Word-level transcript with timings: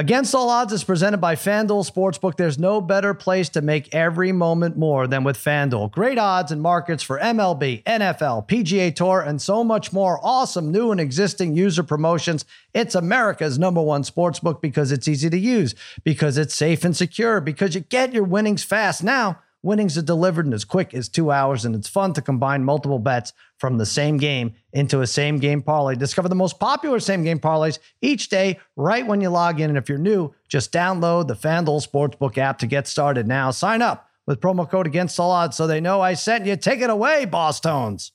Against 0.00 0.34
All 0.34 0.48
Odds 0.48 0.72
is 0.72 0.82
presented 0.82 1.18
by 1.18 1.34
FanDuel 1.34 1.86
Sportsbook. 1.86 2.38
There's 2.38 2.58
no 2.58 2.80
better 2.80 3.12
place 3.12 3.50
to 3.50 3.60
make 3.60 3.94
every 3.94 4.32
moment 4.32 4.78
more 4.78 5.06
than 5.06 5.24
with 5.24 5.36
FanDuel. 5.36 5.90
Great 5.90 6.16
odds 6.16 6.50
and 6.50 6.62
markets 6.62 7.02
for 7.02 7.18
MLB, 7.18 7.82
NFL, 7.82 8.48
PGA 8.48 8.96
Tour, 8.96 9.20
and 9.20 9.42
so 9.42 9.62
much 9.62 9.92
more. 9.92 10.18
Awesome 10.22 10.72
new 10.72 10.90
and 10.90 11.02
existing 11.02 11.54
user 11.54 11.82
promotions. 11.82 12.46
It's 12.72 12.94
America's 12.94 13.58
number 13.58 13.82
one 13.82 14.02
sportsbook 14.02 14.62
because 14.62 14.90
it's 14.90 15.06
easy 15.06 15.28
to 15.28 15.38
use, 15.38 15.74
because 16.02 16.38
it's 16.38 16.54
safe 16.54 16.82
and 16.82 16.96
secure, 16.96 17.42
because 17.42 17.74
you 17.74 17.82
get 17.82 18.14
your 18.14 18.24
winnings 18.24 18.64
fast. 18.64 19.04
Now, 19.04 19.40
Winnings 19.62 19.98
are 19.98 20.02
delivered 20.02 20.46
in 20.46 20.54
as 20.54 20.64
quick 20.64 20.94
as 20.94 21.08
two 21.08 21.30
hours, 21.30 21.66
and 21.66 21.74
it's 21.74 21.88
fun 21.88 22.14
to 22.14 22.22
combine 22.22 22.64
multiple 22.64 22.98
bets 22.98 23.34
from 23.58 23.76
the 23.76 23.84
same 23.84 24.16
game 24.16 24.54
into 24.72 25.02
a 25.02 25.06
same 25.06 25.38
game 25.38 25.60
parlay. 25.60 25.96
Discover 25.96 26.30
the 26.30 26.34
most 26.34 26.58
popular 26.58 26.98
same 26.98 27.24
game 27.24 27.38
parlays 27.38 27.78
each 28.00 28.30
day 28.30 28.58
right 28.76 29.06
when 29.06 29.20
you 29.20 29.28
log 29.28 29.60
in. 29.60 29.68
And 29.68 29.76
if 29.76 29.88
you're 29.88 29.98
new, 29.98 30.34
just 30.48 30.72
download 30.72 31.28
the 31.28 31.34
FanDuel 31.34 31.86
Sportsbook 31.86 32.38
app 32.38 32.58
to 32.60 32.66
get 32.66 32.88
started 32.88 33.26
now. 33.26 33.50
Sign 33.50 33.82
up 33.82 34.08
with 34.26 34.40
promo 34.40 34.68
code 34.68 34.86
against 34.86 35.20
all 35.20 35.30
odds 35.30 35.56
so 35.56 35.66
they 35.66 35.80
know 35.80 36.00
I 36.00 36.14
sent 36.14 36.46
you. 36.46 36.56
Take 36.56 36.80
it 36.80 36.88
away, 36.88 37.26
Boss 37.26 37.60
Tones. 37.60 38.12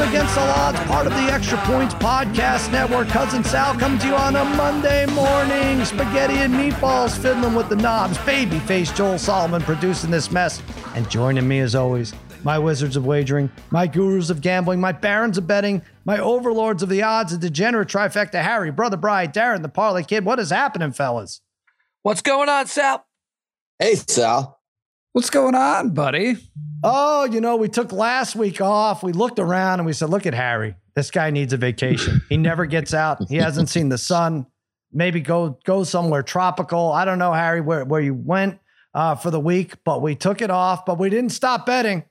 All 0.00 0.06
right, 0.06 0.14
Against 0.14 0.34
the 0.34 0.40
Odds, 0.40 0.80
part 0.84 1.06
of 1.06 1.12
the 1.12 1.30
Extra 1.30 1.58
Points 1.58 1.92
Podcast 1.92 2.72
Network. 2.72 3.08
Cousin 3.08 3.44
Sal 3.44 3.74
comes 3.74 4.00
to 4.00 4.08
you 4.08 4.14
on 4.14 4.34
a 4.34 4.44
Monday 4.44 5.04
morning. 5.04 5.84
Spaghetti 5.84 6.38
and 6.38 6.54
meatballs 6.54 7.14
fiddling 7.18 7.54
with 7.54 7.68
the 7.68 7.76
knobs. 7.76 8.16
Babyface 8.18 8.96
Joel 8.96 9.18
Solomon 9.18 9.60
producing 9.60 10.10
this 10.10 10.30
mess. 10.30 10.62
And 10.94 11.08
joining 11.10 11.46
me 11.46 11.60
as 11.60 11.74
always, 11.74 12.14
my 12.44 12.58
wizards 12.58 12.96
of 12.96 13.04
wagering, 13.04 13.50
my 13.70 13.86
gurus 13.86 14.30
of 14.30 14.40
gambling, 14.40 14.80
my 14.80 14.92
barons 14.92 15.36
of 15.36 15.46
betting, 15.46 15.82
my 16.06 16.18
overlords 16.18 16.82
of 16.82 16.88
the 16.88 17.02
odds, 17.02 17.32
the 17.32 17.38
degenerate 17.38 17.88
trifecta, 17.88 18.40
Harry, 18.40 18.70
Brother 18.70 18.96
Brian, 18.96 19.30
Darren, 19.32 19.60
the 19.60 19.68
Parlay 19.68 20.02
Kid. 20.02 20.24
What 20.24 20.38
is 20.38 20.48
happening, 20.48 20.92
fellas? 20.92 21.42
What's 22.04 22.22
going 22.22 22.48
on, 22.48 22.68
Sal? 22.68 23.04
Hey, 23.78 23.96
Sal. 23.96 24.59
What's 25.12 25.30
going 25.30 25.56
on, 25.56 25.90
buddy? 25.90 26.36
Oh, 26.84 27.24
you 27.24 27.40
know, 27.40 27.56
we 27.56 27.68
took 27.68 27.90
last 27.90 28.36
week 28.36 28.60
off. 28.60 29.02
We 29.02 29.12
looked 29.12 29.40
around 29.40 29.80
and 29.80 29.86
we 29.86 29.92
said, 29.92 30.08
look 30.08 30.24
at 30.24 30.34
Harry. 30.34 30.76
This 30.94 31.10
guy 31.10 31.30
needs 31.30 31.52
a 31.52 31.56
vacation. 31.56 32.22
He 32.28 32.36
never 32.36 32.64
gets 32.64 32.94
out. 32.94 33.28
He 33.28 33.36
hasn't 33.36 33.68
seen 33.68 33.88
the 33.88 33.98
sun. 33.98 34.46
Maybe 34.92 35.20
go 35.20 35.58
go 35.64 35.84
somewhere 35.84 36.22
tropical. 36.22 36.92
I 36.92 37.04
don't 37.04 37.18
know, 37.18 37.32
Harry, 37.32 37.60
where, 37.60 37.84
where 37.84 38.00
you 38.00 38.14
went 38.14 38.58
uh, 38.94 39.14
for 39.16 39.30
the 39.30 39.40
week, 39.40 39.74
but 39.84 40.00
we 40.02 40.14
took 40.14 40.42
it 40.42 40.50
off. 40.50 40.84
But 40.84 40.98
we 40.98 41.10
didn't 41.10 41.30
stop 41.30 41.66
betting. 41.66 42.04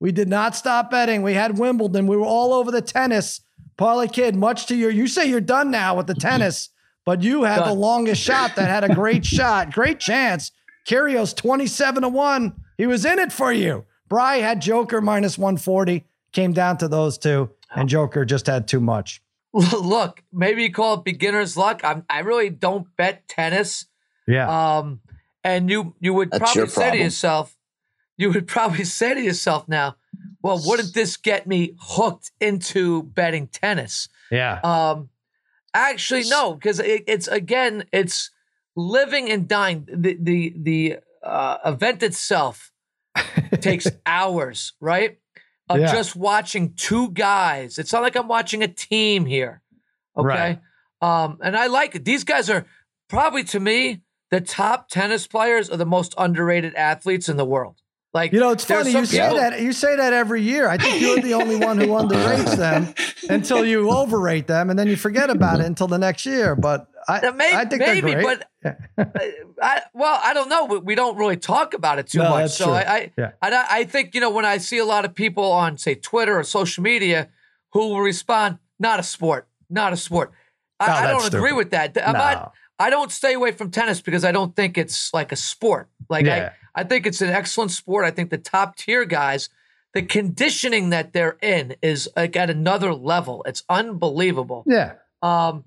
We 0.00 0.12
did 0.12 0.28
not 0.28 0.54
stop 0.54 0.90
betting. 0.90 1.22
We 1.22 1.34
had 1.34 1.58
Wimbledon. 1.58 2.06
We 2.06 2.16
were 2.16 2.24
all 2.26 2.54
over 2.54 2.70
the 2.70 2.82
tennis. 2.82 3.40
Parlay 3.76 4.08
Kid, 4.08 4.36
much 4.36 4.66
to 4.66 4.74
your, 4.76 4.90
you 4.90 5.06
say 5.06 5.26
you're 5.26 5.40
done 5.40 5.70
now 5.70 5.96
with 5.96 6.06
the 6.06 6.14
tennis, 6.14 6.70
but 7.04 7.22
you 7.22 7.44
had 7.44 7.60
Done. 7.60 7.68
the 7.68 7.74
longest 7.74 8.20
shot 8.22 8.56
that 8.56 8.68
had 8.68 8.84
a 8.84 8.94
great 8.94 9.24
shot, 9.36 9.72
great 9.72 10.00
chance. 10.00 10.50
Kyrgios 10.88 11.36
27 11.36 12.02
to 12.02 12.08
1. 12.08 12.64
He 12.78 12.86
was 12.86 13.04
in 13.04 13.18
it 13.18 13.30
for 13.30 13.52
you. 13.52 13.84
Bry 14.08 14.36
had 14.36 14.60
Joker 14.62 15.02
minus 15.02 15.36
140. 15.36 16.04
Came 16.32 16.52
down 16.52 16.78
to 16.78 16.88
those 16.88 17.18
two, 17.18 17.50
and 17.74 17.88
Joker 17.88 18.24
just 18.24 18.46
had 18.46 18.66
too 18.66 18.80
much. 18.80 19.22
Look, 19.52 20.22
maybe 20.32 20.62
you 20.62 20.72
call 20.72 20.94
it 20.94 21.04
beginner's 21.04 21.56
luck. 21.56 21.82
I'm, 21.84 22.04
I 22.08 22.20
really 22.20 22.48
don't 22.48 22.86
bet 22.96 23.28
tennis. 23.28 23.86
Yeah. 24.26 24.78
Um, 24.78 25.00
and 25.44 25.70
you 25.70 25.94
you 26.00 26.14
would 26.14 26.30
That's 26.30 26.52
probably 26.52 26.68
say 26.68 26.90
to 26.90 26.98
yourself, 26.98 27.56
you 28.16 28.30
would 28.30 28.46
probably 28.46 28.84
say 28.84 29.14
to 29.14 29.20
yourself 29.20 29.68
now, 29.68 29.96
well, 30.42 30.60
wouldn't 30.64 30.94
this 30.94 31.16
get 31.16 31.46
me 31.46 31.74
hooked 31.78 32.30
into 32.40 33.02
betting 33.02 33.48
tennis? 33.48 34.08
yeah. 34.30 34.60
Um, 34.62 35.10
actually, 35.74 36.24
no, 36.28 36.54
because 36.54 36.80
it, 36.80 37.04
it's 37.06 37.28
again, 37.28 37.84
it's 37.92 38.30
living 38.78 39.28
and 39.30 39.48
dying. 39.48 39.86
The 39.92 40.16
the 40.20 40.54
the 40.56 40.96
uh, 41.22 41.58
event 41.66 42.02
itself 42.04 42.70
takes 43.60 43.88
hours, 44.06 44.72
right? 44.80 45.18
Of 45.68 45.80
Yeah. 45.80 45.92
just 45.92 46.16
watching 46.16 46.74
two 46.74 47.10
guys. 47.10 47.78
It's 47.78 47.92
not 47.92 48.02
like 48.02 48.16
I'm 48.16 48.28
watching 48.28 48.62
a 48.62 48.68
team 48.68 49.26
here. 49.26 49.60
Okay. 50.16 50.58
Um, 51.02 51.38
and 51.42 51.56
I 51.56 51.66
like 51.66 51.94
it. 51.94 52.04
These 52.04 52.24
guys 52.24 52.48
are 52.50 52.64
probably 53.08 53.44
to 53.44 53.60
me 53.60 54.02
the 54.30 54.40
top 54.40 54.88
tennis 54.88 55.26
players 55.26 55.70
are 55.70 55.76
the 55.76 55.86
most 55.86 56.14
underrated 56.18 56.74
athletes 56.74 57.28
in 57.28 57.36
the 57.36 57.44
world. 57.44 57.76
Like 58.14 58.32
You 58.32 58.40
know, 58.40 58.50
it's 58.52 58.64
funny 58.64 58.90
you 58.92 59.04
say 59.04 59.20
people- 59.20 59.36
that. 59.36 59.60
You 59.60 59.72
say 59.72 59.94
that 59.96 60.12
every 60.14 60.40
year. 60.42 60.68
I 60.68 60.78
think 60.78 61.00
you're 61.02 61.20
the 61.20 61.34
only 61.34 61.56
one 61.56 61.78
who 61.78 61.88
underrates 61.88 62.56
them 62.56 62.94
until 63.28 63.64
you 63.64 63.90
overrate 63.90 64.46
them, 64.46 64.70
and 64.70 64.78
then 64.78 64.88
you 64.88 64.96
forget 64.96 65.28
about 65.30 65.60
it 65.60 65.66
until 65.66 65.86
the 65.88 65.98
next 65.98 66.24
year. 66.24 66.56
But 66.56 66.88
I, 67.08 67.18
Uh, 67.20 67.32
may- 67.32 67.52
I 67.54 67.64
think 67.64 67.80
maybe, 67.80 68.12
they're 68.12 68.22
great. 68.22 68.38
but 68.62 68.78
I, 69.62 69.82
well, 69.94 70.20
I 70.22 70.34
don't 70.34 70.48
know. 70.48 70.66
We, 70.66 70.78
we 70.78 70.94
don't 70.94 71.16
really 71.16 71.36
talk 71.36 71.74
about 71.74 71.98
it 71.98 72.08
too 72.08 72.18
No, 72.18 72.30
much. 72.30 72.42
that's 72.42 72.54
So 72.56 72.66
true. 72.66 72.74
I, 72.74 72.80
I, 72.80 73.12
Yeah. 73.16 73.30
I, 73.42 73.66
I 73.70 73.84
think 73.84 74.14
you 74.14 74.20
know 74.20 74.30
when 74.30 74.44
I 74.44 74.58
see 74.58 74.78
a 74.78 74.84
lot 74.84 75.04
of 75.04 75.14
people 75.14 75.50
on 75.50 75.78
say 75.78 75.94
Twitter 75.94 76.38
or 76.38 76.44
social 76.44 76.82
media 76.82 77.28
who 77.72 77.88
will 77.88 78.00
respond, 78.00 78.58
"Not 78.78 79.00
a 79.00 79.02
sport, 79.02 79.48
not 79.70 79.92
a 79.92 79.96
sport." 79.96 80.32
I, 80.80 80.86
No, 80.86 80.92
I 80.92 81.06
don't 81.06 81.22
that's 81.22 81.34
agree 81.34 81.48
stupid. 81.50 81.56
with 81.56 81.70
that. 81.70 81.96
I'm 82.06 82.12
No. 82.12 82.18
not. 82.18 82.52
I 82.78 82.90
don't 82.90 83.10
stay 83.10 83.34
away 83.34 83.50
from 83.52 83.70
tennis 83.72 84.00
because 84.00 84.24
I 84.24 84.30
don't 84.30 84.54
think 84.54 84.78
it's 84.78 85.12
like 85.12 85.32
a 85.32 85.36
sport. 85.36 85.88
Like 86.08 86.26
Yeah. 86.26 86.52
I, 86.76 86.82
I 86.82 86.84
think 86.84 87.06
it's 87.06 87.20
an 87.20 87.30
excellent 87.30 87.72
sport. 87.72 88.04
I 88.04 88.10
think 88.12 88.30
the 88.30 88.38
top 88.38 88.76
tier 88.76 89.04
guys, 89.04 89.48
the 89.94 90.02
conditioning 90.02 90.90
that 90.90 91.12
they're 91.12 91.36
in 91.42 91.74
is 91.82 92.08
like 92.16 92.36
at 92.36 92.50
another 92.50 92.94
level. 92.94 93.42
It's 93.48 93.64
unbelievable. 93.68 94.62
yeah. 94.66 94.92
Um, 95.22 95.30
uh, 95.30 95.60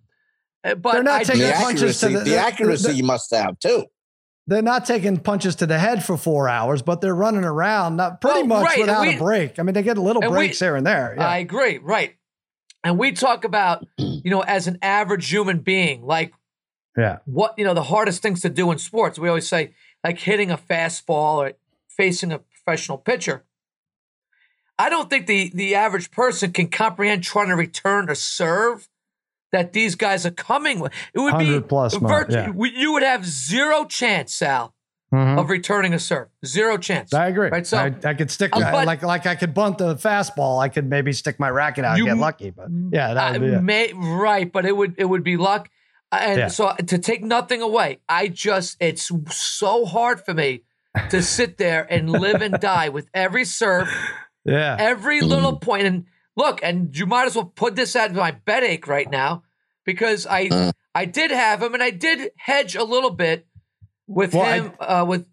Uh, 0.64 0.76
but 0.76 0.94
They're 0.94 1.04
not 1.04 1.22
I 1.22 1.24
taking 1.24 1.42
The 1.42 1.48
just- 1.50 1.64
punches 1.64 2.00
to 2.02 2.10
the- 2.10 2.20
the, 2.20 2.24
the- 2.32 2.38
accuracy 2.38 2.88
the- 2.90 2.94
you 2.96 3.04
must 3.04 3.34
have 3.36 3.58
too. 3.60 3.86
They're 4.48 4.62
not 4.62 4.86
taking 4.86 5.18
punches 5.18 5.56
to 5.58 5.66
the 5.68 5.78
head 5.80 6.04
for 6.04 6.18
four 6.18 6.50
hours, 6.50 6.82
but 6.82 7.00
they're 7.00 7.16
running 7.16 7.44
around 7.44 7.96
not 7.96 8.22
pretty 8.22 8.40
Well, 8.40 8.62
much 8.62 8.66
right, 8.66 8.80
without 8.80 9.02
we- 9.02 9.16
a 9.16 9.18
break. 9.18 9.60
I 9.60 9.64
mean, 9.64 9.74
they 9.74 9.84
get 9.84 9.98
little 9.98 10.22
and 10.24 10.32
we- 10.32 10.38
breaks 10.38 10.60
here 10.60 10.76
and 10.76 10.86
there. 10.86 11.14
Yeah. 11.18 11.28
I 11.28 11.38
agree, 11.38 11.78
right? 11.78 12.16
And 12.84 12.98
we 12.98 13.12
talk 13.12 13.44
about, 13.46 13.86
you 13.98 14.30
know, 14.32 14.42
as 14.42 14.68
an 14.68 14.78
average 14.82 15.30
human 15.30 15.60
being, 15.60 16.04
like 16.04 16.34
yeah. 16.98 17.20
what 17.26 17.54
you 17.58 17.64
know, 17.64 17.74
the 17.76 17.84
hardest 17.84 18.22
things 18.22 18.42
to 18.42 18.50
do 18.50 18.72
in 18.72 18.78
sports. 18.80 19.18
We 19.20 19.30
always 19.30 19.48
say, 19.48 19.74
like 20.04 20.18
hitting 20.20 20.50
a 20.52 20.58
fastball 20.58 21.36
or 21.38 21.54
facing 21.88 22.32
a 22.32 22.40
professional 22.40 22.98
pitcher. 22.98 23.44
I 24.80 24.90
don't 24.90 25.10
think 25.10 25.28
the 25.28 25.52
the 25.54 25.76
average 25.76 26.10
person 26.12 26.52
can 26.52 26.68
comprehend 26.70 27.24
trying 27.24 27.50
to 27.50 27.56
return 27.56 28.10
a 28.10 28.16
serve 28.16 28.88
that 29.52 29.74
these 29.74 29.96
guys 29.96 30.26
are 30.26 30.32
coming 30.32 30.80
with. 30.80 30.92
It 31.14 31.20
would 31.20 31.38
be 31.38 31.46
100 31.46 31.68
plus, 31.70 31.96
virtu- 31.96 32.34
yeah. 32.34 32.52
you 32.54 32.94
would 32.94 33.04
have 33.04 33.26
zero 33.26 33.86
chance, 33.86 34.34
Sal, 34.34 34.74
Mhm. 35.14 35.38
of 35.40 35.50
returning 35.50 35.94
a 35.94 36.00
serve. 36.00 36.30
Zero 36.46 36.78
chance. 36.78 37.14
I 37.14 37.28
agree. 37.28 37.50
Right, 37.50 37.68
so- 37.68 37.78
I, 37.78 37.94
I 38.06 38.14
could 38.14 38.32
stick 38.32 38.56
Uh, 38.56 38.60
but- 38.72 38.86
like 38.86 39.02
like 39.04 39.26
I 39.26 39.36
could 39.36 39.54
bunt 39.54 39.78
the 39.78 39.96
fastball. 39.96 40.62
I 40.64 40.70
could 40.70 40.90
maybe 40.90 41.12
stick 41.14 41.40
my 41.40 41.50
racket 41.50 41.84
out 41.84 41.98
You 41.98 42.08
and 42.08 42.16
get 42.18 42.22
lucky. 42.22 42.50
But 42.52 42.68
yeah, 42.92 43.14
that 43.14 43.34
would 43.34 43.42
be 43.42 43.48
it. 43.54 43.62
may, 43.62 43.92
right, 43.94 44.50
but 44.52 44.66
it 44.66 44.76
would 44.76 44.96
it 44.98 45.06
would 45.06 45.24
be 45.24 45.36
luck. 45.38 45.70
And 46.14 46.40
Yeah. 46.40 46.48
so 46.48 46.74
to 46.88 46.98
take 46.98 47.24
nothing 47.24 47.62
away, 47.62 48.00
I 48.08 48.28
just 48.30 48.78
it's 48.82 49.12
so 49.36 49.86
hard 49.86 50.24
for 50.26 50.34
me 50.34 50.64
to 51.10 51.22
sit 51.22 51.58
there 51.58 51.86
and 51.90 52.10
live 52.10 52.42
and 52.42 52.60
die 52.60 52.90
with 52.90 53.08
every 53.14 53.46
serve, 53.46 53.88
yeah. 54.46 54.76
every 54.80 55.22
little. 55.22 55.58
And 55.74 56.06
look, 56.36 56.60
and 56.64 56.96
you 56.98 57.06
might 57.06 57.26
as 57.28 57.36
well 57.36 57.46
put 57.46 57.76
this 57.76 57.96
at 57.96 58.14
my 58.14 58.32
bet 58.32 58.64
ache 58.64 58.88
right 58.88 59.10
now 59.10 59.44
because 59.86 60.26
I 60.28 60.48
Uh. 60.52 60.72
I 60.94 61.06
did 61.06 61.32
have 61.32 61.62
him 61.62 61.74
and 61.74 61.82
I 61.82 61.90
did 61.92 62.32
hedge 62.36 62.76
a 62.76 62.84
little 62.84 63.12
bit 63.12 63.46
with 64.08 64.34
Well, 64.34 64.44
I- 64.44 64.56
him 64.58 64.72
uh, 64.80 65.06
with 65.08 65.28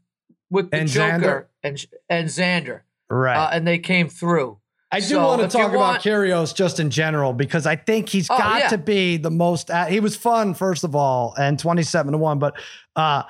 with 0.50 0.70
the 0.70 0.78
And 0.78 0.88
Joker 0.88 1.50
and 1.62 1.84
and 2.08 2.28
Xander, 2.28 2.82
Right. 3.10 3.37
uh, 3.37 3.50
and 3.53 3.66
they 3.66 3.78
came 3.78 4.08
through. 4.08 4.58
I 4.91 5.00
do 5.00 5.06
so 5.06 5.26
want 5.26 5.42
to 5.42 5.48
talk 5.48 5.69
about 5.70 6.04
want- 6.06 6.54
just 6.56 6.81
in 6.81 6.88
general 6.90 7.32
because 7.34 7.67
I 7.67 7.76
think 7.76 8.08
he's 8.08 8.31
Oh, 8.31 8.38
got 8.38 8.58
yeah. 8.61 8.69
to 8.69 8.78
be 8.78 9.19
the 9.19 9.31
most. 9.31 9.69
a- 9.69 9.84
He 9.87 10.00
was 10.00 10.17
fun 10.17 10.55
first 10.55 10.84
of 10.84 10.94
all, 10.96 11.34
and 11.37 11.58
twenty-seven 11.58 12.12
to 12.12 12.19
one, 12.19 12.38
but 12.38 12.55
uh, 12.96 13.25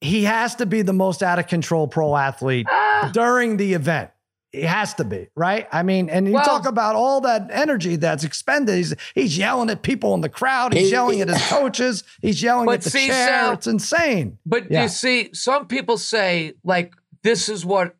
he 0.00 0.24
has 0.24 0.54
to 0.56 0.66
be 0.66 0.82
the 0.82 0.92
most 0.94 1.22
out 1.22 1.38
of 1.38 1.46
control 1.48 1.86
pro 1.88 2.16
athlete 2.16 2.66
Ah, 2.70 3.10
during 3.12 3.56
the 3.58 3.74
event. 3.74 4.10
He 4.52 4.62
has 4.62 4.92
to 4.94 5.04
be 5.04 5.28
right. 5.34 5.66
I 5.72 5.82
mean, 5.82 6.10
and 6.10 6.26
you 6.26 6.34
Well- 6.34 6.44
talk 6.44 6.66
about 6.66 6.94
all 6.94 7.22
that 7.22 7.48
energy 7.50 7.96
that's 7.96 8.22
expended. 8.22 8.76
He's 8.76 8.94
he's 9.14 9.38
yelling 9.38 9.70
at 9.70 9.82
people 9.82 10.12
in 10.14 10.20
the 10.20 10.28
crowd. 10.28 10.74
He's 10.74 10.86
He- 10.88 10.92
yelling 10.92 11.20
at 11.22 11.28
his 11.28 11.42
coaches. 11.48 12.04
He's 12.20 12.42
yelling 12.42 12.70
at 12.70 12.82
the 12.82 12.90
see, 12.90 13.06
chair. 13.06 13.26
Sal- 13.28 13.52
it's 13.54 13.66
insane. 13.66 14.38
But 14.44 14.70
Yeah. 14.70 14.82
you 14.82 14.88
see, 14.88 15.30
some 15.32 15.66
people 15.66 15.96
say 15.96 16.52
like 16.64 16.92
this 17.22 17.48
is 17.48 17.64
what 17.64 17.96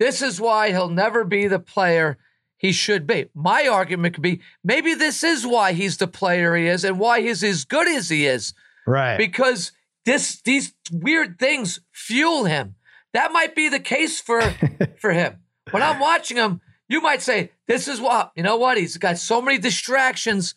this 0.00 0.20
is 0.20 0.40
why 0.40 0.70
he'll 0.70 0.88
never 0.88 1.22
be 1.22 1.46
the 1.46 1.60
player 1.60 2.18
he 2.56 2.72
should 2.72 3.06
be. 3.06 3.26
My 3.34 3.68
argument 3.68 4.14
could 4.14 4.22
be 4.22 4.40
maybe 4.64 4.94
this 4.94 5.22
is 5.22 5.46
why 5.46 5.74
he's 5.74 5.98
the 5.98 6.08
player 6.08 6.56
he 6.56 6.66
is 6.66 6.82
and 6.84 6.98
why 6.98 7.20
he's 7.20 7.44
as 7.44 7.64
good 7.64 7.86
as 7.86 8.08
he 8.08 8.26
is 8.26 8.52
Right. 8.86 9.16
because 9.16 9.70
this 10.04 10.40
these 10.42 10.72
weird 10.90 11.38
things 11.38 11.78
fuel 11.92 12.46
him. 12.46 12.74
That 13.12 13.32
might 13.32 13.54
be 13.54 13.68
the 13.68 13.78
case 13.80 14.20
for 14.20 14.40
for 14.98 15.12
him. 15.12 15.36
When 15.70 15.82
I'm 15.82 15.98
watching 15.98 16.36
him, 16.36 16.60
you 16.88 17.00
might 17.00 17.22
say, 17.22 17.50
this 17.66 17.88
is 17.88 18.00
what, 18.00 18.32
you 18.36 18.42
know 18.42 18.56
what? 18.56 18.76
He's 18.76 18.98
got 18.98 19.18
so 19.18 19.40
many 19.40 19.58
distractions. 19.58 20.54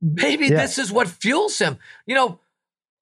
Maybe 0.00 0.46
Yeah. 0.46 0.56
this 0.62 0.78
is 0.78 0.92
what 0.92 1.08
fuels 1.08 1.58
him. 1.58 1.78
You 2.06 2.14
know, 2.14 2.40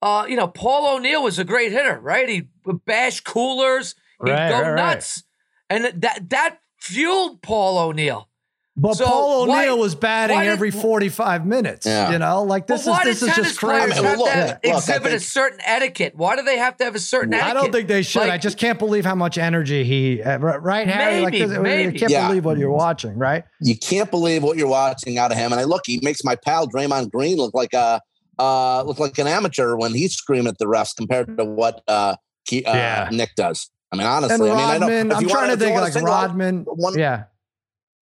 uh, 0.01 0.25
you 0.27 0.35
know, 0.35 0.47
Paul 0.47 0.95
O'Neill 0.95 1.23
was 1.23 1.39
a 1.39 1.43
great 1.43 1.71
hitter, 1.71 1.99
right? 1.99 2.27
He 2.27 2.47
would 2.65 2.85
bash 2.85 3.21
coolers, 3.21 3.95
he'd 4.23 4.31
Right, 4.31 4.49
go 4.49 4.61
right, 4.61 4.69
right. 4.71 4.75
nuts. 4.75 5.23
And 5.69 5.85
that 6.01 6.29
that 6.29 6.59
fueled 6.79 7.41
Paul 7.41 7.77
O'Neill. 7.79 8.29
But 8.77 8.95
So 8.95 9.05
Paul 9.05 9.47
why- 9.47 9.63
O'Neill 9.67 9.79
was 9.79 9.95
batting 9.95 10.37
did- 10.37 10.47
every 10.49 10.69
45 10.69 11.45
minutes. 11.45 11.85
Yeah. 11.85 12.11
You 12.11 12.19
know, 12.19 12.43
like 12.43 12.67
this 12.67 12.83
but 12.85 12.91
why 12.91 12.99
is 13.09 13.21
this 13.21 13.29
is 13.29 13.29
tennis 13.35 13.47
just 13.51 13.59
players 13.61 13.83
crazy. 13.93 13.99
I 13.99 14.01
mean, 14.01 14.09
have 14.09 14.17
look, 14.19 14.27
to 14.27 14.33
have, 14.33 14.47
look, 14.49 14.73
I 14.73 14.77
exhibit 14.77 15.13
a 15.13 15.19
certain 15.21 15.59
etiquette? 15.63 16.13
Why 16.17 16.35
do 16.35 16.41
they 16.41 16.57
have 16.57 16.75
to 16.77 16.83
have 16.83 16.93
a 16.93 16.99
certain 16.99 17.33
etiquette? 17.33 17.51
I 17.51 17.53
don't 17.61 17.71
think 17.71 17.87
they 17.87 18.01
should. 18.01 18.19
Like, 18.19 18.31
I 18.31 18.37
just 18.37 18.57
can't 18.57 18.77
believe 18.77 19.05
how 19.05 19.15
much 19.15 19.37
energy 19.37 19.85
he, 19.85 20.21
uh, 20.21 20.39
right, 20.39 20.87
Harry? 20.89 21.21
like 21.21 21.31
Maybe, 21.33 21.45
this, 21.45 21.57
maybe. 21.59 21.93
You 21.93 21.99
can't 21.99 22.11
Yeah. 22.11 22.27
believe 22.27 22.43
what 22.43 22.57
you're 22.57 22.69
watching, 22.69 23.17
right? 23.17 23.45
You 23.61 23.77
can't 23.77 24.11
believe 24.11 24.43
what 24.43 24.57
you're 24.57 24.67
watching 24.67 25.17
out 25.17 25.31
of 25.31 25.37
him. 25.37 25.53
And 25.53 25.61
I 25.61 25.63
look, 25.63 25.83
he 25.85 26.01
makes 26.03 26.25
my 26.25 26.35
pal 26.35 26.67
Draymond 26.67 27.11
Green 27.11 27.37
look 27.37 27.53
like 27.53 27.73
a 27.73 28.01
uh, 28.37 28.83
look 28.83 28.99
like 28.99 29.17
an 29.19 29.27
amateur 29.27 29.77
when 29.77 29.93
he's 29.93 30.13
screaming 30.15 30.47
at 30.47 30.57
the 30.57 30.65
refs 30.65 30.93
compared 30.93 31.37
to 31.37 31.45
what 31.45 31.81
uh, 31.87 32.15
Ke- 32.45 32.55
uh, 32.67 32.71
Yeah. 32.73 33.07
Nick 33.09 33.35
does. 33.37 33.69
I 33.93 33.95
mean, 33.95 34.05
honestly, 34.05 34.49
And 34.49 34.59
I 34.59 34.61
mean, 34.61 34.65
I 34.65 34.77
know. 34.77 34.87
Rodman, 34.87 35.11
if 35.11 35.17
I'm 35.17 35.23
you 35.23 35.29
trying 35.29 35.41
wanna- 35.43 35.53
to 35.53 35.59
think 35.59 35.71
wanna 35.71 35.83
like 35.85 35.93
single 35.93 36.13
out 36.13 36.21
Rodman. 36.27 36.65
one- 36.65 36.99
yeah. 36.99 37.23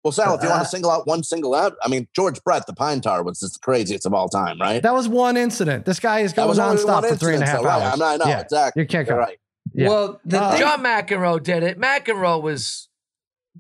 Well, 0.05 0.13
Sal, 0.13 0.35
if 0.37 0.43
you 0.43 0.49
want 0.49 0.61
Uh, 0.61 0.65
to 0.65 0.69
single 0.71 0.91
out 0.91 1.07
one 1.07 1.23
single 1.23 1.55
out, 1.55 1.75
I 1.83 1.89
mean, 1.89 2.07
George 2.15 2.43
Brett, 2.45 2.67
the 2.67 2.73
Pine 2.73 3.01
Tar, 3.01 3.23
was 3.25 3.41
just 3.41 3.55
the 3.55 3.59
craziest 3.61 4.07
of 4.07 4.15
all 4.15 4.29
time, 4.29 4.61
right? 4.61 4.83
That 4.83 4.95
was 4.95 5.09
one 5.09 5.37
incident. 5.37 5.85
This 5.85 5.99
guy 6.01 6.21
is 6.21 6.33
That 6.35 6.47
going 6.47 6.57
nonstop 6.59 7.09
for 7.09 7.17
three 7.17 7.35
and 7.35 7.43
a 7.43 7.47
half 7.47 7.57
incident, 7.59 7.63
so, 7.63 7.65
right. 7.65 7.83
hours. 7.83 7.93
I'm 7.95 7.99
not, 7.99 8.15
I 8.15 8.17
know, 8.25 8.31
yeah. 8.31 8.41
exactly. 8.41 8.83
You 8.83 8.89
can't 8.89 9.09
You're 9.09 9.17
go. 9.17 9.21
right. 9.23 9.39
Yeah. 9.75 9.89
Well, 9.89 10.21
the 10.25 10.41
Uh, 10.41 10.51
thing, 10.53 10.61
John 10.61 10.83
McEnroe 10.85 11.43
did 11.43 11.63
it. 11.63 11.79
McEnroe 11.81 12.41
was 12.41 12.89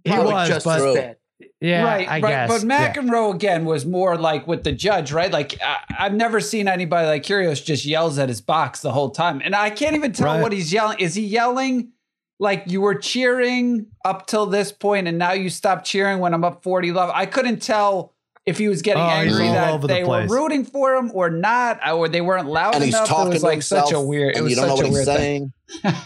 He 0.04 0.10
probably 0.10 0.32
was, 0.32 0.48
just 0.48 0.64
but 0.64 0.80
as 0.80 0.94
bad. 0.94 1.16
yeah, 1.60 1.82
right, 1.84 2.08
I 2.08 2.20
right. 2.20 2.22
guess. 2.22 2.48
But 2.48 2.66
yeah. 2.68 2.92
McEnroe 2.94 3.34
again 3.34 3.64
was 3.64 3.84
more 3.84 4.16
like 4.16 4.46
with 4.46 4.62
the 4.64 4.72
judge, 4.72 5.12
right? 5.12 5.30
Like 5.32 5.58
I, 5.60 5.78
I've 5.98 6.14
never 6.14 6.40
seen 6.40 6.68
anybody 6.68 7.08
like 7.08 7.24
Kyrgios 7.24 7.62
just 7.64 7.84
yells 7.84 8.16
at 8.18 8.28
his 8.28 8.40
box 8.40 8.80
the 8.80 8.92
whole 8.92 9.10
time, 9.10 9.42
and 9.44 9.54
I 9.56 9.70
can't 9.70 9.96
even 9.96 10.12
tell 10.12 10.26
Right. 10.34 10.40
what 10.42 10.52
he's 10.52 10.72
yelling. 10.72 10.98
Is 11.00 11.14
he 11.16 11.22
yelling 11.24 11.90
like 12.38 12.64
you 12.66 12.80
were 12.80 12.94
cheering 12.94 13.86
up 14.04 14.26
till 14.26 14.46
this 14.46 14.72
point, 14.72 15.08
and 15.08 15.18
now 15.18 15.32
you 15.32 15.50
stop 15.50 15.84
cheering 15.84 16.18
when 16.18 16.34
I'm 16.34 16.44
up 16.44 16.62
forty 16.62 16.92
love? 16.92 17.10
I 17.12 17.26
couldn't 17.26 17.60
tell 17.62 18.14
if 18.46 18.56
he 18.58 18.68
was 18.68 18.80
getting 18.80 19.02
Oh, 19.02 19.06
angry 19.06 19.48
that 19.48 19.74
over 19.74 19.86
the 19.86 19.92
they 19.94 20.04
were 20.04 20.26
rooting 20.26 20.64
for 20.64 20.94
him 20.94 21.10
or 21.12 21.28
not, 21.30 21.80
or 21.90 22.08
they 22.08 22.20
weren't 22.22 22.48
loud 22.48 22.74
And 22.76 22.84
he's 22.84 22.94
enough. 22.94 23.08
talking 23.08 23.32
it 23.32 23.34
was 23.34 23.42
like 23.42 23.52
himself, 23.54 23.88
such 23.88 23.94
a 23.94 24.00
weird. 24.00 24.36
It 24.36 24.40
was 24.42 24.50
you 24.50 24.56
don't 24.56 24.68
know 24.68 24.76
such 24.76 24.84
a 24.84 24.88
he's 24.88 24.94
weird 25.06 25.06
thing. 25.06 25.52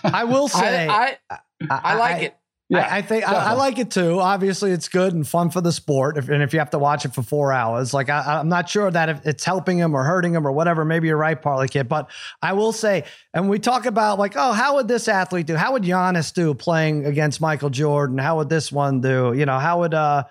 I 0.04 0.24
will 0.24 0.48
say, 0.48 0.88
I, 0.88 1.18
I, 1.30 1.38
I 1.70 1.94
like 1.94 2.22
it. 2.24 2.36
Yeah, 2.72 2.88
I, 2.90 2.98
I 2.98 3.02
think 3.02 3.28
I, 3.28 3.34
I 3.34 3.52
like 3.52 3.78
it 3.78 3.90
too. 3.90 4.18
Obviously, 4.18 4.72
it's 4.72 4.88
good 4.88 5.12
and 5.12 5.28
fun 5.28 5.50
for 5.50 5.60
the 5.60 5.72
sport. 5.72 6.16
If, 6.16 6.30
and 6.30 6.42
if 6.42 6.54
you 6.54 6.58
have 6.58 6.70
to 6.70 6.78
watch 6.78 7.04
it 7.04 7.12
for 7.12 7.22
four 7.22 7.52
hours, 7.52 7.92
like 7.92 8.08
I, 8.08 8.38
I'm 8.40 8.48
not 8.48 8.66
sure 8.66 8.90
that 8.90 9.10
if 9.10 9.26
it's 9.26 9.44
helping 9.44 9.76
him 9.76 9.94
or 9.94 10.04
hurting 10.04 10.34
him 10.34 10.46
or 10.46 10.52
whatever. 10.52 10.82
Maybe 10.82 11.08
you're 11.08 11.18
right, 11.18 11.40
Parlay 11.40 11.68
Kid. 11.68 11.86
But 11.86 12.10
I 12.40 12.54
will 12.54 12.72
say, 12.72 13.04
and 13.34 13.50
we 13.50 13.58
talk 13.58 13.84
about 13.84 14.18
like, 14.18 14.34
oh, 14.36 14.52
how 14.52 14.76
would 14.76 14.88
this 14.88 15.06
athlete 15.06 15.46
do? 15.46 15.54
How 15.54 15.72
would 15.72 15.82
Giannis 15.82 16.32
do 16.32 16.54
playing 16.54 17.04
against 17.04 17.42
Michael 17.42 17.68
Jordan? 17.68 18.16
How 18.16 18.38
would 18.38 18.48
this 18.48 18.72
one 18.72 19.02
do? 19.02 19.34
You 19.36 19.44
know, 19.44 19.58
how 19.58 19.80
would 19.80 19.92
uh, 19.92 20.24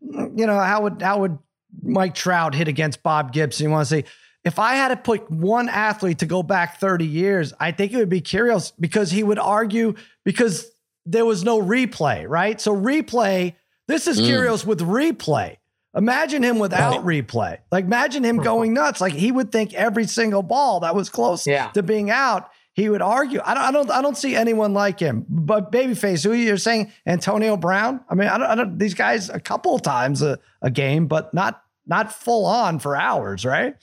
you 0.00 0.46
know, 0.46 0.58
how 0.58 0.84
would 0.84 1.02
how 1.02 1.20
would 1.20 1.38
Mike 1.82 2.14
Trout 2.14 2.54
hit 2.54 2.68
against 2.68 3.02
Bob 3.02 3.34
Gibson? 3.34 3.64
You 3.64 3.70
want 3.70 3.88
to 3.88 3.96
see? 3.96 4.04
If 4.44 4.58
I 4.58 4.74
had 4.74 4.88
to 4.88 4.96
pick 4.96 5.28
one 5.28 5.68
athlete 5.68 6.18
to 6.18 6.26
go 6.26 6.42
back 6.42 6.80
30 6.80 7.04
years, 7.04 7.52
I 7.60 7.70
think 7.70 7.92
it 7.92 7.98
would 7.98 8.08
be 8.08 8.20
Kyrgios 8.20 8.72
because 8.80 9.10
he 9.10 9.22
would 9.22 9.38
argue 9.38 9.94
because 10.24 10.71
there 11.06 11.24
was 11.24 11.44
no 11.44 11.60
replay, 11.60 12.28
right? 12.28 12.60
So 12.60 12.74
replay, 12.74 13.54
this 13.88 14.06
is 14.06 14.20
Mm. 14.20 14.64
With 14.66 14.80
replay. 14.80 15.56
Imagine 15.94 16.42
him 16.42 16.58
without 16.58 17.04
replay. 17.04 17.58
Like 17.70 17.84
imagine 17.84 18.24
him 18.24 18.38
going 18.38 18.72
nuts. 18.72 19.00
Like 19.00 19.12
he 19.12 19.30
would 19.30 19.52
think 19.52 19.74
every 19.74 20.06
single 20.06 20.42
ball 20.42 20.80
that 20.80 20.94
was 20.94 21.10
close 21.10 21.46
Yeah. 21.46 21.68
to 21.74 21.82
being 21.82 22.10
out, 22.10 22.48
he 22.72 22.88
would 22.88 23.02
argue. 23.02 23.40
I 23.44 23.52
don't, 23.52 23.62
I 23.64 23.70
don't, 23.72 23.90
I 23.90 24.00
don't 24.02 24.16
see 24.16 24.34
anyone 24.34 24.72
like 24.72 24.98
him. 24.98 25.26
But 25.28 25.70
babyface, 25.70 26.24
who 26.24 26.32
you're 26.32 26.56
saying, 26.56 26.90
Antonio 27.06 27.58
Brown? 27.58 28.00
I 28.08 28.14
mean, 28.14 28.28
I 28.28 28.38
don't, 28.38 28.46
I 28.46 28.54
don't 28.54 28.78
these 28.78 28.94
guys 28.94 29.28
a 29.28 29.38
couple 29.40 29.74
of 29.74 29.82
times 29.82 30.22
a, 30.22 30.38
a 30.62 30.70
game, 30.70 31.08
but 31.08 31.34
not 31.34 31.62
not 31.86 32.10
full 32.12 32.46
on 32.46 32.78
for 32.78 32.96
hours, 32.96 33.44
right? 33.44 33.74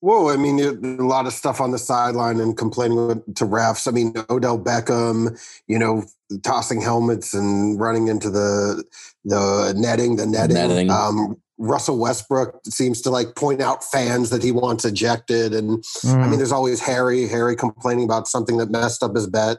Whoa, 0.00 0.30
I 0.30 0.36
mean, 0.36 0.60
a 0.60 1.02
lot 1.02 1.26
of 1.26 1.32
stuff 1.32 1.60
on 1.60 1.72
the 1.72 1.78
sideline 1.78 2.38
and 2.40 2.56
complaining 2.56 3.20
to 3.34 3.44
refs. 3.44 3.88
I 3.88 3.90
mean, 3.90 4.14
Odell 4.30 4.58
Beckham, 4.58 5.36
you 5.66 5.76
know, 5.78 6.04
tossing 6.44 6.80
helmets 6.80 7.34
and 7.34 7.80
running 7.80 8.06
into 8.06 8.30
the 8.30 8.84
the 9.24 9.74
netting, 9.76 10.16
the 10.16 10.26
netting. 10.26 10.54
Netting. 10.54 10.90
Um, 10.90 11.36
Russell 11.60 11.98
Westbrook 11.98 12.60
seems 12.66 13.00
to 13.02 13.10
like 13.10 13.34
point 13.34 13.60
out 13.60 13.82
fans 13.82 14.30
that 14.30 14.44
he 14.44 14.52
wants 14.52 14.84
ejected, 14.84 15.52
and 15.52 15.84
I 16.04 16.06
Mm. 16.06 16.28
mean, 16.30 16.38
there's 16.38 16.52
always 16.52 16.78
Harry, 16.78 17.26
Harry 17.26 17.56
complaining 17.56 18.04
about 18.04 18.28
something 18.28 18.58
that 18.58 18.70
messed 18.70 19.02
up 19.02 19.16
his 19.16 19.26
bet. 19.26 19.58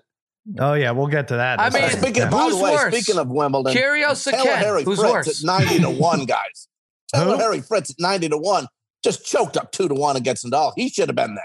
oh 0.59 0.73
yeah, 0.73 0.91
we'll 0.91 1.07
get 1.07 1.27
to 1.27 1.35
that. 1.35 1.59
I 1.59 1.65
mean, 1.65 1.83
second. 1.83 1.99
speaking, 2.01 2.21
Yeah. 2.23 2.29
by 2.29 2.43
Who's 2.45 2.57
the 2.57 2.63
way, 2.63 2.71
worse? 2.71 2.95
speaking 2.95 3.19
of 3.19 3.27
Wimbledon, 3.27 3.73
Kyrgios 3.75 4.25
or 4.25 4.31
Taylor 4.31 4.55
Harry 4.55 4.83
Who's 4.83 4.99
Fritz 4.99 5.11
worse? 5.13 5.43
at 5.43 5.45
90 5.45 5.79
to 5.81 5.89
1, 5.89 6.25
guys. 6.25 6.67
Taylor 7.13 7.35
Harry 7.37 7.59
Fritz 7.59 7.89
at 7.89 7.97
90 7.99 8.29
to 8.29 8.37
1 8.37 8.67
just 9.03 9.25
choked 9.25 9.57
up 9.57 9.71
2 9.71 9.87
to 9.89 9.93
1 9.93 10.15
against 10.15 10.45
Nadal. 10.45 10.73
He 10.75 10.89
should 10.89 11.09
have 11.09 11.15
been 11.15 11.35
there. 11.35 11.43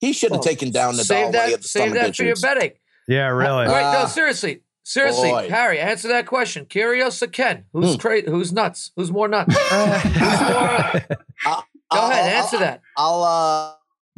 He 0.00 0.12
should 0.12 0.32
have 0.32 0.40
Oh, 0.40 0.42
taken 0.42 0.70
down 0.70 0.94
Nadal 0.94 1.04
Save 1.04 1.24
when 1.26 1.32
he 1.34 1.38
had 1.38 1.50
that, 1.52 1.62
the 1.62 1.68
save 1.68 1.92
that 1.94 2.16
for 2.16 2.22
your 2.22 2.32
issues. 2.32 2.42
betting. 2.42 2.72
yeah, 3.08 3.26
really. 3.28 3.66
Wait, 3.68 3.80
no, 3.80 4.02
Ah. 4.02 4.06
seriously. 4.06 4.62
Seriously, 4.82 5.30
Boy. 5.30 5.48
Harry, 5.50 5.78
answer 5.78 6.08
that 6.08 6.26
question. 6.26 6.64
Kyrgios 6.64 7.22
or 7.22 7.26
Ken? 7.28 7.64
Who's 7.72 7.94
Hmm. 7.94 8.00
crazy? 8.00 8.26
Who's 8.30 8.52
nuts? 8.52 8.90
Who's 8.96 9.12
more 9.12 9.28
nuts? 9.28 9.54
who's 9.56 9.72
I'll- 9.72 10.92
Go 11.92 11.98
I'll- 11.98 12.10
ahead, 12.10 12.34
I'll- 12.34 12.42
answer 12.42 12.58
that. 12.58 12.80
I'll, 12.96 13.22
uh, 13.22 13.72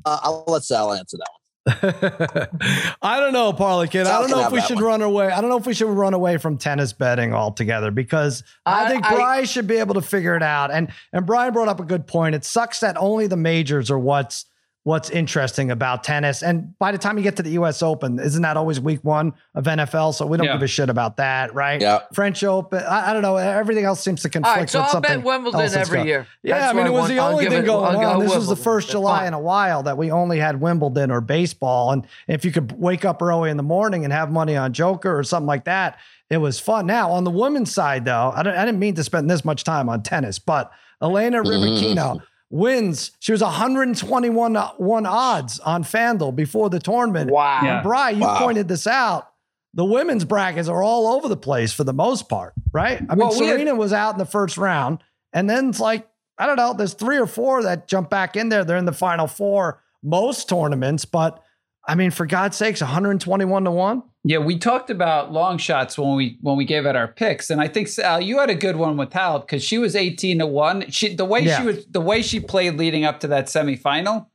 uh, 0.05 0.19
I'll 0.23 0.45
let 0.47 0.63
Sal 0.65 0.93
answer 0.93 1.17
that 1.19 1.27
one. 1.31 1.41
I 1.67 3.19
don't 3.21 3.33
know, 3.33 3.53
Parlay 3.53 3.87
Kid. 3.87 4.07
I 4.07 4.21
don't 4.21 4.31
know 4.31 4.45
if 4.47 4.53
we 4.53 4.61
should 4.61 4.77
one. 4.77 4.85
run 4.85 5.03
away. 5.03 5.29
I 5.31 5.41
don't 5.41 5.49
know 5.49 5.59
if 5.59 5.67
we 5.67 5.75
should 5.75 5.89
run 5.89 6.13
away 6.15 6.37
from 6.39 6.59
tennis 6.59 6.93
betting 6.93 7.33
altogether 7.33 7.91
because 7.91 8.43
I, 8.67 8.85
I- 8.85 8.89
think 8.89 9.07
I- 9.07 9.15
Bryce 9.15 9.51
should 9.51 9.67
be 9.67 9.77
able 9.77 9.95
to 9.95 10.03
figure 10.03 10.35
it 10.37 10.43
out. 10.43 10.71
And 10.73 10.91
and 11.13 11.25
Brian 11.25 11.53
brought 11.53 11.69
up 11.69 11.79
a 11.81 11.85
good 11.85 12.07
point. 12.07 12.35
It 12.35 12.45
sucks 12.45 12.81
that 12.81 12.97
only 12.97 13.27
the 13.29 13.37
majors 13.37 13.91
are 13.91 13.99
what's 13.99 14.47
what's 14.85 15.11
interesting 15.11 15.71
about 15.71 16.03
tennis. 16.03 16.43
And 16.43 16.77
by 16.79 16.91
the 16.91 16.99
time 16.99 17.17
you 17.17 17.23
get 17.23 17.37
to 17.37 17.43
the 17.45 17.51
US 17.51 17.83
Open, 17.85 18.19
isn't 18.19 18.43
that 18.43 18.57
always 18.57 18.81
week 18.81 18.99
one 19.05 19.33
of 19.55 19.65
NFL? 19.65 20.13
So 20.15 20.27
we 20.27 20.37
don't 20.37 20.47
Yeah. 20.47 20.55
give 20.55 20.63
a 20.63 20.67
shit 20.67 20.91
about 20.91 21.19
that, 21.19 21.55
right? 21.55 21.81
Yeah. 21.81 22.01
French 22.13 22.43
Open. 22.43 22.83
I, 22.83 23.11
I 23.11 23.13
don't 23.13 23.23
know. 23.23 23.37
Everything 23.37 23.85
else 23.85 24.01
seems 24.01 24.23
to 24.23 24.29
conflict 24.29 24.57
right, 24.59 24.69
so 24.71 24.81
with 24.81 24.87
I'll 24.87 24.93
something. 24.93 25.19
bet 25.19 25.25
Wimbledon 25.25 25.61
else 25.61 25.73
that's 25.73 25.89
every 25.89 25.99
going- 25.99 26.09
year. 26.09 26.27
Yeah, 26.43 26.59
That's 26.59 26.75
I 26.75 26.77
mean, 26.77 26.87
it 26.89 26.93
was 26.93 27.09
the 27.09 27.21
I'll 27.21 27.31
only 27.33 27.45
thing 27.49 27.63
it- 27.63 27.65
going 27.67 27.95
I'll 27.97 28.15
on. 28.17 28.21
This 28.25 28.35
was 28.35 28.49
the 28.49 28.57
first 28.57 28.89
That's 28.89 28.93
July 28.95 29.19
fine. 29.21 29.29
in 29.29 29.35
a 29.35 29.41
while 29.41 29.85
that 29.85 29.97
we 29.97 30.11
only 30.11 30.39
had 30.41 30.61
Wimbledon 30.61 31.13
or 31.13 31.21
baseball. 31.21 31.93
And 31.93 32.05
if 32.27 32.45
you 32.45 32.51
could 32.51 32.73
wake 32.73 33.05
up 33.05 33.23
early 33.23 33.51
in 33.51 33.57
the 33.57 33.63
morning 33.63 34.03
and 34.03 34.13
have 34.13 34.33
money 34.33 34.57
on 34.57 34.73
Joker 34.73 35.17
or 35.17 35.23
something 35.23 35.47
like 35.47 35.65
that, 35.65 35.97
it 36.29 36.39
was 36.39 36.59
fun. 36.59 36.87
Now, 36.87 37.13
on 37.13 37.23
the 37.23 37.31
women's 37.31 37.73
side, 37.73 38.05
though, 38.05 38.33
I, 38.35 38.43
don't, 38.43 38.57
I 38.57 38.65
didn't 38.65 38.81
mean 38.81 38.95
to 38.97 39.05
spend 39.05 39.31
this 39.31 39.45
much 39.45 39.63
time 39.63 39.89
on 39.89 40.03
tennis, 40.03 40.41
but 40.41 40.73
Elena 41.01 41.43
mm-hmm. 41.43 41.51
Rybakina 41.51 42.21
wins. 42.53 43.11
She 43.19 43.33
was 43.33 43.43
121 43.43 44.57
uh, 44.57 44.69
one 44.77 45.07
odds 45.07 45.59
on 45.61 45.83
FanDuel 45.83 46.37
before 46.37 46.71
the 46.71 46.79
tournament. 46.79 47.31
Wow. 47.31 47.61
Yeah. 47.65 47.75
And 47.77 47.83
Bry, 47.83 48.11
you 48.11 48.21
Wow. 48.21 48.39
pointed 48.39 48.69
this 48.69 48.87
out. 48.87 49.29
The 49.75 49.85
women's 49.85 50.25
brackets 50.25 50.69
are 50.69 50.83
all 50.83 51.15
over 51.15 51.29
the 51.29 51.37
place 51.37 51.73
for 51.73 51.83
the 51.83 51.95
most 51.95 52.29
part, 52.29 52.53
right? 52.73 52.99
I 53.09 53.15
mean, 53.15 53.27
Well, 53.27 53.31
we 53.41 53.47
had- 53.47 53.55
Serena 53.55 53.75
was 53.75 53.93
out 53.93 54.13
in 54.15 54.19
the 54.19 54.27
first 54.27 54.59
round, 54.59 54.99
and 55.33 55.49
then 55.49 55.71
it's 55.71 55.81
like, 55.81 56.07
I 56.39 56.47
don't 56.47 56.57
know, 56.57 56.75
there's 56.75 56.93
three 56.95 57.17
or 57.19 57.27
four 57.27 57.63
that 57.63 57.89
jump 57.89 58.11
back 58.11 58.37
in 58.37 58.51
there. 58.51 58.65
They're 58.65 58.77
in 58.77 58.85
the 58.85 58.93
final 58.93 59.27
four 59.27 59.81
most 60.03 60.49
tournaments, 60.49 61.05
but 61.07 61.43
I 61.87 61.95
mean, 61.95 62.11
for 62.11 62.27
God's 62.27 62.57
sakes, 62.57 62.81
121 62.81 63.65
to 63.65 63.71
1. 63.71 64.03
Yeah, 64.25 64.39
we 64.39 64.57
talked 64.57 64.89
about 64.89 65.33
long 65.33 65.59
shots 65.59 65.99
when 65.99 66.15
we 66.15 66.39
when 66.43 66.57
we 66.57 66.65
gave 66.65 66.87
out 66.87 66.95
our 66.95 67.09
picks, 67.09 67.51
and 67.51 67.61
I 67.61 67.67
think 67.67 67.89
Sal, 67.89 68.21
you 68.21 68.39
had 68.39 68.51
a 68.51 68.55
good 68.55 68.77
one 68.77 68.97
with 68.97 69.11
Halep 69.11 69.41
because 69.41 69.65
she 69.65 69.79
was 69.79 69.97
eighteen 69.97 70.39
to 70.39 70.47
one. 70.47 70.89
She 70.93 71.13
the 71.17 71.25
way 71.25 71.41
Yeah. 71.41 71.59
she 71.59 71.67
was 71.67 71.87
the 71.87 72.01
way 72.01 72.23
she 72.23 72.39
played 72.39 72.77
leading 72.79 73.05
up 73.05 73.19
to 73.21 73.27
that 73.29 73.47
semifinal, 73.47 74.27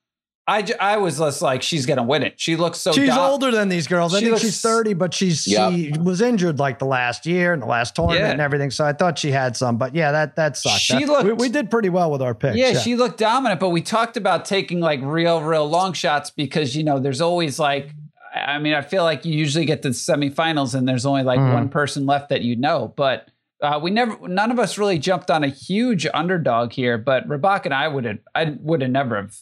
I 0.50 0.62
j- 0.62 0.76
I 0.80 0.96
was 0.98 1.18
just 1.18 1.42
like 1.42 1.62
she's 1.62 1.86
gonna 1.86 2.04
win 2.04 2.24
it. 2.24 2.36
She 2.40 2.56
looks 2.56 2.80
so. 2.80 2.94
she's 2.94 3.10
dom- 3.10 3.32
older 3.32 3.52
than 3.52 3.68
these 3.68 3.86
girls. 3.86 4.14
I 4.14 4.20
She 4.20 4.26
think 4.26 4.32
looks- 4.36 4.44
she's 4.46 4.62
30, 4.62 4.94
but 4.94 5.14
she's 5.14 5.46
Yep. 5.46 5.72
she 5.74 5.92
was 6.00 6.22
injured 6.22 6.58
like 6.58 6.80
the 6.80 6.86
last 6.86 7.26
year 7.26 7.52
and 7.52 7.62
the 7.62 7.66
last 7.66 7.96
tournament 7.96 8.22
Yeah. 8.22 8.32
and 8.32 8.40
everything. 8.40 8.72
So 8.72 8.86
I 8.86 8.94
thought 8.94 9.20
she 9.20 9.32
had 9.32 9.58
some, 9.58 9.78
but 9.78 9.94
yeah, 9.94 10.12
that 10.14 10.38
that 10.38 10.56
sucked. 10.56 10.80
She 10.80 10.94
That- 11.00 11.08
looked- 11.08 11.26
we, 11.26 11.34
we 11.34 11.50
did 11.50 11.70
pretty 11.70 11.90
well 11.90 12.10
with 12.10 12.22
our 12.22 12.34
picks. 12.34 12.56
Yeah, 12.56 12.74
she 12.80 12.96
looked 12.96 13.20
dominant, 13.20 13.60
but 13.60 13.70
we 13.70 13.82
talked 13.82 14.16
about 14.16 14.46
taking 14.46 14.80
like 14.80 15.02
real, 15.04 15.42
real 15.42 15.68
long 15.68 15.92
shots 15.94 16.30
because 16.32 16.76
you 16.78 16.84
know 16.86 16.98
there's 17.00 17.20
always 17.22 17.60
like, 17.60 17.90
I 18.34 18.54
I 18.54 18.60
mean, 18.60 18.74
I 18.74 18.82
feel 18.82 19.04
like 19.04 19.26
you 19.26 19.34
usually 19.34 19.66
get 19.66 19.82
to 19.82 19.90
the 19.90 19.94
semifinals 19.96 20.76
and 20.76 20.88
there's 20.88 21.06
only 21.06 21.24
like 21.24 21.40
Mhm. 21.40 21.54
one 21.54 21.70
person 21.70 22.06
left 22.06 22.30
that 22.30 22.42
you 22.44 22.56
know, 22.56 22.94
but 22.96 23.28
uh, 23.62 23.80
we 23.82 23.90
never, 23.90 24.16
none 24.28 24.52
of 24.52 24.60
us 24.60 24.78
really 24.78 25.00
jumped 25.00 25.32
on 25.32 25.44
a 25.44 25.48
huge 25.48 26.06
underdog 26.14 26.72
here. 26.72 26.96
But 26.98 27.28
Rabak 27.28 27.66
and 27.66 27.74
I 27.74 27.88
would 27.88 28.06
have, 28.06 28.20
I 28.36 28.56
would 28.62 28.82
have 28.84 28.92
never 28.92 29.16
have 29.18 29.36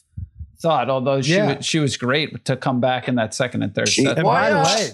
thought, 0.60 0.90
although 0.90 1.22
she 1.22 1.36
Yeah. 1.36 1.56
was, 1.58 1.66
she 1.66 1.80
was 1.80 1.98
great 1.98 2.46
to 2.46 2.56
come 2.58 2.80
back 2.80 3.08
in 3.08 3.16
that 3.16 3.34
second 3.34 3.64
and 3.64 3.74
third 3.76 3.90
She- 3.90 4.04
set. 4.04 4.18
And 4.18 4.26
Why, 4.26 4.50
by 4.50 4.50
the 4.50 4.64
way, 4.64 4.90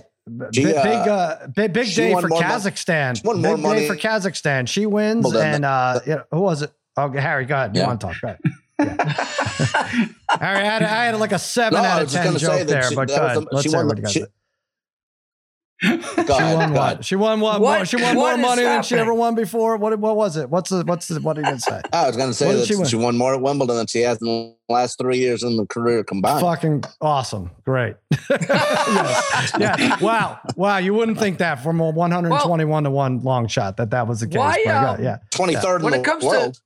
She, 0.54 0.64
big 0.66 0.76
uh, 0.76 0.84
big, 0.84 1.08
uh, 1.08 1.38
big, 1.56 1.74
big 1.74 1.96
day 1.96 2.14
for 2.14 2.28
more 2.28 2.40
mo- 2.42 2.46
Kazakhstan. 2.48 3.14
big 3.42 3.60
more 3.60 3.76
day 3.76 3.88
for 3.88 3.96
Kazakhstan. 3.96 4.68
She 4.68 4.86
wins, 4.86 5.24
Well, 5.24 5.34
then 5.34 5.56
and 5.56 5.66
uh, 5.66 6.00
you 6.06 6.16
know, 6.16 6.24
who 6.32 6.42
was 6.42 6.62
it? 6.62 6.72
Oh, 6.98 7.10
Harry, 7.12 7.46
go 7.46 7.56
ahead. 7.56 7.76
You 7.76 7.82
Yeah. 7.82 7.88
want 7.88 8.02
to 8.02 8.08
talk? 8.08 8.16
Go 8.22 8.28
ahead. 8.28 8.40
Yeah. 8.80 9.14
Harry, 10.40 10.60
I 10.60 10.64
had, 10.64 10.84
I 10.84 11.06
had 11.06 11.16
like 11.20 11.32
a 11.32 11.40
seven 11.40 11.82
No, 11.82 11.88
out 11.88 12.02
of 12.02 12.12
ten 12.12 12.36
joke 12.38 12.68
there, 12.68 12.84
she- 12.84 12.96
but 12.96 13.10
was 13.10 13.18
ahead. 13.18 13.38
the- 13.38 13.48
Let's 13.52 13.64
she 13.64 13.70
hear 13.70 13.86
won 13.86 13.96
the- 14.02 14.10
she- 14.10 14.26
said. 15.82 16.02
Go 16.28 16.38
She 16.38 16.44
won 16.56 16.74
go 16.74 16.80
what? 16.80 17.06
She 17.06 17.16
won 17.16 17.40
what? 17.40 17.62
What- 17.62 17.78
more- 17.78 17.86
She 17.86 17.96
won 17.98 18.16
what 18.16 18.24
more 18.24 18.34
is 18.34 18.40
money 18.58 18.62
than 18.64 18.84
she 18.84 18.96
ever 18.96 19.14
won 19.14 19.36
before. 19.36 19.78
What? 19.78 19.98
What 20.00 20.16
was 20.16 20.38
it? 20.38 20.50
What's 20.50 20.70
the? 20.70 20.84
What's 20.84 21.08
the? 21.08 21.20
What 21.20 21.34
did 21.36 21.42
you 21.42 21.52
gonna 21.52 21.60
say? 21.60 21.82
I 21.94 22.08
was 22.08 22.16
going 22.18 22.30
to 22.30 22.34
say 22.34 22.54
that 22.54 22.66
she 22.66 22.84
she, 22.86 22.96
won 22.96 23.18
more 23.18 23.34
at 23.34 23.42
Wimbledon 23.42 23.76
than 23.78 23.88
she 23.88 24.02
has 24.02 24.20
in 24.22 24.28
the 24.28 24.56
last 24.70 24.98
three 25.00 25.18
years 25.18 25.44
in 25.44 25.58
the 25.58 25.66
career 25.66 26.04
combined. 26.04 26.42
Fucking 26.42 26.84
awesome. 27.02 27.52
Great. 27.66 27.96
yes. 28.30 29.52
Yeah. 29.60 29.98
Wow. 30.02 30.40
Wow. 30.56 30.78
You 30.78 30.94
wouldn't 30.94 31.18
think 31.20 31.40
that 31.40 31.62
from 31.64 31.80
a 31.80 31.90
121 31.90 32.84
to 32.84 32.90
1 32.92 33.24
long 33.24 33.48
shot 33.48 33.78
that 33.78 33.90
that 33.92 34.08
was 34.08 34.20
the 34.22 34.28
case. 34.28 34.38
Why, 34.38 34.62
but, 34.66 35.00
um, 35.00 35.04
yeah. 35.04 35.18
23rd 35.34 35.82
When 35.84 35.94
in 35.94 36.00
it 36.00 36.04
the 36.04 36.10
comes 36.10 36.24
to- 36.24 36.28
world. 36.28 36.60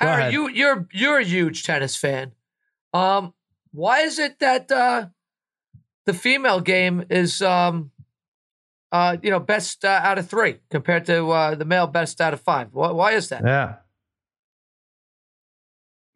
Go 0.00 0.08
Harry, 0.08 0.32
you 0.32 0.48
you're 0.48 0.88
you're 0.92 1.18
a 1.18 1.24
huge 1.24 1.62
tennis 1.62 1.96
fan. 1.96 2.32
Um, 2.92 3.32
why 3.72 4.00
is 4.00 4.18
it 4.18 4.40
that 4.40 4.70
uh, 4.72 5.06
the 6.06 6.14
female 6.14 6.60
game 6.60 7.04
is 7.10 7.42
um, 7.42 7.90
uh, 8.94 9.16
you 9.22 9.30
know, 9.30 9.40
best 9.40 9.84
uh, 9.84 10.00
out 10.02 10.18
of 10.18 10.28
three 10.28 10.60
compared 10.70 11.04
to 11.04 11.28
uh, 11.30 11.54
the 11.56 11.64
male 11.64 11.88
best 11.88 12.20
out 12.20 12.32
of 12.32 12.40
five? 12.40 12.68
Why, 12.72 12.92
why 12.92 13.12
is 13.12 13.28
that? 13.30 13.42
Yeah. 13.44 13.76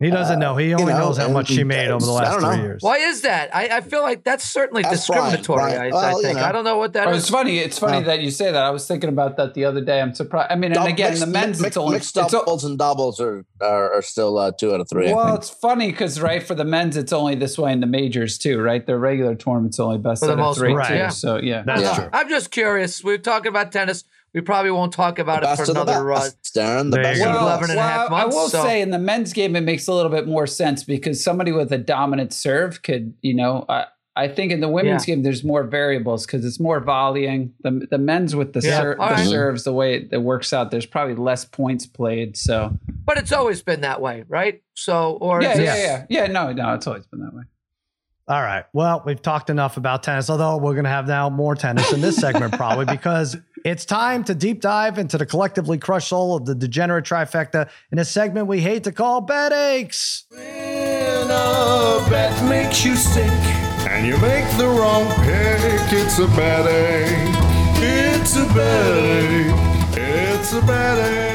He 0.01 0.11
doesn't 0.11 0.39
know. 0.39 0.57
He 0.57 0.69
you 0.69 0.77
only 0.79 0.93
know, 0.93 1.01
knows 1.09 1.17
how 1.19 1.29
much 1.29 1.49
she 1.49 1.65
made 1.65 1.89
over 1.89 2.07
the 2.07 2.13
last 2.13 2.31
don't 2.31 2.43
know. 2.43 2.53
three 2.53 2.63
years. 2.63 2.83
Why 2.85 2.99
is 2.99 3.23
that? 3.23 3.53
I, 3.53 3.79
I 3.79 3.81
feel 3.81 4.01
like 4.03 4.23
that's 4.23 4.45
certainly 4.45 4.83
That's 4.83 5.09
Brian. 5.09 5.33
discriminatory. 5.37 5.73
Brian. 5.73 5.81
I, 5.81 5.89
Well, 5.97 6.05
I 6.05 6.11
you 6.13 6.23
think 6.23 6.39
know. 6.39 6.45
I 6.45 6.53
don't 6.53 6.63
know 6.63 6.77
what 6.77 6.93
that 6.93 7.09
Oh, 7.09 7.11
is. 7.11 7.23
it's 7.25 7.31
funny. 7.31 7.59
It's 7.59 7.81
funny 7.81 7.99
Yeah. 7.99 8.05
that 8.05 8.21
you 8.21 8.31
say 8.31 8.53
that. 8.53 8.63
I 8.65 8.71
was 8.71 8.87
thinking 8.87 9.09
about 9.09 9.37
that 9.39 9.55
the 9.55 9.65
other 9.65 9.81
day. 9.81 10.01
I'm 10.01 10.15
surprised. 10.15 10.53
I 10.53 10.55
mean, 10.55 10.71
and 10.73 10.87
again, 10.87 11.11
mixed, 11.11 11.21
the 11.21 11.27
men's 11.27 11.59
mixed, 11.61 11.67
it's 11.67 11.77
only 11.77 11.95
mixed 11.95 12.17
it's 12.17 12.31
doubles 12.31 12.65
and 12.65 12.79
doubles 12.79 13.19
are, 13.21 13.45
are, 13.61 13.95
are 13.95 14.03
still 14.03 14.39
uh, 14.39 14.53
two 14.53 14.73
out 14.73 14.81
of 14.81 14.89
three. 14.89 15.13
Well, 15.13 15.35
it's 15.35 15.51
funny 15.51 15.91
because 15.91 16.21
right 16.21 16.45
for 16.45 16.55
the 16.55 16.65
men's, 16.65 16.97
it's 16.97 17.13
only 17.13 17.35
this 17.35 17.59
way 17.59 17.73
in 17.73 17.81
the 17.81 17.87
majors 17.89 18.39
too, 18.39 18.61
right? 18.61 18.87
Their 18.87 18.99
regular 19.01 19.35
tournaments 19.35 19.81
only 19.81 19.99
best 19.99 20.21
For 20.21 20.27
the 20.27 20.35
out 20.35 20.39
of 20.39 20.45
most 20.45 20.59
three, 20.59 20.75
part, 20.75 20.87
too. 20.87 20.95
yeah. 20.95 21.09
So 21.09 21.39
yeah, 21.39 21.63
That's 21.67 21.83
Yeah. 21.83 21.95
true. 21.97 22.09
I'm 22.13 22.29
just 22.29 22.53
curious. 22.53 23.03
We're 23.03 23.19
talking 23.19 23.49
about 23.49 23.73
tennis. 23.73 24.05
We 24.39 24.43
probably 24.43 24.71
won't 24.71 24.93
talk 24.93 25.19
about 25.19 25.43
the 25.43 25.51
it 25.51 25.57
for 25.67 25.73
another 25.73 26.09
best, 26.09 26.55
Darren. 26.55 26.85
The 26.93 26.97
There 26.99 27.03
best 27.03 27.19
you 27.19 27.27
of 27.27 27.33
go. 27.33 27.39
the 27.41 27.45
Well, 27.45 27.57
11 27.59 27.71
and 27.71 27.79
a 27.81 27.83
half 27.83 28.11
months, 28.11 28.37
I 28.37 28.39
will 28.39 28.49
so- 28.49 28.63
say 28.63 28.81
in 28.81 28.91
the 28.91 28.99
men's 29.01 29.33
game, 29.33 29.57
it 29.57 29.63
makes 29.63 29.89
a 29.89 29.93
little 29.93 30.13
bit 30.13 30.29
more 30.29 30.47
sense 30.47 30.85
because 30.85 31.21
somebody 31.25 31.51
with 31.51 31.73
a 31.73 31.79
dominant 31.79 32.33
serve 32.33 32.85
could, 32.85 33.15
you 33.21 33.35
know, 33.35 33.65
I, 33.69 33.87
I 34.15 34.29
think 34.29 34.53
in 34.53 34.61
the 34.61 34.69
women's 34.69 35.09
Yeah. 35.09 35.17
game, 35.17 35.25
there's 35.25 35.43
more 35.43 35.65
variables 35.65 36.25
because 36.25 36.45
it's 36.45 36.61
more 36.61 36.81
volleying. 36.81 37.51
The, 37.63 37.89
the 37.91 37.99
men's 37.99 38.37
with 38.37 38.53
the, 38.53 38.61
Yeah, 38.61 38.79
ser- 38.81 38.95
the 38.95 38.97
right. 39.01 39.27
serves, 39.27 39.65
the 39.65 39.73
way 39.73 39.97
it, 39.97 40.09
it 40.13 40.23
works 40.23 40.53
out, 40.53 40.71
there's 40.71 40.87
probably 40.87 41.17
less 41.17 41.45
points 41.45 41.85
played. 41.87 42.37
So 42.37 42.79
but 43.05 43.19
it's 43.19 43.33
always 43.33 43.61
been 43.61 43.81
that 43.81 44.01
way, 44.01 44.23
right? 44.29 44.63
So, 44.75 45.19
or 45.21 45.43
yeah, 45.43 45.49
yeah, 45.49 45.57
this- 45.57 45.85
yeah, 45.85 46.07
yeah. 46.09 46.27
No, 46.29 46.53
no, 46.53 46.75
it's 46.75 46.87
always 46.87 47.07
been 47.09 47.19
that 47.25 47.35
way. 47.35 47.43
All 48.29 48.43
right. 48.43 48.67
Well, 48.75 49.03
we've 49.07 49.23
talked 49.23 49.49
enough 49.49 49.79
about 49.79 50.03
tennis, 50.03 50.29
although 50.29 50.59
we're 50.59 50.75
going 50.75 50.85
to 50.85 50.91
have 50.91 51.09
now 51.09 51.31
more 51.31 51.55
tennis 51.55 51.91
in 51.95 52.03
this 52.03 52.17
segment 52.17 52.53
probably 52.53 52.85
because 52.97 53.39
it's 53.65 53.85
time 53.85 54.25
to 54.25 54.35
deep 54.35 54.61
dive 54.61 54.99
into 54.99 55.19
the 55.19 55.27
collectively 55.27 55.79
crushed 55.79 56.09
soul 56.09 56.37
of 56.37 56.47
the 56.47 56.55
degenerate 56.55 57.05
trifecta 57.05 57.69
in 57.93 57.99
a 57.99 58.05
segment 58.05 58.47
we 58.47 58.61
hate 58.61 58.85
to 58.85 58.93
call 58.93 59.21
bet 59.21 59.53
aches. 59.53 60.25
When 60.31 61.31
a 61.31 62.07
bet 62.09 62.49
makes 62.49 62.85
you 62.85 62.97
sick 62.97 63.25
and 63.89 64.07
you 64.07 64.17
make 64.19 64.49
the 64.57 64.67
wrong 64.67 65.07
pick, 65.25 65.93
it's 65.93 66.19
a 66.19 66.27
bad 66.29 66.67
ache. 66.67 67.39
It's 67.81 68.37
a 68.37 68.45
bad 68.47 68.97
ache. 68.99 69.99
It's 69.99 70.53
a 70.53 70.61
bad 70.63 70.99
ache. 70.99 71.28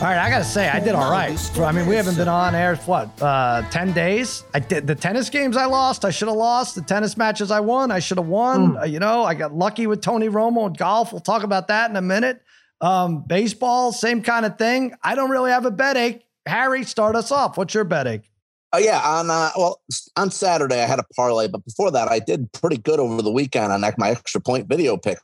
All 0.00 0.06
right, 0.06 0.16
I 0.16 0.30
gotta 0.30 0.44
say, 0.44 0.66
I 0.66 0.80
did 0.80 0.94
all 0.94 1.10
right. 1.10 1.38
I 1.58 1.72
mean, 1.72 1.86
we 1.86 1.94
haven't 1.94 2.16
been 2.16 2.26
on 2.26 2.54
air 2.54 2.74
what 2.86 3.10
uh, 3.20 3.60
ten 3.70 3.92
days. 3.92 4.44
I 4.54 4.58
did 4.58 4.86
the 4.86 4.94
tennis 4.94 5.28
games 5.28 5.58
I 5.58 5.66
lost. 5.66 6.06
I 6.06 6.10
should 6.10 6.28
have 6.28 6.38
lost 6.38 6.74
the 6.74 6.80
tennis 6.80 7.18
matches 7.18 7.50
I 7.50 7.60
won. 7.60 7.90
I 7.90 7.98
should 7.98 8.16
have 8.16 8.26
won. 8.26 8.78
Uh, 8.78 8.84
you 8.84 8.98
know, 8.98 9.24
I 9.24 9.34
got 9.34 9.52
lucky 9.52 9.86
with 9.86 10.00
Tony 10.00 10.30
Romo 10.30 10.68
and 10.68 10.78
golf. 10.78 11.12
We'll 11.12 11.20
talk 11.20 11.42
about 11.42 11.68
that 11.68 11.90
in 11.90 11.96
a 11.96 12.00
minute. 12.00 12.40
Um, 12.80 13.24
baseball, 13.26 13.92
same 13.92 14.22
kind 14.22 14.46
of 14.46 14.56
thing. 14.56 14.94
I 15.02 15.14
don't 15.14 15.28
really 15.28 15.50
have 15.50 15.66
a 15.66 15.70
bet 15.70 15.98
ache. 15.98 16.24
Harry, 16.46 16.82
start 16.84 17.14
us 17.14 17.30
off. 17.30 17.58
What's 17.58 17.74
your 17.74 17.84
bet 17.84 18.06
ache? 18.06 18.30
Oh 18.72 18.78
yeah, 18.78 19.02
on 19.04 19.28
uh, 19.28 19.50
well 19.54 19.82
on 20.16 20.30
Saturday 20.30 20.82
I 20.82 20.86
had 20.86 20.98
a 20.98 21.04
parlay, 21.14 21.46
but 21.46 21.62
before 21.62 21.90
that 21.90 22.10
I 22.10 22.20
did 22.20 22.50
pretty 22.52 22.78
good 22.78 23.00
over 23.00 23.20
the 23.20 23.30
weekend 23.30 23.70
on 23.70 23.82
like 23.82 23.98
my 23.98 24.08
extra 24.12 24.40
point 24.40 24.66
video 24.66 24.96
pick. 24.96 25.18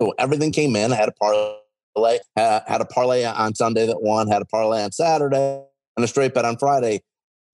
So 0.00 0.14
everything 0.20 0.52
came 0.52 0.76
in. 0.76 0.92
I 0.92 0.94
had 0.94 1.08
a 1.08 1.12
parlay, 1.20 1.56
had, 2.36 2.62
had 2.66 2.80
a 2.80 2.84
parlay 2.84 3.24
on 3.24 3.54
Sunday 3.54 3.86
that 3.86 4.02
won, 4.02 4.28
had 4.28 4.42
a 4.42 4.46
parlay 4.46 4.82
on 4.82 4.92
Saturday, 4.92 5.62
and 5.96 6.04
a 6.04 6.08
straight 6.08 6.34
bet 6.34 6.44
on 6.44 6.56
Friday. 6.56 7.02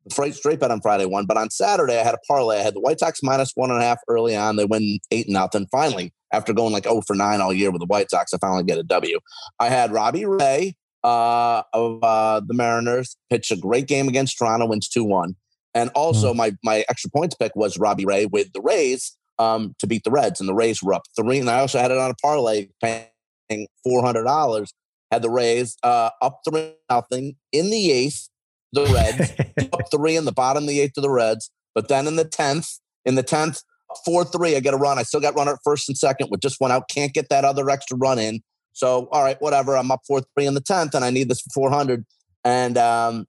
The 0.04 0.10
straight 0.10 0.34
straight 0.34 0.60
bet 0.60 0.70
on 0.70 0.80
Friday 0.80 1.04
won, 1.04 1.26
but 1.26 1.36
on 1.36 1.50
Saturday 1.50 1.98
I 1.98 2.04
had 2.04 2.14
a 2.14 2.20
parlay. 2.28 2.58
I 2.58 2.62
had 2.62 2.74
the 2.74 2.80
White 2.80 3.00
Sox 3.00 3.22
minus 3.22 3.52
one 3.54 3.70
and 3.70 3.80
a 3.80 3.84
half 3.84 3.98
early 4.08 4.36
on. 4.36 4.56
They 4.56 4.64
win 4.64 4.98
eight 5.10 5.28
nothing. 5.28 5.66
Finally, 5.72 6.12
after 6.32 6.52
going 6.52 6.72
like 6.72 6.86
oh 6.86 7.02
for 7.02 7.16
nine 7.16 7.40
all 7.40 7.52
year 7.52 7.70
with 7.70 7.80
the 7.80 7.86
White 7.86 8.10
Sox, 8.10 8.32
I 8.32 8.38
finally 8.38 8.64
get 8.64 8.78
a 8.78 8.84
W. 8.84 9.18
I 9.58 9.68
had 9.68 9.92
Robbie 9.92 10.26
Ray 10.26 10.76
uh, 11.02 11.62
of 11.72 12.02
uh, 12.02 12.40
the 12.46 12.54
Mariners 12.54 13.16
pitch 13.30 13.50
a 13.50 13.56
great 13.56 13.88
game 13.88 14.08
against 14.08 14.38
Toronto, 14.38 14.66
wins 14.66 14.88
two 14.88 15.04
one. 15.04 15.34
And 15.74 15.90
also 15.90 16.32
my 16.32 16.52
my 16.62 16.84
extra 16.88 17.10
points 17.10 17.34
pick 17.34 17.54
was 17.54 17.76
Robbie 17.76 18.06
Ray 18.06 18.26
with 18.26 18.52
the 18.52 18.62
Rays 18.62 19.16
um, 19.38 19.74
to 19.78 19.86
beat 19.86 20.04
the 20.04 20.10
Reds, 20.10 20.40
and 20.40 20.48
the 20.48 20.54
Rays 20.54 20.82
were 20.82 20.94
up 20.94 21.02
three. 21.16 21.38
And 21.38 21.50
I 21.50 21.60
also 21.60 21.78
had 21.78 21.90
it 21.90 21.98
on 21.98 22.10
a 22.10 22.14
parlay, 22.22 22.68
paying 22.82 23.06
four 23.84 24.04
hundred 24.04 24.24
dollars. 24.24 24.72
Had 25.10 25.22
the 25.22 25.30
Rays 25.30 25.76
uh, 25.82 26.10
up 26.20 26.40
three 26.48 26.74
nothing 26.90 27.36
in 27.52 27.70
the 27.70 27.92
eighth. 27.92 28.28
The 28.72 28.84
Reds 28.86 29.68
up 29.72 29.90
three 29.90 30.16
in 30.16 30.24
the 30.24 30.32
bottom 30.32 30.64
of 30.64 30.68
the 30.68 30.80
eighth 30.80 30.94
to 30.94 31.00
the 31.00 31.10
Reds, 31.10 31.50
but 31.74 31.88
then 31.88 32.06
in 32.06 32.16
the 32.16 32.24
tenth, 32.24 32.68
in 33.04 33.14
the 33.14 33.22
tenth, 33.22 33.62
four 34.04 34.24
three, 34.24 34.56
I 34.56 34.60
get 34.60 34.74
a 34.74 34.78
run. 34.78 34.98
I 34.98 35.02
still 35.04 35.20
got 35.20 35.36
runner 35.36 35.52
at 35.52 35.60
first 35.64 35.88
and 35.88 35.96
second 35.96 36.28
with 36.30 36.40
just 36.40 36.60
one 36.60 36.72
out. 36.72 36.88
Can't 36.88 37.14
get 37.14 37.28
that 37.28 37.44
other 37.44 37.70
extra 37.70 37.96
run 37.96 38.18
in. 38.18 38.40
So 38.72 39.08
all 39.12 39.22
right, 39.22 39.40
whatever. 39.40 39.76
I'm 39.76 39.90
up 39.90 40.00
four 40.06 40.22
three 40.34 40.46
in 40.46 40.54
the 40.54 40.60
tenth, 40.60 40.94
and 40.94 41.04
I 41.04 41.10
need 41.10 41.28
this 41.28 41.40
for 41.40 41.50
four 41.54 41.70
hundred. 41.70 42.04
And 42.44 42.76
um, 42.76 43.26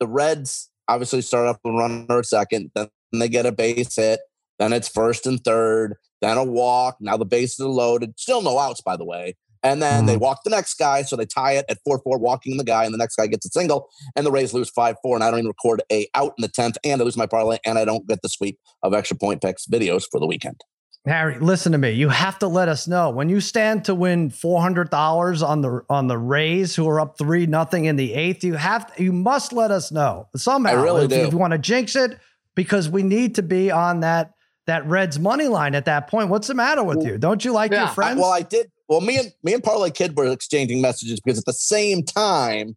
the 0.00 0.06
Reds 0.06 0.70
obviously 0.88 1.22
start 1.22 1.46
off 1.46 1.58
with 1.64 1.74
a 1.74 1.76
runner 1.76 2.18
at 2.18 2.26
second, 2.26 2.70
then 2.74 2.88
they 3.12 3.28
get 3.28 3.46
a 3.46 3.52
base 3.52 3.96
hit, 3.96 4.20
then 4.58 4.72
it's 4.72 4.88
first 4.88 5.26
and 5.26 5.42
third, 5.42 5.96
then 6.20 6.36
a 6.36 6.44
walk. 6.44 6.96
Now 7.00 7.16
the 7.16 7.24
bases 7.24 7.60
are 7.60 7.68
loaded. 7.68 8.18
Still 8.18 8.42
no 8.42 8.58
outs, 8.58 8.80
by 8.80 8.96
the 8.96 9.04
way. 9.04 9.36
And 9.66 9.82
then 9.82 10.06
they 10.06 10.12
mm-hmm. 10.14 10.22
walk 10.22 10.44
the 10.44 10.50
next 10.50 10.74
guy, 10.74 11.02
so 11.02 11.16
they 11.16 11.26
tie 11.26 11.54
it 11.54 11.64
at 11.68 11.78
4 11.84 11.98
4, 11.98 12.18
walking 12.18 12.56
the 12.56 12.62
guy, 12.62 12.84
and 12.84 12.94
the 12.94 12.98
next 12.98 13.16
guy 13.16 13.26
gets 13.26 13.46
a 13.46 13.48
single, 13.48 13.88
and 14.14 14.24
the 14.24 14.30
Rays 14.30 14.54
lose 14.54 14.70
5 14.70 14.96
4, 15.02 15.16
and 15.16 15.24
I 15.24 15.30
don't 15.30 15.40
even 15.40 15.48
record 15.48 15.82
a 15.90 16.06
out 16.14 16.34
in 16.38 16.42
the 16.42 16.48
10th, 16.48 16.76
and 16.84 17.00
I 17.00 17.04
lose 17.04 17.16
my 17.16 17.26
parlay, 17.26 17.58
and 17.66 17.76
I 17.76 17.84
don't 17.84 18.06
get 18.06 18.22
the 18.22 18.28
sweep 18.28 18.60
of 18.84 18.94
extra 18.94 19.16
point 19.16 19.42
picks 19.42 19.66
videos 19.66 20.04
for 20.08 20.20
the 20.20 20.26
weekend. 20.26 20.62
Harry, 21.04 21.38
listen 21.40 21.72
to 21.72 21.78
me. 21.78 21.90
You 21.90 22.08
have 22.08 22.38
to 22.40 22.48
let 22.48 22.68
us 22.68 22.86
know 22.86 23.10
when 23.10 23.28
you 23.28 23.40
stand 23.40 23.84
to 23.86 23.94
win 23.94 24.30
four 24.30 24.60
hundred 24.60 24.90
dollars 24.90 25.42
on 25.42 25.62
the 25.62 25.82
on 25.90 26.06
the 26.06 26.18
Rays, 26.18 26.76
who 26.76 26.88
are 26.88 27.00
up 27.00 27.18
three 27.18 27.46
nothing 27.46 27.86
in 27.86 27.96
the 27.96 28.14
eighth. 28.14 28.44
You 28.44 28.54
have 28.54 28.92
you 28.96 29.12
must 29.12 29.52
let 29.52 29.70
us 29.72 29.90
know 29.90 30.28
somehow. 30.36 30.70
I 30.70 30.82
really 30.82 31.04
if, 31.04 31.10
do. 31.10 31.16
if 31.16 31.32
you 31.32 31.38
want 31.38 31.52
to 31.52 31.58
jinx 31.58 31.94
it, 31.96 32.18
because 32.54 32.88
we 32.88 33.02
need 33.02 33.36
to 33.36 33.42
be 33.42 33.70
on 33.70 34.00
that 34.00 34.32
that 34.66 34.86
Reds 34.86 35.18
money 35.18 35.48
line 35.48 35.74
at 35.74 35.84
that 35.86 36.08
point. 36.08 36.28
What's 36.28 36.48
the 36.48 36.54
matter 36.54 36.82
with 36.82 37.04
you? 37.04 37.18
Don't 37.18 37.44
you 37.44 37.52
like 37.52 37.70
Yeah, 37.72 37.78
your 37.78 37.86
I- 37.88 37.90
I- 37.90 37.94
friends? 37.94 38.20
well, 38.20 38.30
I 38.32 38.42
did. 38.42 38.70
Well, 38.88 39.00
me 39.00 39.18
and 39.18 39.32
me 39.42 39.52
and 39.54 39.62
Parlay 39.64 39.90
Kid 39.90 40.16
were 40.16 40.26
exchanging 40.26 40.80
messages 40.80 41.20
because 41.20 41.38
at 41.38 41.44
the 41.44 41.52
same 41.52 42.02
time 42.04 42.76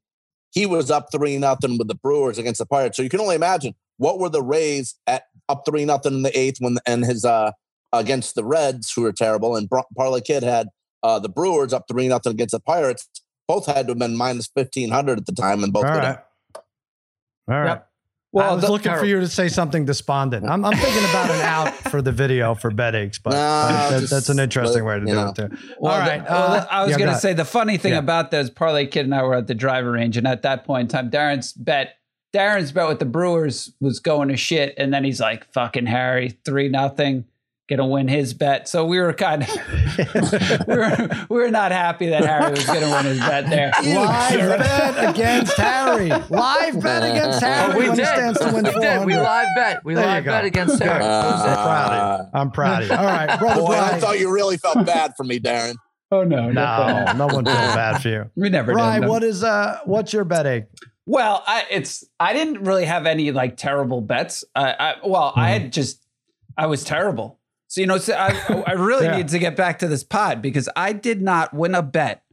he 0.52 0.66
was 0.66 0.90
up 0.90 1.08
three 1.12 1.38
nothing 1.38 1.78
with 1.78 1.88
the 1.88 1.96
Brewers 1.96 2.38
against 2.40 2.58
the 2.60 2.66
Pirates. 2.66 2.98
So 2.98 3.04
you 3.04 3.10
can 3.10 3.20
only 3.20 3.36
imagine 3.36 3.76
what 3.98 4.20
were 4.20 4.30
the 4.30 4.42
Rays 4.42 4.96
at 5.06 5.24
up 5.48 5.64
three 5.68 5.86
nothing 5.86 6.14
in 6.14 6.22
the 6.24 6.38
eighth 6.38 6.58
when 6.60 6.78
and 6.88 7.06
his 7.06 7.26
uh 7.26 7.52
against 7.94 8.36
the 8.36 8.44
Reds 8.44 8.92
who 8.92 9.02
were 9.04 9.12
terrible 9.12 9.56
and 9.56 9.68
Bro- 9.70 9.84
Parlay 9.98 10.22
Kid 10.22 10.42
had 10.44 10.68
uh 11.04 11.20
the 11.20 11.30
Brewers 11.30 11.74
up 11.74 11.86
three 11.88 12.08
nothing 12.08 12.32
against 12.32 12.52
the 12.54 12.60
Pirates. 12.60 13.08
Both 13.48 13.66
had 13.68 13.88
to 13.88 13.92
have 13.92 14.00
been 14.00 14.16
minus 14.16 14.48
fifteen 14.48 14.90
hundred 14.90 15.18
at 15.20 15.26
the 15.28 15.32
time, 15.32 15.64
and 15.64 15.72
both 15.74 15.86
All 15.86 15.94
did 15.94 16.00
right. 16.00 16.20
All 16.56 16.64
right. 17.48 17.66
Yep. 17.68 17.89
I 18.36 18.54
was 18.54 18.64
the- 18.64 18.72
looking 18.72 18.96
for 18.96 19.06
you 19.06 19.20
to 19.20 19.28
say 19.28 19.48
something 19.48 19.86
despondent. 19.86 20.46
I'm, 20.48 20.64
I'm 20.64 20.78
thinking 20.78 21.04
about 21.10 21.32
an 21.32 21.42
out 21.42 21.74
for 21.90 22.02
the 22.02 22.12
video 22.12 22.54
for 22.54 22.70
bet 22.70 22.94
aches, 22.96 23.18
but 23.18 23.32
No, 23.32 23.38
that- 23.38 24.00
just 24.02 24.12
that's 24.12 24.30
an 24.30 24.40
interesting 24.40 24.86
way 24.86 25.00
to 25.00 25.06
do 25.06 25.14
know. 25.14 25.30
it 25.30 25.36
too. 25.36 25.50
Well, 25.80 25.94
All 25.94 26.00
the- 26.06 26.10
right. 26.10 26.24
well, 26.24 26.52
uh, 26.54 26.66
I 26.70 26.84
was 26.84 26.92
yeah, 26.92 26.98
going 27.00 27.10
to 27.12 27.18
say 27.20 27.34
the 27.34 27.46
funny 27.46 27.78
thing 27.78 27.94
Yeah. 27.94 28.00
about 28.00 28.32
that 28.32 28.42
is 28.42 28.50
Parlay 28.50 28.86
Kid 28.86 29.06
and 29.06 29.16
I 29.16 29.24
were 29.24 29.36
at 29.36 29.48
the 29.48 29.56
driver 29.56 29.92
range, 29.92 30.16
and 30.18 30.28
at 30.28 30.44
that 30.44 30.64
point 30.66 30.82
in 30.84 30.88
time, 30.90 31.10
Darren's 31.10 31.54
bet, 31.54 31.96
Darren's 32.32 32.72
bet 32.72 32.88
with 32.88 33.00
the 33.00 33.06
Brewers 33.06 33.72
was 33.82 34.00
going 34.00 34.30
to 34.30 34.38
shit, 34.38 34.76
and 34.78 34.94
then 34.94 35.04
he's 35.04 35.20
like, 35.20 35.52
"Fucking 35.52 35.88
Harry, 35.88 36.38
three 36.46 36.70
nothing." 36.70 37.26
Gonna 37.70 37.86
win 37.88 38.08
his 38.08 38.34
bet. 38.34 38.68
So 38.68 38.86
we 38.86 39.00
were 39.00 39.14
kind 39.14 39.44
of 39.44 39.50
we 40.68 40.76
were 40.76 41.10
we 41.30 41.38
were 41.38 41.52
not 41.52 41.72
happy 41.72 42.08
that 42.10 42.26
Harry 42.26 42.52
was 42.52 42.66
gonna 42.66 42.90
win 42.90 43.06
his 43.06 43.20
bet 43.20 43.50
there. 43.50 43.72
Live 43.84 44.60
bet 44.60 45.10
against 45.16 45.54
Harry. 45.58 46.10
Live 46.10 46.82
bet 46.82 47.04
against 47.04 47.42
Harry 47.42 47.74
Oh, 47.74 47.78
we 47.78 47.96
did. 47.96 48.06
stands 48.08 48.40
to 48.40 48.46
win 48.54 48.64
We 48.66 48.72
did. 48.80 49.06
We 49.06 49.16
live 49.16 49.48
bet. 49.56 49.86
We 49.86 49.94
There 49.96 50.06
live 50.06 50.26
bet 50.26 50.46
against 50.46 50.82
Harry. 50.82 51.04
I'm 51.04 51.22
proud 51.62 51.92
of 51.94 52.20
you. 52.34 52.40
I'm 52.40 52.52
proud 52.52 52.82
of 52.84 52.90
you. 52.90 52.96
All 52.96 53.06
right, 53.06 53.40
brother 53.40 53.62
Boy, 53.62 53.74
I 53.78 54.00
thought 54.00 54.20
you 54.20 54.32
really 54.34 54.58
felt 54.58 54.86
bad 54.86 55.14
for 55.16 55.24
me, 55.24 55.40
Darren. 55.40 55.76
Oh 56.12 56.24
no, 56.24 56.50
No, 56.52 57.14
no 57.16 57.28
one 57.28 57.46
feels 57.46 57.56
bad 57.76 58.02
for 58.02 58.10
you. 58.10 58.32
we 58.36 58.50
never 58.50 58.74
Brian, 58.74 59.02
did. 59.02 59.06
no. 59.06 59.12
what 59.14 59.24
is 59.24 59.44
uh 59.44 59.78
what's 59.86 60.12
your 60.12 60.24
betting? 60.24 60.66
Well, 61.06 61.44
I 61.46 61.66
it's 61.70 62.04
I 62.20 62.34
didn't 62.34 62.64
really 62.64 62.86
have 62.86 63.06
any 63.06 63.32
like 63.32 63.58
terrible 63.58 64.02
bets. 64.02 64.44
I, 64.56 64.72
I 64.72 64.96
well, 65.08 65.32
I 65.36 65.50
had 65.52 65.72
just 65.72 66.04
I 66.58 66.66
was 66.66 66.84
terrible. 66.84 67.39
So 67.70 67.82
you 67.82 67.88
know, 67.88 67.98
so 67.98 68.14
I 68.14 68.64
I 68.68 68.74
really 68.74 69.06
Yeah. 69.06 69.18
need 69.18 69.30
to 69.30 69.40
get 69.40 69.56
back 69.56 69.80
to 69.80 69.88
this 69.88 70.04
pod 70.04 70.42
because 70.42 70.68
I 70.76 70.92
did 70.92 71.22
not 71.22 71.54
win 71.54 71.74
a 71.76 71.82
bet 71.82 72.24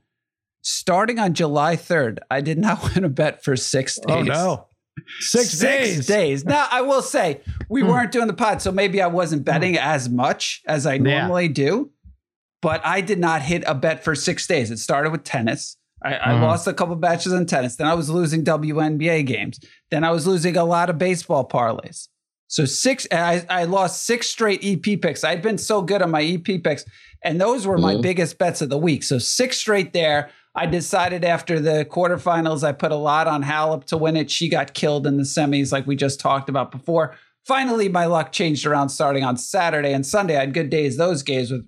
starting 0.62 1.18
on 1.18 1.34
July 1.34 1.76
third. 1.76 2.20
I 2.30 2.40
did 2.40 2.58
not 2.58 2.82
win 2.94 3.04
a 3.04 3.08
bet 3.08 3.44
for 3.44 3.54
six 3.56 3.96
days. 3.96 4.04
Oh 4.08 4.22
no. 4.22 4.66
Six, 5.20 5.58
days. 5.58 6.06
days. 6.06 6.44
Now 6.46 6.66
I 6.70 6.80
will 6.80 7.02
say 7.02 7.42
we 7.68 7.82
Hmm. 7.82 7.88
weren't 7.88 8.12
doing 8.12 8.26
the 8.28 8.32
pod, 8.32 8.62
so 8.62 8.72
maybe 8.72 9.00
I 9.02 9.06
wasn't 9.08 9.44
betting 9.44 9.76
as 9.76 10.08
much 10.08 10.62
as 10.66 10.86
I 10.86 10.96
normally 10.98 11.48
do. 11.48 11.90
But 12.62 12.80
I 12.84 13.02
did 13.02 13.18
not 13.18 13.42
hit 13.42 13.62
a 13.66 13.74
bet 13.74 14.02
for 14.02 14.14
six 14.14 14.46
days. 14.46 14.70
It 14.70 14.78
started 14.78 15.10
with 15.12 15.22
tennis. 15.22 15.76
I, 16.02 16.14
I 16.16 16.28
Mhm. 16.32 16.40
lost 16.42 16.66
a 16.66 16.72
couple 16.72 16.96
matches 16.96 17.32
in 17.34 17.44
tennis. 17.44 17.76
Then 17.76 17.86
I 17.86 17.92
was 17.94 18.08
losing 18.08 18.42
WNBA 18.42 19.22
games. 19.26 19.60
Then 19.90 20.02
I 20.02 20.10
was 20.12 20.26
losing 20.26 20.56
a 20.56 20.64
lot 20.64 20.88
of 20.88 20.96
baseball 20.98 21.46
parlays. 21.46 22.08
So 22.48 22.64
six, 22.64 23.06
I, 23.10 23.44
I 23.50 23.64
lost 23.64 24.04
six 24.06 24.28
straight 24.28 24.60
EP 24.62 25.00
picks. 25.00 25.24
I'd 25.24 25.42
been 25.42 25.58
so 25.58 25.82
good 25.82 26.00
on 26.02 26.10
my 26.10 26.22
EP 26.22 26.62
picks, 26.62 26.84
and 27.24 27.40
those 27.40 27.66
were 27.66 27.76
my 27.78 27.94
Mhm. 27.96 28.02
biggest 28.02 28.38
bets 28.38 28.62
of 28.62 28.68
the 28.68 28.78
week. 28.78 29.02
So 29.02 29.18
six 29.18 29.56
straight 29.56 29.92
there. 29.92 30.30
I 30.54 30.64
decided 30.66 31.24
after 31.24 31.60
the 31.60 31.84
quarterfinals, 31.84 32.62
I 32.64 32.72
put 32.72 32.90
a 32.92 32.96
lot 32.96 33.26
on 33.26 33.42
Halep 33.42 33.84
to 33.86 33.96
win 33.98 34.16
it. 34.16 34.30
She 34.30 34.48
got 34.48 34.72
killed 34.74 35.06
in 35.06 35.16
the 35.18 35.24
semis, 35.24 35.70
like 35.72 35.86
we 35.86 35.96
just 35.96 36.18
talked 36.20 36.48
about 36.48 36.70
before. 36.70 37.14
Finally, 37.46 37.88
my 37.88 38.06
luck 38.06 38.32
changed 38.32 38.64
around 38.64 38.88
starting 38.88 39.22
on 39.22 39.36
Saturday 39.36 39.92
and 39.92 40.06
Sunday. 40.06 40.36
I 40.36 40.40
had 40.40 40.54
good 40.54 40.70
days 40.70 40.96
those 40.96 41.22
days 41.22 41.50
with 41.50 41.66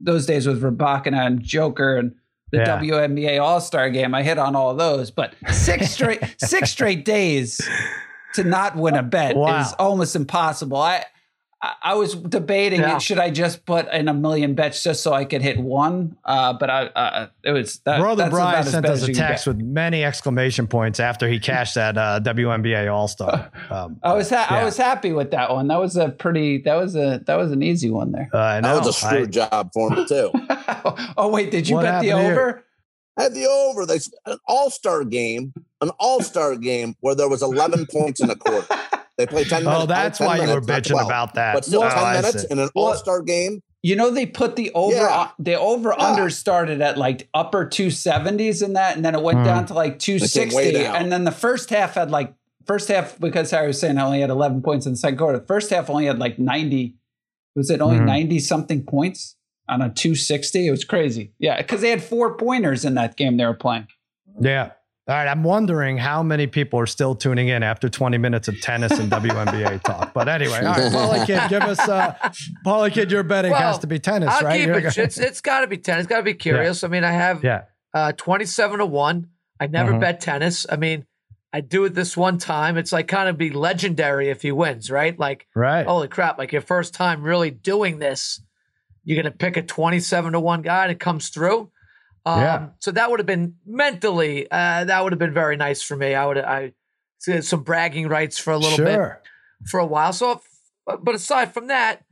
those 0.00 0.24
days 0.26 0.46
with 0.46 0.62
Rybakina 0.62 1.26
and 1.26 1.42
Joker 1.42 1.96
and 1.96 2.12
the 2.52 2.58
Yeah. 2.58 2.78
WNBA 2.78 3.38
All 3.42 3.60
Star 3.60 3.90
game. 3.90 4.14
I 4.14 4.22
hit 4.22 4.38
on 4.38 4.54
all 4.54 4.72
those, 4.74 5.10
but 5.10 5.34
six 5.50 5.90
straight 5.90 6.20
six 6.38 6.70
straight 6.70 7.04
days 7.04 7.60
to 8.34 8.44
not 8.44 8.76
win 8.76 8.94
a 8.94 9.02
bet 9.02 9.36
Wow. 9.36 9.60
is 9.60 9.72
almost 9.74 10.14
impossible. 10.16 10.76
I 10.78 11.04
I, 11.60 11.72
I 11.82 11.94
was 11.94 12.14
debating 12.14 12.80
Yeah. 12.82 12.98
should 12.98 13.18
I 13.18 13.30
just 13.30 13.66
put 13.66 13.92
in 13.92 14.06
a 14.06 14.14
million 14.14 14.54
bets 14.54 14.80
just 14.80 15.02
so 15.02 15.12
I 15.12 15.24
could 15.24 15.42
hit 15.42 15.58
one, 15.58 16.16
uh, 16.24 16.52
but 16.52 16.70
I 16.70 16.82
uh, 16.86 17.26
it 17.42 17.50
was 17.50 17.80
that, 17.80 17.98
Brother 17.98 18.22
that's 18.24 18.30
Brian 18.30 18.64
sent 18.64 18.86
us 18.86 19.02
a 19.02 19.12
text 19.12 19.44
with 19.48 19.56
many 19.58 20.04
exclamation 20.04 20.68
points 20.68 21.00
after 21.00 21.26
he 21.28 21.40
cashed 21.50 21.74
that 21.74 21.98
uh, 21.98 22.20
WNBA 22.22 22.92
All 22.92 23.08
Star. 23.08 23.50
Um, 23.70 23.98
I 24.04 24.12
was 24.14 24.30
ha- 24.30 24.46
I 24.48 24.62
was 24.64 24.76
happy 24.76 25.12
with 25.12 25.32
that 25.32 25.50
one. 25.50 25.66
That 25.68 25.80
was 25.80 25.96
a 25.96 26.08
pretty 26.10 26.58
that 26.62 26.74
was 26.76 26.94
a 26.94 27.22
that 27.26 27.34
was 27.36 27.50
an 27.50 27.62
easy 27.62 27.90
one 27.90 28.12
there. 28.12 28.30
uh, 28.32 28.38
I 28.38 28.60
know. 28.60 28.74
That 28.76 28.86
was 28.86 28.88
a 28.88 28.92
screw 29.06 29.22
I- 29.24 29.26
job 29.26 29.70
for 29.74 29.90
me 29.90 30.06
too. 30.06 30.30
oh 31.16 31.28
wait, 31.32 31.50
did 31.50 31.68
you 31.68 31.74
What 31.76 31.82
bet 31.82 32.02
the 32.02 32.12
over? 32.12 32.22
here? 32.22 32.64
Over? 33.18 33.22
Had 33.22 33.34
the 33.34 33.46
over. 33.46 33.86
They 33.86 33.98
an 34.26 34.38
all 34.46 34.70
star 34.70 35.04
game, 35.04 35.52
an 35.80 35.90
all 35.98 36.20
star 36.22 36.56
game 36.56 36.94
where 37.00 37.14
there 37.14 37.28
was 37.28 37.42
eleven 37.42 37.86
points 37.86 38.20
in 38.20 38.30
a 38.30 38.36
quarter. 38.36 38.66
They 39.16 39.26
played 39.26 39.48
ten 39.48 39.64
minutes. 39.64 39.82
oh, 39.82 39.86
that's 39.86 40.18
10 40.18 40.26
why 40.26 40.36
you 40.36 40.42
were 40.42 40.60
minutes, 40.60 40.66
bitching 40.88 40.92
12. 40.92 41.06
about 41.06 41.34
that. 41.34 41.54
But 41.54 41.64
still, 41.64 41.82
Oh, 41.82 41.88
ten 41.88 41.98
I 41.98 42.14
minutes 42.20 42.42
see. 42.42 42.46
in 42.50 42.58
an 42.58 42.68
all 42.74 42.94
star 42.94 43.20
game. 43.22 43.62
You 43.82 43.94
know 43.96 44.10
they 44.10 44.26
put 44.26 44.56
the 44.56 44.70
over 44.74 44.94
Yeah. 44.96 45.28
the 45.38 45.58
over 45.58 45.94
Yeah. 45.96 46.04
under 46.04 46.30
started 46.30 46.80
at 46.80 46.98
like 46.98 47.28
upper 47.34 47.64
270s 47.64 48.60
in 48.62 48.72
that 48.74 48.96
and 48.96 49.04
then 49.04 49.14
it 49.14 49.22
went 49.22 49.38
Hmm. 49.38 49.44
down 49.44 49.66
to 49.66 49.74
like 49.74 49.98
260 50.00 50.76
and 50.84 51.12
then 51.12 51.22
the 51.24 51.30
first 51.30 51.70
half 51.70 51.94
had 51.94 52.10
like 52.10 52.34
first 52.66 52.88
half 52.88 53.18
because 53.20 53.50
Harry 53.52 53.68
was 53.68 53.78
saying 53.80 53.96
I 53.96 54.04
only 54.04 54.20
had 54.20 54.30
11 54.30 54.62
points 54.62 54.84
in 54.86 54.92
the 54.92 54.98
second 54.98 55.18
quarter. 55.18 55.38
The 55.38 55.46
first 55.46 55.70
half 55.70 55.88
only 55.90 56.06
had 56.06 56.18
like 56.18 56.38
90 56.40 56.96
was 57.54 57.70
it 57.70 57.80
only 57.80 57.98
Mhm. 57.98 58.04
90 58.06 58.38
something 58.40 58.82
points 58.82 59.36
on 59.68 59.82
a 59.82 59.88
260? 59.90 60.66
It 60.66 60.70
was 60.70 60.84
crazy. 60.84 61.32
Yeah, 61.38 61.60
cuz 61.62 61.80
they 61.80 61.90
had 61.90 62.02
four 62.02 62.34
pointers 62.36 62.84
in 62.84 62.94
that 62.94 63.16
game 63.16 63.36
they 63.36 63.44
were 63.46 63.54
playing. 63.54 63.86
Yeah. 64.40 64.70
All 65.08 65.14
right. 65.14 65.26
I'm 65.26 65.42
wondering 65.42 65.96
how 65.96 66.22
many 66.22 66.46
people 66.46 66.78
are 66.78 66.86
still 66.86 67.14
tuning 67.14 67.48
in 67.48 67.62
after 67.62 67.88
20 67.88 68.18
minutes 68.18 68.46
of 68.48 68.60
tennis 68.60 68.92
and 68.98 69.10
WNBA 69.18 69.82
talk. 69.82 70.12
But 70.12 70.28
anyway, 70.28 70.58
all 70.58 70.74
right, 70.74 70.92
Parlay 70.92 71.24
Kid, 71.26 71.40
give 71.48 71.62
us, 71.62 71.78
uh, 71.88 72.14
Parlay 72.64 72.90
Kid, 72.90 73.10
your 73.10 73.22
betting 73.22 73.52
Well, 73.52 73.60
has 73.60 73.78
to 73.78 73.86
be 73.86 73.98
tennis, 73.98 74.28
I'll 74.30 74.42
right? 74.42 74.60
keep 74.60 74.68
it. 74.68 74.82
gonna- 74.82 75.04
It's 75.06 75.18
it's 75.18 75.40
got 75.40 75.60
to 75.60 75.66
be 75.66 75.78
ten. 75.78 75.98
It's 75.98 76.06
got 76.08 76.18
to 76.18 76.22
be 76.22 76.34
Kyrgios. 76.34 76.84
I 76.84 76.88
mean, 76.88 77.04
I 77.04 77.12
have 77.12 77.42
yeah. 77.42 77.62
uh, 77.94 78.12
twenty-seven 78.16 78.78
to 78.80 78.86
one. 78.86 79.28
I 79.58 79.66
never 79.66 79.92
Mhm. 79.94 80.00
bet 80.00 80.20
tennis. 80.20 80.66
I 80.70 80.76
mean, 80.76 81.06
I 81.54 81.62
do 81.62 81.86
it 81.86 81.94
this 81.94 82.14
one 82.14 82.36
time. 82.36 82.76
It's 82.76 82.92
like 82.92 83.08
kind 83.08 83.30
of 83.30 83.38
be 83.38 83.48
legendary 83.50 84.28
if 84.28 84.42
he 84.42 84.52
wins, 84.52 84.90
right? 84.90 85.18
Like, 85.18 85.46
Right. 85.56 85.86
holy 85.86 86.08
crap! 86.08 86.38
Like 86.38 86.52
your 86.52 86.60
first 86.60 86.92
time 86.92 87.22
really 87.22 87.50
doing 87.50 87.98
this, 87.98 88.42
you're 89.08 89.22
gonna 89.22 89.34
pick 89.34 89.56
a 89.56 89.62
twenty-seven 89.62 90.32
to 90.34 90.40
one 90.40 90.60
guy 90.62 90.82
and 90.82 90.92
it 90.92 91.00
comes 91.00 91.30
through. 91.30 91.70
Um, 92.26 92.40
Yeah. 92.42 92.66
So 92.80 92.90
that 92.90 93.10
would 93.10 93.20
have 93.20 93.26
been 93.26 93.54
mentally, 93.64 94.46
uh, 94.50 94.84
that 94.84 95.02
would 95.02 95.12
have 95.12 95.18
been 95.18 95.32
very 95.32 95.56
nice 95.56 95.82
for 95.82 95.96
me. 95.96 96.14
I 96.14 96.26
would, 96.26 96.36
I 96.38 96.72
some 97.40 97.62
bragging 97.62 98.06
rights 98.08 98.38
for 98.38 98.52
a 98.52 98.58
little 98.58 98.84
bit 98.84 99.00
for 99.70 99.80
a 99.80 99.86
while. 99.86 100.12
So, 100.12 100.32
if, 100.32 101.00
but 101.02 101.14
aside 101.14 101.52
from 101.54 101.68
that, 101.68 102.04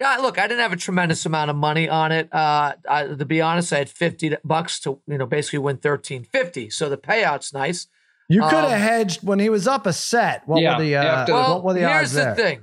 yeah, 0.00 0.16
look, 0.16 0.38
I 0.38 0.46
didn't 0.46 0.60
have 0.60 0.72
a 0.72 0.76
tremendous 0.76 1.26
amount 1.26 1.50
of 1.50 1.56
money 1.56 1.88
on 1.88 2.12
it. 2.12 2.32
Uh, 2.32 2.74
I, 2.88 3.04
to 3.08 3.24
be 3.24 3.40
honest, 3.40 3.72
I 3.72 3.78
had 3.78 3.88
fifty 3.90 4.34
bucks 4.44 4.80
to 4.80 5.00
you 5.06 5.18
know 5.18 5.26
basically 5.26 5.58
win 5.58 5.76
thirteen 5.78 6.24
fifty. 6.24 6.70
So 6.70 6.88
the 6.88 6.96
payout's 6.96 7.52
nice. 7.52 7.88
You 8.30 8.42
could 8.42 8.52
have 8.52 8.72
Um, 8.72 8.78
hedged 8.80 9.22
when 9.26 9.38
he 9.38 9.48
was 9.48 9.66
up 9.66 9.86
a 9.86 9.92
set. 9.92 10.42
What 10.46 10.60
Yeah, 10.62 10.76
were 10.78 10.84
the, 10.84 10.96
uh, 10.96 11.02
after 11.04 11.32
the- 11.32 11.38
Well, 11.38 11.54
what 11.56 11.64
were 11.64 11.72
the 11.74 11.80
here's 11.80 11.92
odds 12.02 12.12
the 12.14 12.20
there? 12.20 12.34
thing. 12.34 12.60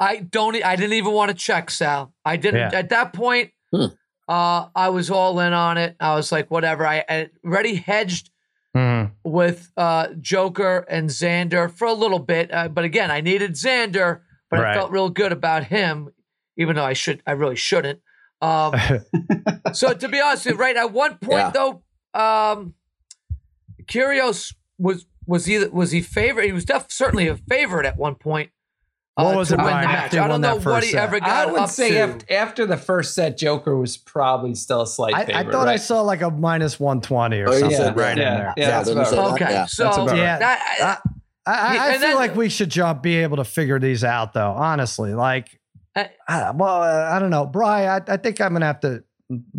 I 0.00 0.16
don't. 0.16 0.56
I 0.64 0.74
didn't 0.76 0.94
even 0.94 1.12
want 1.12 1.28
to 1.30 1.36
check 1.36 1.70
Sal. 1.70 2.12
I 2.24 2.36
didn't 2.36 2.72
Yeah. 2.72 2.78
at 2.78 2.88
that 2.88 3.12
point. 3.12 3.50
Hmm. 3.72 3.86
Uh, 4.28 4.68
I 4.74 4.88
was 4.88 5.10
all 5.10 5.38
in 5.40 5.52
on 5.52 5.76
it. 5.76 5.94
I 6.00 6.14
was 6.14 6.32
like, 6.32 6.50
whatever. 6.50 6.86
I, 6.86 7.04
I 7.08 7.28
already 7.44 7.74
hedged 7.76 8.30
Mhm. 8.76 9.10
with 9.24 9.70
uh, 9.76 10.08
Joker 10.20 10.86
and 10.88 11.10
Xander 11.10 11.70
for 11.70 11.86
a 11.88 11.92
little 11.92 12.20
bit, 12.20 12.52
uh, 12.54 12.68
but 12.68 12.84
again, 12.84 13.10
I 13.10 13.20
needed 13.20 13.52
Xander, 13.54 14.20
but 14.48 14.60
I 14.60 14.74
felt 14.74 14.92
real 14.92 15.08
good 15.10 15.32
about 15.32 15.64
him, 15.64 16.10
even 16.56 16.76
though 16.76 16.84
I 16.84 16.92
should, 16.92 17.20
I 17.26 17.32
really 17.32 17.56
shouldn't. 17.56 17.98
Um, 18.40 18.74
so 19.72 19.92
to 19.92 20.08
be 20.08 20.20
honest, 20.20 20.46
with 20.46 20.54
you, 20.54 20.60
right 20.60 20.76
at 20.76 20.92
one 20.92 21.16
point 21.18 21.32
Yeah. 21.32 21.50
though, 21.50 21.82
um, 22.14 22.74
Kyrgios 23.86 24.54
was 24.78 25.06
was 25.26 25.46
he 25.46 25.58
was 25.66 25.90
he 25.90 26.00
favorite? 26.00 26.46
He 26.46 26.52
was 26.52 26.64
def- 26.64 26.90
certainly 26.90 27.26
a 27.28 27.36
favorite 27.36 27.86
at 27.86 27.96
one 27.96 28.14
point. 28.14 28.50
Uh, 29.16 29.24
What 29.24 29.36
was 29.36 29.48
to 29.48 29.54
it, 29.54 29.58
win 29.58 29.66
the 29.66 29.72
match? 29.72 30.14
I 30.14 30.28
don't 30.28 30.40
know 30.40 30.58
that 30.58 30.64
what 30.64 30.82
he 30.84 30.90
set? 30.92 31.02
ever 31.02 31.20
got. 31.20 31.28
I 31.48 31.50
would 31.52 31.60
up 31.62 31.68
say 31.70 31.90
to. 31.90 31.98
after, 32.00 32.32
after 32.34 32.66
the 32.66 32.76
first 32.76 33.14
set 33.14 33.36
Joker 33.36 33.76
was 33.76 33.96
probably 33.96 34.54
still 34.54 34.82
a 34.82 34.86
slight 34.86 35.14
I, 35.14 35.22
I 35.22 35.24
favorite. 35.26 35.52
thought 35.52 35.68
I 35.68 35.76
saw 35.76 36.00
like 36.02 36.22
a 36.22 36.30
minus 36.30 36.78
120 36.80 37.40
or 37.40 37.48
Oh, 37.48 37.52
something 37.52 37.76
said 37.76 37.96
right 37.96 38.16
that. 38.16 38.18
in 38.18 38.18
Yeah, 38.18 38.36
there. 38.38 38.54
yeah, 38.56 38.70
that's 38.70 38.88
didn't 38.88 39.02
about 39.02 39.10
say 39.10 39.18
right. 39.18 39.32
okay, 39.42 39.50
Yeah. 39.52 39.66
so 39.66 39.84
That's 39.84 39.96
about 39.98 40.16
Yeah. 40.16 40.38
that, 40.38 41.00
I, 41.46 41.50
I, 41.50 41.52
I 41.52 41.86
And 41.92 41.92
feel 42.00 42.08
then- 42.10 42.16
like 42.16 42.36
we 42.36 42.48
should 42.48 42.70
jump, 42.70 43.02
be 43.02 43.16
able 43.16 43.38
to 43.38 43.44
figure 43.44 43.78
these 43.78 44.04
out, 44.04 44.32
though. 44.32 44.52
Honestly, 44.52 45.14
like, 45.14 45.48
I- 45.96 46.10
I, 46.28 46.50
well, 46.52 46.82
uh, 46.82 47.10
I 47.10 47.18
don't 47.18 47.30
know, 47.30 47.46
Brian. 47.46 48.02
I, 48.08 48.12
I 48.14 48.16
think 48.16 48.40
I'm 48.40 48.52
gonna 48.52 48.66
have 48.66 48.80
to 48.80 49.02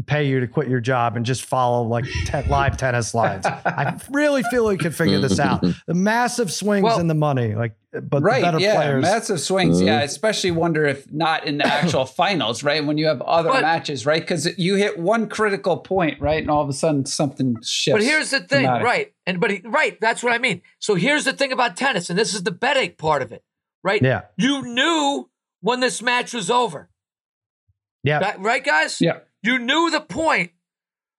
pay 0.06 0.28
you 0.28 0.40
to 0.42 0.48
quit 0.48 0.68
your 0.68 0.80
job 0.82 1.16
and 1.16 1.26
just 1.26 1.44
follow 1.46 1.84
like 1.84 2.06
te- 2.26 2.44
live 2.50 2.76
tennis 2.78 3.14
lines. 3.14 3.46
I 3.46 3.98
really 4.12 4.44
feel 4.44 4.68
we 4.68 4.78
could 4.78 4.94
figure 4.96 5.20
this 5.20 5.40
out. 5.40 5.62
The 5.88 5.94
massive 5.94 6.52
swings 6.52 6.84
Well- 6.84 7.00
in 7.00 7.08
the 7.08 7.14
money, 7.16 7.56
like, 7.56 7.76
but 7.94 8.10
the 8.10 8.20
right, 8.22 8.42
better 8.42 8.60
yeah, 8.60 8.76
players. 8.76 9.02
massive 9.02 9.40
swings. 9.42 9.82
Yeah, 9.82 10.00
I 10.00 10.04
especially 10.04 10.52
wonder 10.52 10.86
if 10.86 11.12
not 11.12 11.46
in 11.46 11.58
the 11.58 11.66
actual 11.68 12.06
finals, 12.22 12.64
right? 12.64 12.86
When 12.86 12.98
you 12.98 13.08
have 13.08 13.22
other 13.22 13.50
But- 13.50 13.62
matches, 13.64 14.06
right? 14.06 14.22
Because 14.22 14.58
you 14.58 14.76
hit 14.76 14.98
one 14.98 15.28
critical 15.28 15.78
point, 15.78 16.20
right, 16.22 16.42
and 16.42 16.50
all 16.50 16.62
of 16.64 16.70
a 16.70 16.74
sudden 16.74 17.06
something 17.06 17.58
shifts. 17.62 17.98
But 17.98 18.04
here's 18.04 18.32
the 18.32 18.40
thing, 18.40 18.62
dramatic. 18.64 18.86
right? 18.86 19.14
And 19.26 19.40
but 19.42 19.52
he, 19.52 19.62
right, 19.66 19.98
that's 20.00 20.24
what 20.24 20.32
I 20.34 20.38
mean. 20.38 20.62
So 20.80 20.96
here's 20.96 21.26
the 21.26 21.34
thing 21.34 21.52
about 21.52 21.76
tennis, 21.76 22.10
and 22.10 22.18
this 22.18 22.34
is 22.34 22.44
the 22.44 22.52
betting 22.52 22.94
part 22.98 23.22
of 23.22 23.32
it, 23.34 23.44
right? 23.84 24.02
yeah, 24.02 24.22
You 24.38 24.62
knew 24.62 25.30
when 25.60 25.82
this 25.82 26.02
match 26.02 26.34
was 26.34 26.50
over, 26.50 26.90
yeah, 28.04 28.20
That- 28.20 28.40
right, 28.40 28.64
guys? 28.64 29.00
Yeah. 29.02 29.20
You 29.44 29.60
knew 29.60 29.90
the 29.90 30.02
point 30.02 30.52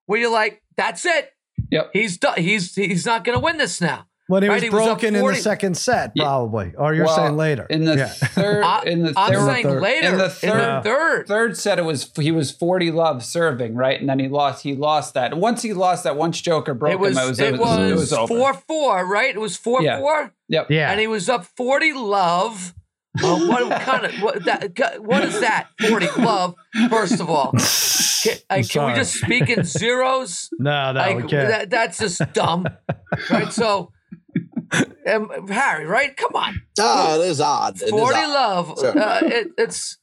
where 0.05 0.19
you're 0.19 0.31
like, 0.31 0.61
"That's 0.77 1.05
it. 1.05 1.31
Yep. 1.71 1.89
He's 1.93 2.17
done. 2.17 2.35
He's 2.37 2.73
he's 2.75 3.05
not 3.05 3.23
going 3.23 3.37
to 3.37 3.43
win 3.43 3.57
this 3.57 3.81
now." 3.81 4.07
when 4.27 4.41
he 4.41 4.47
Right, 4.47 4.55
was 4.55 4.63
he 4.63 4.69
was 4.69 4.81
up 4.83 4.99
broken 5.01 5.15
in 5.17 5.25
the 5.27 5.35
second 5.35 5.75
set, 5.75 6.13
Yeah. 6.15 6.23
probably. 6.23 6.71
Or 6.77 6.93
you're 6.93 7.05
Well, 7.05 7.15
saying 7.17 7.35
later 7.35 7.67
in 7.69 7.83
the 7.83 7.97
Yeah. 7.97 8.05
third, 8.07 8.63
I, 8.65 8.83
in 8.83 9.03
the 9.03 9.13
I'm 9.17 9.33
third, 9.33 9.45
saying 9.45 9.63
third. 9.65 9.81
later 9.81 10.07
In 10.07 10.13
in 10.13 10.17
the 10.17 10.23
the 10.23 10.29
third- 10.29 10.83
third. 10.85 11.27
third 11.27 11.57
set, 11.57 11.77
it 11.77 11.81
was 11.83 12.09
he 12.17 12.31
was 12.31 12.49
forty 12.49 12.89
love 12.89 13.23
serving, 13.25 13.75
right, 13.75 13.99
and 13.99 14.07
then 14.07 14.19
he 14.19 14.29
lost. 14.29 14.63
He 14.63 14.75
lost 14.75 15.13
that. 15.15 15.35
Once 15.35 15.61
he 15.61 15.73
lost 15.73 16.05
that, 16.05 16.15
once 16.15 16.39
Joker 16.39 16.73
broke 16.73 16.93
It 16.93 16.99
was 16.99 17.17
him, 17.17 17.23
it 17.25 17.29
was 17.31 17.39
it 17.39 17.59
was, 17.59 17.91
it 17.91 17.95
was 17.95 18.13
over. 18.13 18.27
four 18.33 18.53
four, 18.53 19.05
right? 19.05 19.35
It 19.35 19.39
was 19.41 19.57
four 19.57 19.81
Yeah. 19.83 19.99
four, 19.99 20.33
Yep. 20.47 20.71
yeah. 20.71 20.89
and 20.91 21.01
he 21.01 21.07
was 21.07 21.27
up 21.27 21.43
forty 21.57 21.91
love 21.91 22.73
Well, 23.21 23.47
what 23.47 23.81
kind 23.81 24.05
of 24.05 24.13
what 24.21 24.43
that? 24.45 24.99
What 25.01 25.23
is 25.23 25.39
that? 25.41 25.67
Forty 25.87 26.07
love. 26.17 26.55
First 26.89 27.19
of 27.19 27.29
all, 27.29 27.51
can, 28.23 28.37
uh, 28.49 28.63
can 28.67 28.87
we 28.87 28.93
just 28.95 29.13
speak 29.15 29.49
in 29.49 29.63
zeros? 29.63 30.49
No, 30.57 30.91
no, 30.93 31.15
we 31.17 31.21
can't. 31.23 31.29
that, 31.49 31.69
that's 31.69 31.99
just 31.99 32.21
dumb, 32.33 32.67
right? 33.29 33.53
So, 33.53 33.91
um, 35.07 35.47
Harry, 35.47 35.85
right? 35.85 36.15
Come 36.17 36.35
on, 36.35 36.61
Ah, 36.79 37.15
it 37.15 37.21
is 37.21 37.39
odd. 37.39 37.75
It 37.75 37.83
is 37.83 37.89
forty 37.91 38.17
odd. 38.17 38.33
love. 38.33 38.79
Sure. 38.79 38.97
Uh, 38.99 39.19
it, 39.23 39.47
it's 39.59 39.97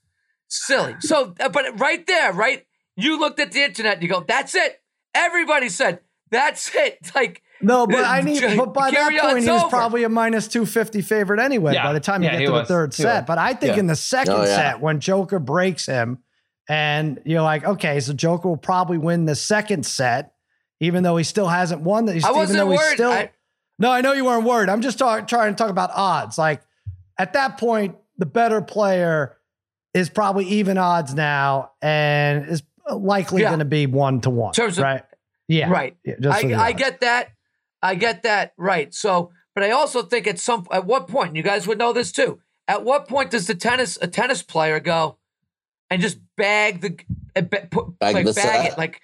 silly. 0.48 0.94
So, 1.00 1.34
uh, 1.40 1.48
but 1.48 1.80
right 1.80 2.06
there, 2.06 2.32
right? 2.32 2.64
You 2.96 3.18
looked 3.18 3.40
at 3.40 3.52
the 3.52 3.62
internet. 3.64 3.94
and 3.94 4.02
You 4.02 4.08
go, 4.08 4.24
that's 4.26 4.54
it. 4.54 4.80
Everybody 5.14 5.68
said 5.68 6.00
that's 6.30 6.70
it. 6.74 7.10
Like 7.14 7.42
no, 7.62 7.86
but 7.88 8.04
I 8.04 8.20
need. 8.22 8.42
But 8.56 8.72
by 8.74 8.90
that 8.90 9.20
point, 9.20 9.36
it's 9.38 9.46
he 9.46 9.50
was 9.52 9.62
over. 9.62 9.70
probably 9.70 10.04
a 10.04 10.08
minus 10.08 10.48
two 10.48 10.66
fifty 10.66 11.02
favorite 11.02 11.40
anyway. 11.40 11.74
Yeah. 11.74 11.84
By 11.84 11.92
the 11.92 12.00
time 12.00 12.22
you 12.22 12.26
Yeah, 12.28 12.32
get 12.32 12.40
he 12.40 12.46
to 12.46 12.52
the 12.52 12.64
third 12.64 12.94
He 12.94 13.02
set, 13.02 13.22
was. 13.22 13.26
but 13.26 13.38
I 13.38 13.54
think 13.54 13.74
Yeah. 13.74 13.80
in 13.80 13.86
the 13.86 13.96
second 13.96 14.34
Oh, 14.34 14.42
yeah. 14.44 14.56
set 14.56 14.80
when 14.80 15.00
Joker 15.00 15.38
breaks 15.38 15.86
him, 15.86 16.18
and 16.68 17.20
you're 17.24 17.42
like, 17.42 17.64
okay, 17.64 18.00
so 18.00 18.12
Joker 18.12 18.48
will 18.48 18.56
probably 18.56 18.98
win 18.98 19.24
the 19.26 19.34
second 19.34 19.84
set, 19.84 20.32
even 20.80 21.02
though 21.02 21.16
he 21.16 21.24
still 21.24 21.48
hasn't 21.48 21.82
won. 21.82 22.04
The, 22.06 22.12
I 22.12 22.16
even 22.16 22.34
wasn't 22.34 22.58
though 22.58 22.70
he's 22.70 22.78
worried. 22.78 22.94
Still, 22.94 23.10
I- 23.12 23.30
No, 23.78 23.90
I 23.90 24.00
know 24.02 24.12
you 24.12 24.24
weren't 24.24 24.44
worried. 24.44 24.68
I'm 24.68 24.80
just 24.82 24.98
talk, 24.98 25.26
trying 25.26 25.54
to 25.54 25.58
talk 25.58 25.70
about 25.70 25.90
odds. 25.94 26.38
Like 26.38 26.62
at 27.18 27.32
that 27.32 27.58
point, 27.58 27.96
the 28.18 28.26
better 28.26 28.60
player 28.62 29.36
is 29.94 30.08
probably 30.08 30.44
even 30.46 30.78
odds 30.78 31.14
now 31.14 31.72
and 31.82 32.46
is 32.48 32.62
likely 32.90 33.42
Yeah. 33.42 33.48
going 33.48 33.58
to 33.60 33.64
be 33.64 33.86
one 33.86 34.20
to 34.20 34.30
one. 34.30 34.52
terms 34.52 34.78
of- 34.78 34.84
right? 34.84 35.02
Yeah. 35.48 35.68
Right. 35.70 35.96
Yeah, 36.04 36.14
just 36.20 36.44
I, 36.44 36.66
I 36.66 36.72
get 36.72 37.00
that. 37.00 37.30
I 37.82 37.94
get 37.94 38.22
that. 38.24 38.52
Right. 38.56 38.92
So, 38.94 39.32
but 39.54 39.64
I 39.64 39.70
also 39.70 40.02
think 40.02 40.26
at 40.26 40.38
some 40.38 40.66
at 40.72 40.84
what 40.86 41.08
point 41.08 41.36
you 41.36 41.42
guys 41.42 41.66
would 41.66 41.78
know 41.78 41.92
this 41.92 42.12
too. 42.12 42.40
At 42.68 42.84
what 42.84 43.08
point 43.08 43.30
does 43.30 43.46
the 43.46 43.54
tennis 43.54 43.98
a 44.00 44.06
tennis 44.06 44.42
player 44.42 44.78
go 44.80 45.18
and 45.90 46.00
just 46.00 46.18
bag 46.36 46.80
the 46.80 46.98
uh, 47.34 47.42
put, 47.70 47.98
Bag 47.98 48.14
like 48.14 48.26
the 48.26 48.32
bag 48.32 48.44
set? 48.64 48.72
it 48.72 48.78
like 48.78 49.00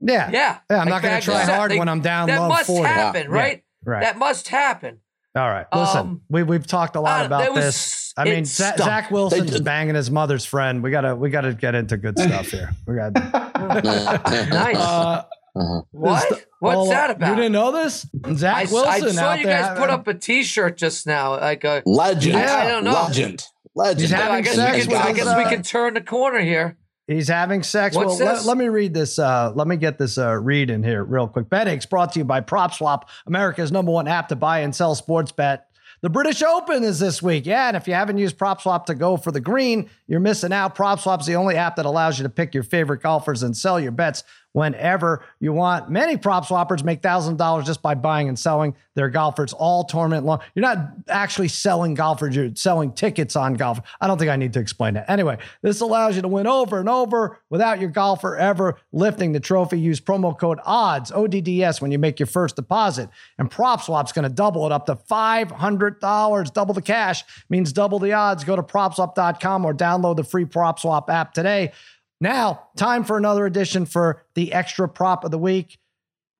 Yeah. 0.00 0.30
yeah. 0.32 0.58
Yeah, 0.70 0.78
I'm 0.80 0.88
like 0.88 0.88
not 0.88 1.02
going 1.02 1.20
to 1.20 1.24
try 1.24 1.42
hard 1.42 1.70
Like, 1.70 1.78
when 1.78 1.88
I'm 1.88 2.00
down 2.00 2.28
That 2.28 2.40
low 2.40 2.48
must 2.48 2.66
40. 2.66 2.88
happen, 2.88 3.22
Yeah. 3.30 3.36
right? 3.36 3.64
Right. 3.84 4.02
That 4.02 4.16
must 4.18 4.48
happen. 4.48 5.00
All 5.36 5.48
right. 5.48 5.66
Listen, 5.74 6.00
Um, 6.00 6.20
we, 6.28 6.42
we've 6.42 6.66
talked 6.66 6.96
a 6.96 7.00
lot 7.00 7.22
uh, 7.22 7.26
about 7.26 7.52
was- 7.52 7.64
this. 7.64 8.14
I 8.16 8.24
mean, 8.24 8.34
it 8.42 8.46
Zach, 8.46 8.74
stunk. 8.74 8.88
Zach 8.88 9.10
Wilson's 9.10 9.60
banging 9.60 9.94
his 9.94 10.10
mother's 10.10 10.44
friend. 10.44 10.82
We 10.82 10.90
gotta, 10.90 11.14
we 11.14 11.30
gotta 11.30 11.54
get 11.54 11.74
into 11.74 11.96
good 11.96 12.18
stuff 12.18 12.50
here. 12.50 12.70
We 12.86 12.96
got. 12.96 13.12
Nice. 14.50 14.76
Uh, 14.76 15.22
Uh-huh. 15.56 15.82
what? 15.90 16.28
this- 16.28 16.46
What's 16.60 16.76
all- 16.76 16.88
that 16.90 17.10
about? 17.10 17.30
You 17.30 17.36
didn't 17.36 17.52
know 17.52 17.72
this? 17.72 18.06
Zach 18.34 18.56
I, 18.56 18.62
s- 18.64 18.72
Wilson 18.72 18.92
I 18.92 19.10
saw 19.12 19.22
out 19.30 19.38
you 19.38 19.46
there 19.46 19.60
guys 19.62 19.78
put 19.78 19.88
up 19.88 20.06
a 20.08 20.12
T-shirt 20.14 20.76
just 20.76 21.06
now. 21.06 21.32
Like 21.40 21.64
a, 21.64 21.82
Legend. 21.86 22.34
Yeah. 22.34 22.54
I 22.54 22.68
don't 22.68 22.84
know. 22.84 22.92
Legend. 22.92 23.42
Legend. 23.74 24.00
He's 24.00 24.10
having 24.10 24.34
I 24.34 24.40
guess, 24.42 24.56
sex 24.56 24.76
we 24.76 24.80
can, 24.82 24.90
with 24.90 24.98
I 24.98 25.08
his, 25.08 25.16
guess 25.16 25.36
we 25.36 25.44
uh, 25.44 25.48
can 25.48 25.62
turn 25.62 25.94
the 25.94 26.02
corner 26.02 26.40
here. 26.40 26.76
He's 27.06 27.28
having 27.28 27.62
sex. 27.62 27.96
What's 27.96 28.18
well, 28.18 28.28
let, 28.28 28.34
this? 28.36 28.46
let 28.46 28.56
me 28.58 28.68
read 28.68 28.92
this. 28.92 29.18
Uh, 29.18 29.52
let 29.54 29.66
me 29.66 29.76
get 29.76 29.98
this 29.98 30.18
uh, 30.18 30.36
read 30.36 30.68
in 30.70 30.82
here 30.82 31.02
real 31.02 31.26
quick. 31.26 31.48
BetX 31.48 31.88
brought 31.88 32.12
to 32.12 32.18
you 32.20 32.24
by 32.24 32.40
PropSwap, 32.42 33.04
America's 33.26 33.72
number 33.72 33.90
one 33.90 34.06
app 34.06 34.28
to 34.28 34.36
buy 34.36 34.58
and 34.60 34.74
sell 34.76 34.94
sports 34.94 35.32
bet. 35.32 35.66
The 36.02 36.08
British 36.08 36.40
Open 36.42 36.82
is 36.82 36.98
this 36.98 37.20
week. 37.22 37.44
Yeah, 37.46 37.68
and 37.68 37.76
if 37.76 37.86
you 37.88 37.94
haven't 37.94 38.16
used 38.18 38.38
PropSwap 38.38 38.86
to 38.86 38.94
go 38.94 39.16
for 39.16 39.32
the 39.32 39.40
green, 39.40 39.90
you're 40.06 40.20
missing 40.20 40.52
out. 40.52 40.74
PropSwap's 40.74 41.26
the 41.26 41.34
only 41.36 41.56
app 41.56 41.76
that 41.76 41.84
allows 41.84 42.18
you 42.18 42.22
to 42.22 42.30
pick 42.30 42.54
your 42.54 42.62
favorite 42.62 43.02
golfers 43.02 43.42
and 43.42 43.56
sell 43.56 43.78
your 43.80 43.92
bets 43.92 44.24
whenever 44.52 45.24
you 45.38 45.52
want. 45.52 45.90
Many 45.90 46.16
prop 46.16 46.46
swappers 46.46 46.82
make 46.82 47.02
thousands 47.02 47.32
of 47.32 47.38
dollars 47.38 47.66
just 47.66 47.82
by 47.82 47.94
buying 47.94 48.28
and 48.28 48.38
selling 48.38 48.74
their 48.94 49.08
golfers 49.08 49.52
all 49.52 49.84
tournament 49.84 50.26
long. 50.26 50.40
You're 50.54 50.62
not 50.62 50.78
actually 51.08 51.48
selling 51.48 51.94
golfers, 51.94 52.34
you're 52.34 52.54
selling 52.54 52.92
tickets 52.92 53.36
on 53.36 53.54
golf. 53.54 53.80
I 54.00 54.06
don't 54.06 54.18
think 54.18 54.30
I 54.30 54.36
need 54.36 54.52
to 54.54 54.60
explain 54.60 54.94
that. 54.94 55.08
Anyway, 55.08 55.38
this 55.62 55.80
allows 55.80 56.16
you 56.16 56.22
to 56.22 56.28
win 56.28 56.46
over 56.46 56.80
and 56.80 56.88
over 56.88 57.38
without 57.48 57.80
your 57.80 57.90
golfer 57.90 58.36
ever 58.36 58.76
lifting 58.92 59.32
the 59.32 59.40
trophy. 59.40 59.78
Use 59.78 60.00
promo 60.00 60.36
code 60.36 60.58
ODDS, 60.66 61.12
ODDS, 61.12 61.80
when 61.80 61.92
you 61.92 61.98
make 61.98 62.18
your 62.18 62.26
first 62.26 62.56
deposit. 62.56 63.08
And 63.38 63.50
PropSwap's 63.50 64.12
going 64.12 64.24
to 64.24 64.34
double 64.34 64.66
it 64.66 64.72
up 64.72 64.86
to 64.86 64.96
$500. 64.96 66.52
Double 66.52 66.74
the 66.74 66.82
cash 66.82 67.24
means 67.48 67.72
double 67.72 67.98
the 67.98 68.12
odds. 68.12 68.44
Go 68.44 68.56
to 68.56 68.62
propswap.com 68.62 69.64
or 69.64 69.74
download 69.74 70.16
the 70.16 70.24
free 70.24 70.44
prop 70.44 70.78
swap 70.78 71.10
app 71.10 71.32
today. 71.32 71.72
Now, 72.20 72.68
time 72.76 73.04
for 73.04 73.16
another 73.16 73.46
edition 73.46 73.86
for 73.86 74.24
the 74.34 74.52
extra 74.52 74.88
prop 74.88 75.24
of 75.24 75.30
the 75.30 75.38
week. 75.38 75.78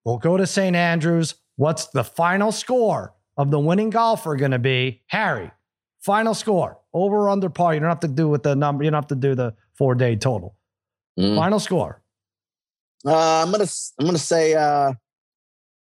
We'll 0.04 0.18
go 0.18 0.36
to 0.36 0.46
St. 0.46 0.76
Andrews. 0.76 1.34
What's 1.56 1.86
the 1.86 2.04
final 2.04 2.52
score 2.52 3.14
of 3.36 3.50
the 3.50 3.58
winning 3.58 3.90
golfer 3.90 4.36
going 4.36 4.50
to 4.50 4.58
be? 4.58 5.02
Harry, 5.06 5.50
final 6.00 6.34
score 6.34 6.78
over 6.92 7.16
or 7.16 7.30
under 7.30 7.48
par. 7.48 7.74
You 7.74 7.80
don't 7.80 7.88
have 7.88 8.00
to 8.00 8.08
do 8.08 8.28
with 8.28 8.42
the 8.42 8.54
number. 8.54 8.84
You 8.84 8.90
don't 8.90 9.02
have 9.02 9.08
to 9.08 9.14
do 9.14 9.34
the 9.34 9.54
four 9.74 9.94
day 9.94 10.16
total. 10.16 10.56
Mm. 11.18 11.36
Final 11.36 11.60
score. 11.60 12.02
Uh, 13.04 13.42
I'm 13.42 13.50
gonna 13.50 13.66
I'm 13.98 14.06
gonna 14.06 14.18
say 14.18 14.54
uh, 14.54 14.92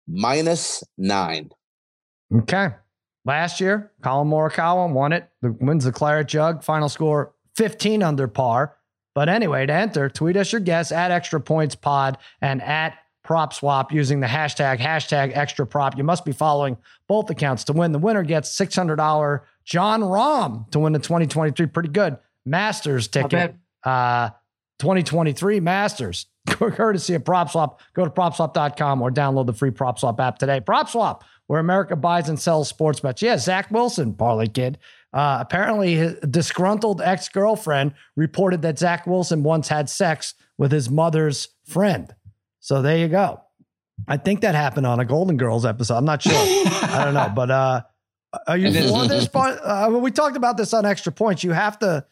minus 0.07 0.85
nine. 0.96 1.50
Okay. 2.33 2.68
Last 3.24 3.61
year, 3.61 3.92
Collin 4.03 4.29
Morikawa 4.29 4.90
won 4.92 5.12
it. 5.12 5.29
The 5.42 5.53
wins 5.61 5.85
the 5.85 5.92
Claret 5.92 6.29
Jug. 6.29 6.62
Final 6.62 6.88
score 6.88 7.35
15 7.57 8.03
under 8.03 8.29
par. 8.29 8.76
But 9.14 9.29
anyway, 9.29 9.66
to 9.66 9.73
enter, 9.73 10.09
tweet 10.09 10.37
us 10.37 10.53
your 10.53 10.61
guess 10.61 10.92
at 10.92 11.11
Extra 11.11 11.40
Points 11.40 11.75
Pod 11.75 12.18
and 12.40 12.62
at 12.62 12.96
Prop 13.25 13.53
Swap 13.53 13.92
using 13.92 14.20
the 14.20 14.27
hashtag 14.27 14.79
hashtag 14.79 15.37
Extra 15.37 15.66
Prop. 15.66 15.96
You 15.96 16.05
must 16.05 16.25
be 16.25 16.33
following 16.33 16.77
both 17.07 17.31
accounts 17.31 17.64
to 17.64 17.73
win. 17.73 17.92
The 17.92 17.99
winner 17.99 18.23
gets 18.23 18.57
$600 18.57 19.40
Jon 19.64 20.03
Rahm 20.03 20.70
to 20.70 20.79
win 20.79 20.92
the 20.92 20.99
2023. 20.99 21.66
Pretty 21.66 21.90
good 21.90 22.18
Masters 22.44 23.09
ticket. 23.09 23.55
Uh, 23.85 24.31
2023 24.79 25.61
Masters. 25.61 26.27
Courtesy 26.49 27.14
of 27.14 27.23
PropSwap. 27.23 27.79
Go 27.94 28.05
to 28.05 28.11
PropSwap.com 28.11 29.03
or 29.03 29.11
download 29.11 29.46
the 29.46 29.53
free 29.53 29.70
PropSwap 29.70 30.18
app 30.18 30.38
today. 30.38 30.61
PropSwap, 30.61 31.20
where 31.46 31.61
America 31.61 31.96
buys 31.96 32.29
and 32.29 32.40
sells 32.40 32.68
sports 32.68 33.01
bets. 33.01 33.23
Yeah, 33.23 33.37
Zach 33.37 33.70
Wilson, 33.70 34.14
parlay 34.14 34.46
kid. 34.46 34.79
Uh, 35.12 35.38
apparently, 35.40 35.94
his 35.96 36.14
disgruntled 36.20 37.01
ex 37.01 37.29
girlfriend 37.29 37.94
reported 38.16 38.62
that 38.62 38.79
Zach 38.79 39.07
Wilson 39.07 39.42
once 39.42 39.68
had 39.68 39.88
sex 39.90 40.35
with 40.57 40.70
his 40.73 40.88
mother's 40.90 41.49
friend. 41.66 42.14
So 42.61 42.81
there 42.83 42.96
you 42.99 43.09
go. 43.09 43.40
I 44.07 44.16
think 44.16 44.40
that 44.42 44.55
happened 44.55 44.87
on 44.87 45.01
a 45.01 45.05
Golden 45.05 45.37
Girls 45.37 45.64
episode. 45.66 45.96
I'm 45.96 46.05
not 46.05 46.23
sure. 46.23 46.33
I 46.35 47.03
don't 47.05 47.14
know, 47.14 47.31
but 47.35 47.51
uh, 47.51 47.81
are 48.46 48.57
you 48.57 48.68
It 48.68 48.77
is- 48.77 48.90
for 48.92 49.07
this 49.09 49.27
part? 49.29 49.59
Uh, 49.59 49.88
well, 49.90 50.01
we 50.01 50.11
talked 50.11 50.37
about 50.37 50.57
this 50.57 50.73
on 50.73 50.87
Extra 50.87 51.12
Points. 51.12 51.42
You 51.44 51.53
have 51.53 51.79
to. 51.81 52.05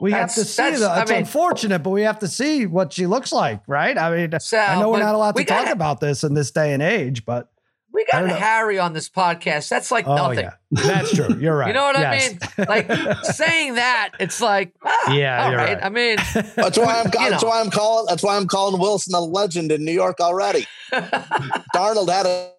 We 0.00 0.12
have 0.12 0.30
to 0.34 0.40
That's- 0.40 0.50
see. 0.50 0.62
that's- 0.62 0.80
The, 0.80 0.88
I 0.90 1.02
it's 1.02 1.10
mean- 1.10 1.20
unfortunate, 1.20 1.82
but 1.82 1.90
we 1.90 2.02
have 2.02 2.18
to 2.20 2.28
see 2.28 2.66
what 2.66 2.92
she 2.92 3.06
looks 3.06 3.32
like, 3.32 3.60
right? 3.66 3.96
I 3.96 4.14
mean, 4.14 4.38
Sal, 4.40 4.76
I 4.78 4.80
know 4.80 4.90
we're 4.90 5.00
not 5.00 5.14
allowed 5.14 5.36
to 5.36 5.44
talk 5.44 5.68
about 5.68 6.00
this 6.00 6.24
in 6.24 6.34
this 6.34 6.50
day 6.50 6.72
and 6.72 6.82
age, 6.82 7.24
but 7.26 7.50
We 7.96 8.04
got. 8.12 8.28
Harry 8.28 8.78
on 8.78 8.92
this 8.92 9.08
podcast. 9.08 9.70
That's 9.70 9.90
like 9.90 10.06
oh 10.06 10.14
nothing. 10.14 10.40
yeah, 10.40 10.52
that's 10.70 11.14
true. 11.14 11.34
You're 11.40 11.56
right. 11.60 11.68
You 11.68 11.72
know 11.74 11.84
what 11.84 11.98
Yes. 11.98 12.34
I 12.58 12.60
mean? 12.60 12.68
Like 12.68 13.24
saying 13.24 13.74
that, 13.76 14.10
it's 14.20 14.42
like, 14.42 14.74
ah, 14.84 15.12
Yeah, 15.14 15.42
all 15.44 15.50
you're 15.50 15.58
right. 15.58 15.74
right. 15.74 15.82
I 15.84 15.88
mean, 15.88 16.16
That's 16.56 16.76
why 16.78 17.00
I'm. 17.02 17.10
That's 17.10 17.42
know. 17.42 17.48
why 17.48 17.60
I'm 17.60 17.70
calling. 17.70 18.04
That's 18.06 18.22
why 18.22 18.36
I'm 18.36 18.46
calling 18.46 18.78
Wilson 18.78 19.14
a 19.14 19.20
legend 19.20 19.72
in 19.72 19.82
New 19.84 19.92
York 19.92 20.20
already. 20.20 20.66
Darnold 20.92 22.10
had 22.10 22.24
to. 22.24 22.50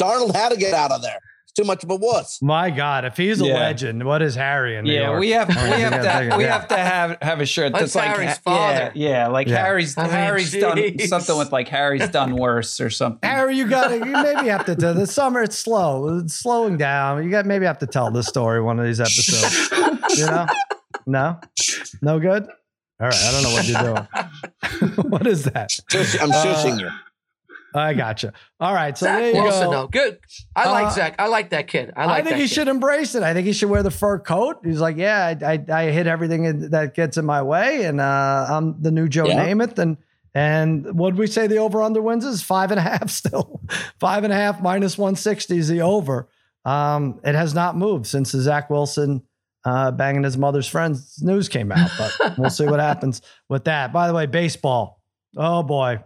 Darnold 0.00 0.34
had 0.34 0.50
to 0.50 0.56
get 0.56 0.72
out 0.72 0.92
of 0.92 1.02
there. 1.02 1.18
It's 1.58 1.64
too 1.64 1.66
much 1.66 1.84
of 1.84 1.90
a 1.90 1.96
wuss. 1.96 2.38
My 2.42 2.68
God, 2.70 3.06
if 3.06 3.16
he's 3.16 3.40
a 3.40 3.46
Yeah. 3.46 3.54
legend, 3.54 4.04
what 4.04 4.20
is 4.20 4.34
Harry 4.34 4.76
in 4.76 4.84
New 4.84 4.92
Yeah, 4.92 5.06
York? 5.06 5.20
we 5.20 5.30
have 5.30 5.48
we 5.48 5.54
have 5.54 5.92
yeah, 6.04 6.28
to 6.30 6.36
we 6.36 6.44
yeah. 6.44 6.52
have 6.52 6.68
to 6.68 6.76
have 6.76 7.18
have 7.22 7.40
a 7.40 7.46
shirt 7.46 7.72
That's 7.72 7.94
that's 7.94 7.94
like 7.94 8.08
Harry's 8.08 8.28
yeah, 8.28 8.34
father. 8.34 8.92
Yeah, 8.94 9.28
like 9.28 9.48
Yeah. 9.48 9.64
Harry's 9.64 9.96
I 9.96 10.02
mean, 10.02 10.10
Harry's 10.10 10.52
done 10.52 10.98
something 10.98 11.38
with 11.38 11.52
like 11.52 11.68
Harry's 11.68 12.08
done 12.10 12.36
worse 12.36 12.78
or 12.78 12.90
something. 12.90 13.26
Harry, 13.26 13.56
you 13.56 13.66
got 13.68 13.88
to. 13.88 13.96
You 13.96 14.04
maybe 14.34 14.48
have 14.48 14.66
to. 14.66 14.74
do 14.74 14.92
The 14.92 15.06
summer, 15.06 15.42
it's 15.42 15.58
slow. 15.58 16.18
It's 16.18 16.34
slowing 16.34 16.76
down. 16.76 17.24
You 17.24 17.30
got 17.30 17.46
maybe 17.46 17.64
have 17.64 17.78
to 17.78 17.86
tell 17.86 18.10
this 18.10 18.26
story 18.26 18.60
one 18.60 18.78
of 18.78 18.84
these 18.84 19.00
episodes. 19.00 20.18
you 20.18 20.26
know? 20.26 20.46
No, 21.06 21.40
no 22.02 22.20
good. 22.20 22.48
All 23.00 23.06
right, 23.08 23.14
I 23.14 23.32
don't 23.32 23.42
know 23.42 23.52
what 23.52 23.66
you're 23.66 23.82
doing. 23.82 25.04
what 25.10 25.26
is 25.26 25.44
that? 25.44 25.70
I'm 26.20 26.30
Uh, 26.32 26.44
shushing 26.44 26.80
you. 26.80 26.90
I 27.76 27.94
gotcha. 27.94 28.32
All 28.58 28.72
right, 28.74 28.96
so 28.96 29.04
there 29.06 29.18
Zach 29.32 29.34
you 29.34 29.42
Wilson, 29.42 29.64
go. 29.66 29.70
though, 29.70 29.86
good. 29.88 30.18
I 30.56 30.70
like 30.70 30.86
Uh, 30.86 30.90
Zach. 30.90 31.14
I 31.18 31.26
like 31.28 31.50
that 31.50 31.68
kid. 31.68 31.92
I 31.96 32.06
I, 32.06 32.22
think 32.22 32.36
he 32.36 32.42
kid. 32.42 32.50
should 32.50 32.68
embrace 32.68 33.14
it. 33.14 33.22
I 33.22 33.34
think 33.34 33.46
he 33.46 33.52
should 33.52 33.68
wear 33.70 33.82
the 33.82 33.90
fur 33.90 34.18
coat. 34.18 34.58
He's 34.64 34.80
like, 34.80 34.96
yeah, 34.96 35.34
I, 35.42 35.52
I, 35.52 35.64
I 35.86 35.90
hit 35.90 36.06
everything 36.06 36.44
in- 36.44 36.70
that 36.70 36.94
gets 36.94 37.16
in 37.18 37.24
my 37.26 37.42
way, 37.42 37.84
and 37.84 38.00
uh, 38.00 38.46
I'm 38.48 38.80
the 38.82 38.90
new 38.90 39.08
Joe 39.08 39.26
Yeah. 39.26 39.46
Namath. 39.46 39.78
And 39.78 39.98
and 40.34 40.98
what 40.98 41.14
we 41.14 41.26
say 41.26 41.46
the 41.46 41.58
over 41.58 41.82
under 41.82 42.00
wins 42.02 42.24
is 42.24 42.42
five 42.42 42.70
and 42.70 42.78
a 42.78 42.82
half 42.82 43.10
still, 43.20 43.60
five 44.00 44.24
and 44.24 44.32
a 44.32 44.36
half 44.36 44.60
minus 44.62 44.96
one 44.98 45.14
sixty 45.16 45.58
is 45.58 45.68
the 45.68 45.82
over. 45.82 46.28
Um, 46.64 47.20
it 47.24 47.34
has 47.34 47.54
not 47.54 47.76
moved 47.76 48.06
since 48.06 48.32
the 48.32 48.40
Zach 48.40 48.70
Wilson 48.70 49.22
uh, 49.64 49.90
banging 49.92 50.24
his 50.24 50.36
mother's 50.36 50.66
friends 50.68 51.22
news 51.22 51.48
came 51.48 51.70
out, 51.72 51.90
but 51.98 52.38
we'll 52.38 52.50
see 52.50 52.66
what 52.66 52.80
happens 52.90 53.22
with 53.48 53.64
that. 53.64 53.92
By 53.92 54.08
the 54.08 54.14
way, 54.14 54.26
baseball. 54.26 55.00
Oh 55.36 55.62
boy. 55.62 56.00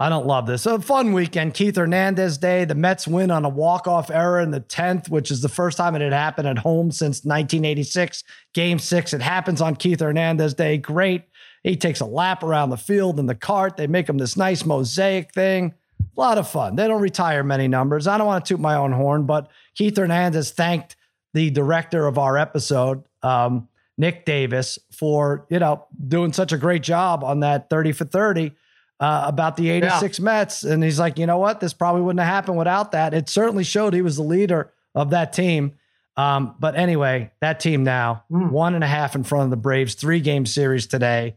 I 0.00 0.08
don't 0.08 0.26
love 0.26 0.46
this. 0.46 0.64
A 0.64 0.80
fun 0.80 1.12
weekend. 1.12 1.52
Keith 1.52 1.76
Hernandez 1.76 2.38
Day. 2.38 2.64
The 2.64 2.74
Mets 2.74 3.06
win 3.06 3.30
on 3.30 3.44
a 3.44 3.50
walk-off 3.50 4.10
error 4.10 4.40
in 4.40 4.50
the 4.50 4.62
10th, 4.62 5.10
which 5.10 5.30
is 5.30 5.42
the 5.42 5.48
first 5.50 5.76
time 5.76 5.94
it 5.94 6.00
had 6.00 6.14
happened 6.14 6.48
at 6.48 6.56
home 6.56 6.90
since 6.90 7.18
1986. 7.18 8.24
Game 8.54 8.78
six. 8.78 9.12
It 9.12 9.20
happens 9.20 9.60
on 9.60 9.76
Keith 9.76 10.00
Hernandez 10.00 10.54
Day. 10.54 10.78
Great. 10.78 11.24
He 11.62 11.76
takes 11.76 12.00
a 12.00 12.06
lap 12.06 12.42
around 12.42 12.70
the 12.70 12.78
field 12.78 13.20
in 13.20 13.26
the 13.26 13.34
cart. 13.34 13.76
They 13.76 13.86
make 13.86 14.08
him 14.08 14.16
this 14.16 14.38
nice 14.38 14.64
mosaic 14.64 15.34
thing. 15.34 15.74
A 16.16 16.20
lot 16.20 16.38
of 16.38 16.48
fun. 16.48 16.76
They 16.76 16.88
don't 16.88 17.02
retire 17.02 17.44
many 17.44 17.68
numbers. 17.68 18.06
I 18.06 18.16
don't 18.16 18.26
want 18.26 18.42
to 18.46 18.54
toot 18.54 18.60
my 18.60 18.76
own 18.76 18.92
horn, 18.92 19.26
but 19.26 19.50
Keith 19.74 19.98
Hernandez 19.98 20.52
thanked 20.52 20.96
the 21.34 21.50
director 21.50 22.06
of 22.06 22.16
our 22.16 22.38
episode, 22.38 23.04
um, 23.22 23.68
Nick 23.98 24.24
Davis, 24.24 24.78
for 24.90 25.46
you 25.50 25.58
know 25.58 25.86
doing 26.08 26.32
such 26.32 26.52
a 26.52 26.56
great 26.56 26.82
job 26.82 27.22
on 27.22 27.40
that 27.40 27.68
30 27.68 27.92
for 27.92 28.06
30 28.06 28.52
uh, 29.00 29.24
about 29.26 29.56
the 29.56 29.70
86 29.70 30.18
yeah. 30.18 30.24
Mets. 30.24 30.62
And 30.62 30.84
he's 30.84 31.00
like, 31.00 31.18
you 31.18 31.26
know 31.26 31.38
what? 31.38 31.60
This 31.60 31.72
probably 31.72 32.02
wouldn't 32.02 32.20
have 32.20 32.32
happened 32.32 32.58
without 32.58 32.92
that. 32.92 33.14
It 33.14 33.28
certainly 33.28 33.64
showed 33.64 33.94
he 33.94 34.02
was 34.02 34.16
the 34.16 34.22
leader 34.22 34.72
of 34.94 35.10
that 35.10 35.32
team. 35.32 35.72
Um, 36.16 36.54
but 36.58 36.76
anyway, 36.76 37.30
that 37.40 37.60
team 37.60 37.82
now, 37.82 38.24
mm. 38.30 38.50
one 38.50 38.74
and 38.74 38.84
a 38.84 38.86
half 38.86 39.14
in 39.14 39.24
front 39.24 39.44
of 39.44 39.50
the 39.50 39.56
Braves, 39.56 39.94
three 39.94 40.20
game 40.20 40.44
series 40.44 40.86
today. 40.86 41.36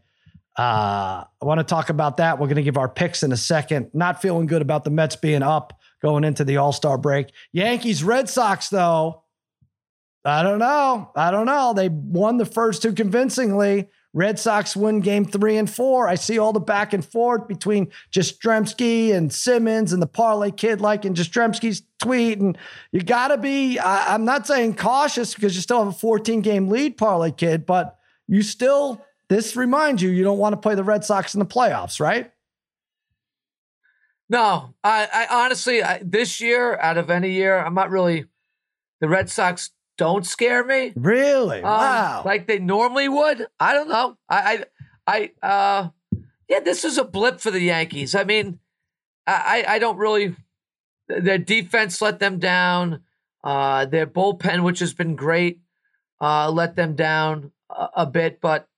Uh, 0.58 1.24
I 1.40 1.44
want 1.44 1.58
to 1.58 1.64
talk 1.64 1.88
about 1.88 2.18
that. 2.18 2.38
We're 2.38 2.46
going 2.46 2.56
to 2.56 2.62
give 2.62 2.76
our 2.76 2.88
picks 2.88 3.22
in 3.22 3.32
a 3.32 3.36
second. 3.36 3.90
Not 3.94 4.20
feeling 4.20 4.46
good 4.46 4.62
about 4.62 4.84
the 4.84 4.90
Mets 4.90 5.16
being 5.16 5.42
up 5.42 5.80
going 6.02 6.22
into 6.22 6.44
the 6.44 6.58
All 6.58 6.72
Star 6.72 6.98
break. 6.98 7.32
Yankees, 7.52 8.04
Red 8.04 8.28
Sox, 8.28 8.68
though. 8.68 9.22
I 10.24 10.42
don't 10.42 10.58
know. 10.58 11.10
I 11.16 11.30
don't 11.30 11.46
know. 11.46 11.72
They 11.74 11.88
won 11.88 12.36
the 12.36 12.46
first 12.46 12.82
two 12.82 12.92
convincingly. 12.92 13.88
Red 14.14 14.38
Sox 14.38 14.76
win 14.76 15.00
game 15.00 15.24
three 15.24 15.56
and 15.56 15.68
four. 15.68 16.08
I 16.08 16.14
see 16.14 16.38
all 16.38 16.52
the 16.52 16.60
back 16.60 16.92
and 16.92 17.04
forth 17.04 17.48
between 17.48 17.90
Yastrzemski 18.12 19.12
and 19.12 19.32
Simmons 19.32 19.92
and 19.92 20.00
the 20.00 20.06
parlay 20.06 20.52
kid 20.52 20.80
liking 20.80 21.14
Yastrzemski's 21.14 21.82
tweet. 22.00 22.38
And 22.38 22.56
you 22.92 23.02
got 23.02 23.28
to 23.28 23.38
be, 23.38 23.78
I, 23.80 24.14
I'm 24.14 24.24
not 24.24 24.46
saying 24.46 24.76
cautious 24.76 25.34
because 25.34 25.56
you 25.56 25.60
still 25.60 25.84
have 25.84 25.92
a 25.92 25.98
14 25.98 26.42
game 26.42 26.68
lead, 26.68 26.96
parlay 26.96 27.32
kid, 27.32 27.66
but 27.66 27.98
you 28.28 28.42
still, 28.42 29.04
this 29.28 29.56
reminds 29.56 30.00
you, 30.00 30.10
you 30.10 30.22
don't 30.22 30.38
want 30.38 30.52
to 30.52 30.60
play 30.60 30.76
the 30.76 30.84
Red 30.84 31.04
Sox 31.04 31.34
in 31.34 31.40
the 31.40 31.46
playoffs, 31.46 31.98
right? 31.98 32.30
No, 34.28 34.74
I, 34.84 35.08
I 35.12 35.44
honestly, 35.44 35.82
I, 35.82 36.00
this 36.04 36.40
year, 36.40 36.78
out 36.78 36.98
of 36.98 37.10
any 37.10 37.32
year, 37.32 37.58
I'm 37.58 37.74
not 37.74 37.90
really, 37.90 38.26
the 39.00 39.08
Red 39.08 39.28
Sox 39.28 39.70
don't 39.96 40.26
scare 40.26 40.64
me. 40.64 40.92
Really? 40.96 41.58
Um, 41.58 41.64
wow. 41.64 42.22
Like 42.24 42.46
they 42.46 42.58
normally 42.58 43.08
would. 43.08 43.46
I 43.60 43.72
don't 43.72 43.88
know. 43.88 44.16
I, 44.28 44.64
I, 45.06 45.30
I, 45.42 45.46
uh, 45.46 45.88
yeah, 46.48 46.60
this 46.60 46.84
is 46.84 46.98
a 46.98 47.04
blip 47.04 47.40
for 47.40 47.50
the 47.50 47.60
Yankees. 47.60 48.14
I 48.14 48.24
mean, 48.24 48.58
I, 49.26 49.64
I 49.66 49.78
don't 49.78 49.96
really. 49.96 50.36
Their 51.08 51.38
defense 51.38 52.00
let 52.00 52.18
them 52.18 52.38
down. 52.38 53.02
Uh, 53.42 53.84
their 53.84 54.06
bullpen, 54.06 54.64
which 54.64 54.78
has 54.78 54.94
been 54.94 55.16
great, 55.16 55.60
uh, 56.20 56.50
let 56.50 56.76
them 56.76 56.94
down 56.94 57.52
a, 57.68 57.88
a 57.96 58.06
bit. 58.06 58.40
But 58.40 58.68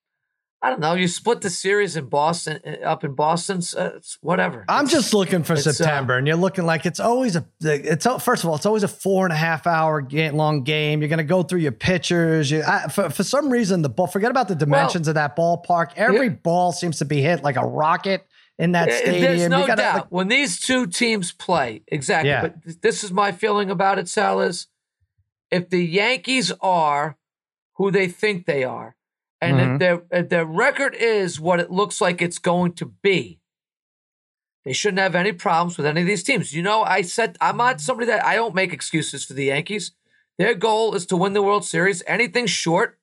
I 0.67 0.71
don't 0.71 0.81
know. 0.81 0.95
You 0.95 1.07
split 1.07 1.43
the 1.43 1.51
series 1.51 1.97
in 1.97 2.07
Boston, 2.07 2.61
uh, 2.67 2.85
up 2.85 3.05
in 3.05 3.15
Boston. 3.15 3.63
So 3.63 3.93
it's 3.95 4.19
whatever. 4.21 4.65
I'm 4.69 4.87
it's, 4.87 4.93
just 4.93 5.15
looking 5.15 5.45
for 5.45 5.55
September, 5.55 6.15
uh, 6.15 6.19
and 6.19 6.27
you're 6.27 6.35
looking 6.35 6.67
like 6.67 6.87
it's 6.87 6.99
always 6.99 7.37
a. 7.37 7.47
It's 7.61 8.05
first 8.05 8.43
of 8.43 8.51
all, 8.51 8.57
it's 8.57 8.67
always 8.67 8.83
a 8.83 8.89
four 8.89 9.27
and 9.27 9.33
a 9.33 9.37
half 9.37 9.69
hour 9.69 10.01
game, 10.01 10.35
long 10.35 10.65
game. 10.65 11.03
You're 11.03 11.09
going 11.09 11.19
to 11.19 11.25
go 11.25 11.45
through 11.45 11.61
your 11.61 11.71
pitchers. 11.71 12.51
You, 12.51 12.65
I, 12.67 12.89
for 12.89 13.11
for 13.11 13.23
some 13.23 13.49
reason, 13.49 13.83
the 13.83 13.89
ball. 13.89 14.09
Forget 14.09 14.33
about 14.33 14.49
the 14.49 14.57
dimensions 14.57 15.07
well, 15.07 15.11
of 15.11 15.15
that 15.15 15.37
ballpark. 15.37 15.93
Every 15.95 16.27
yeah. 16.27 16.35
ball 16.43 16.73
seems 16.73 16.99
to 16.99 17.05
be 17.05 17.23
hit 17.23 17.45
like 17.45 17.55
a 17.55 17.65
rocket 17.65 18.27
in 18.59 18.73
that 18.73 18.93
stadium. 18.93 19.23
There's 19.23 19.49
no 19.49 19.69
gotta, 19.69 19.83
doubt 19.83 19.95
like, 19.95 20.05
when 20.07 20.27
these 20.27 20.59
two 20.59 20.89
teams 20.89 21.31
play 21.31 21.85
exactly. 21.87 22.31
Yeah. 22.31 22.41
But 22.43 22.83
this 22.83 23.05
is 23.05 23.13
my 23.13 23.31
feeling 23.31 23.71
about 23.71 24.01
it, 24.01 24.09
Sal. 24.09 24.41
Is 24.41 24.67
if 25.49 25.71
the 25.71 25.87
Yankees 25.87 26.51
are 26.61 27.17
who 27.75 27.93
they 27.93 28.09
think 28.09 28.47
they 28.47 28.65
are 28.65 28.96
and 29.47 29.59
mm-hmm. 29.59 29.73
if, 29.75 29.79
their, 29.79 30.03
if 30.11 30.29
their 30.29 30.45
record 30.45 30.95
is 30.95 31.41
what 31.41 31.61
it 31.61 31.71
looks 31.71 32.01
like 32.01 32.23
it's 32.23 32.39
going 32.39 32.73
to 32.75 32.87
be, 32.87 33.41
they 34.65 34.73
shouldn't 34.73 34.99
have 34.99 35.15
any 35.15 35.33
problems 35.33 35.77
with 35.77 35.87
any 35.87 36.01
of 36.01 36.07
these 36.07 36.25
teams. 36.25 36.53
You 36.53 36.63
know, 36.63 36.83
I 36.83 37.03
said 37.03 37.37
I'm 37.41 37.57
not 37.57 37.81
somebody 37.81 38.07
that 38.09 38.25
I 38.25 38.35
don't 38.35 38.55
make 38.55 38.73
excuses 38.73 39.25
for 39.25 39.35
the 39.35 39.45
Yankees. 39.45 39.93
Their 40.39 40.55
goal 40.55 40.95
is 40.95 41.07
to 41.07 41.17
win 41.17 41.33
the 41.33 41.43
World 41.43 41.65
Series. 41.65 42.03
Anything 42.07 42.47
short 42.47 42.99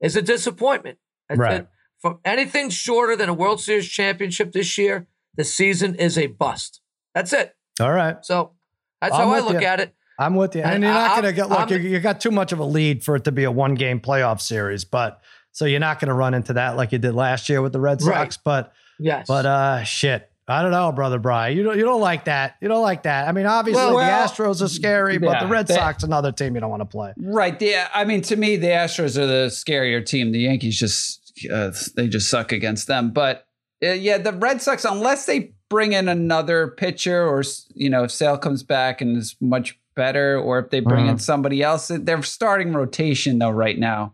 is 0.00 0.14
a 0.14 0.22
disappointment. 0.22 0.98
Right. 1.34 1.66
From 2.00 2.18
anything 2.24 2.70
shorter 2.70 3.16
than 3.16 3.28
a 3.28 3.34
World 3.34 3.60
Series 3.60 3.88
championship 3.88 4.52
this 4.52 4.76
year, 4.78 5.06
the 5.34 5.44
season 5.44 5.94
is 5.94 6.16
a 6.18 6.26
bust. 6.26 6.80
That's 7.14 7.32
it. 7.32 7.56
All 7.80 7.92
right. 7.92 8.24
So 8.24 8.52
that's 9.00 9.14
I'm 9.14 9.28
how 9.28 9.34
I 9.34 9.40
look 9.40 9.60
you. 9.60 9.66
at 9.66 9.80
it. 9.80 9.94
I'm 10.18 10.34
with 10.34 10.54
you. 10.54 10.62
And, 10.62 10.74
and 10.74 10.84
you're 10.84 10.92
not 10.92 11.10
going 11.20 11.24
to 11.24 11.32
get 11.32 11.50
look. 11.50 11.70
You 11.70 11.98
got 12.00 12.20
too 12.20 12.30
much 12.30 12.52
of 12.52 12.58
a 12.58 12.64
lead 12.64 13.04
for 13.04 13.16
it 13.16 13.24
to 13.24 13.32
be 13.32 13.44
a 13.44 13.50
one 13.50 13.74
game 13.74 14.00
playoff 14.00 14.40
series, 14.40 14.84
but 14.84 15.20
so 15.56 15.64
you're 15.64 15.80
not 15.80 15.98
going 16.00 16.08
to 16.08 16.14
run 16.14 16.34
into 16.34 16.52
that 16.52 16.76
like 16.76 16.92
you 16.92 16.98
did 16.98 17.14
last 17.14 17.48
year 17.48 17.62
with 17.62 17.72
the 17.72 17.80
Red 17.80 18.02
Sox. 18.02 18.36
Right. 18.36 18.38
But 18.44 18.72
yes, 18.98 19.26
but 19.26 19.46
uh, 19.46 19.84
shit. 19.84 20.30
I 20.46 20.60
don't 20.62 20.70
know, 20.70 20.92
brother 20.92 21.18
Brian. 21.18 21.56
You 21.56 21.62
don't 21.62 21.78
you 21.78 21.84
don't 21.84 22.02
like 22.02 22.26
that. 22.26 22.56
You 22.60 22.68
don't 22.68 22.82
like 22.82 23.04
that. 23.04 23.26
I 23.26 23.32
mean, 23.32 23.46
obviously 23.46 23.82
well, 23.82 23.96
well, 23.96 24.26
the 24.28 24.32
Astros 24.34 24.62
are 24.62 24.68
scary, 24.68 25.14
yeah, 25.14 25.18
but 25.18 25.40
the 25.40 25.46
Red 25.46 25.66
Sox 25.66 26.04
another 26.04 26.30
team 26.30 26.54
you 26.54 26.60
don't 26.60 26.70
want 26.70 26.82
to 26.82 26.86
play. 26.86 27.14
Right. 27.16 27.60
Yeah. 27.60 27.88
I 27.94 28.04
mean, 28.04 28.20
to 28.22 28.36
me, 28.36 28.56
the 28.56 28.68
Astros 28.68 29.16
are 29.16 29.26
the 29.26 29.48
scarier 29.48 30.04
team. 30.04 30.30
The 30.30 30.40
Yankees 30.40 30.78
just 30.78 31.42
uh, 31.50 31.72
they 31.96 32.06
just 32.06 32.30
suck 32.30 32.52
against 32.52 32.86
them. 32.86 33.10
But 33.10 33.46
uh, 33.82 33.92
yeah, 33.92 34.18
the 34.18 34.34
Red 34.34 34.60
Sox, 34.60 34.84
unless 34.84 35.24
they 35.24 35.52
bring 35.70 35.94
in 35.94 36.06
another 36.08 36.68
pitcher, 36.68 37.26
or 37.26 37.42
you 37.74 37.88
know, 37.88 38.04
if 38.04 38.12
Sale 38.12 38.38
comes 38.38 38.62
back 38.62 39.00
and 39.00 39.16
is 39.16 39.34
much 39.40 39.78
better, 39.96 40.38
or 40.38 40.58
if 40.58 40.70
they 40.70 40.80
bring 40.80 41.04
mm-hmm. 41.04 41.12
in 41.12 41.18
somebody 41.18 41.62
else, 41.62 41.90
they're 41.92 42.22
starting 42.22 42.74
rotation 42.74 43.38
though 43.38 43.50
right 43.50 43.78
now. 43.78 44.12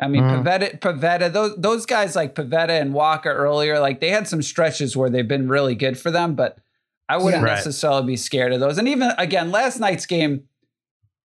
I 0.00 0.06
mean, 0.06 0.22
mm. 0.22 0.44
Pivetta, 0.44 0.78
Pivetta, 0.78 1.32
those 1.32 1.56
those 1.56 1.84
guys 1.84 2.14
like 2.14 2.34
Pivetta 2.34 2.80
and 2.80 2.94
Walker 2.94 3.32
earlier, 3.32 3.80
like 3.80 4.00
they 4.00 4.10
had 4.10 4.28
some 4.28 4.42
stretches 4.42 4.96
where 4.96 5.10
they've 5.10 5.26
been 5.26 5.48
really 5.48 5.74
good 5.74 5.98
for 5.98 6.10
them, 6.10 6.34
but 6.34 6.58
I 7.08 7.16
wouldn't 7.16 7.42
yeah, 7.42 7.48
right. 7.48 7.54
necessarily 7.56 8.06
be 8.06 8.16
scared 8.16 8.52
of 8.52 8.60
those. 8.60 8.78
And 8.78 8.86
even 8.86 9.10
again, 9.18 9.50
last 9.50 9.80
night's 9.80 10.06
game, 10.06 10.44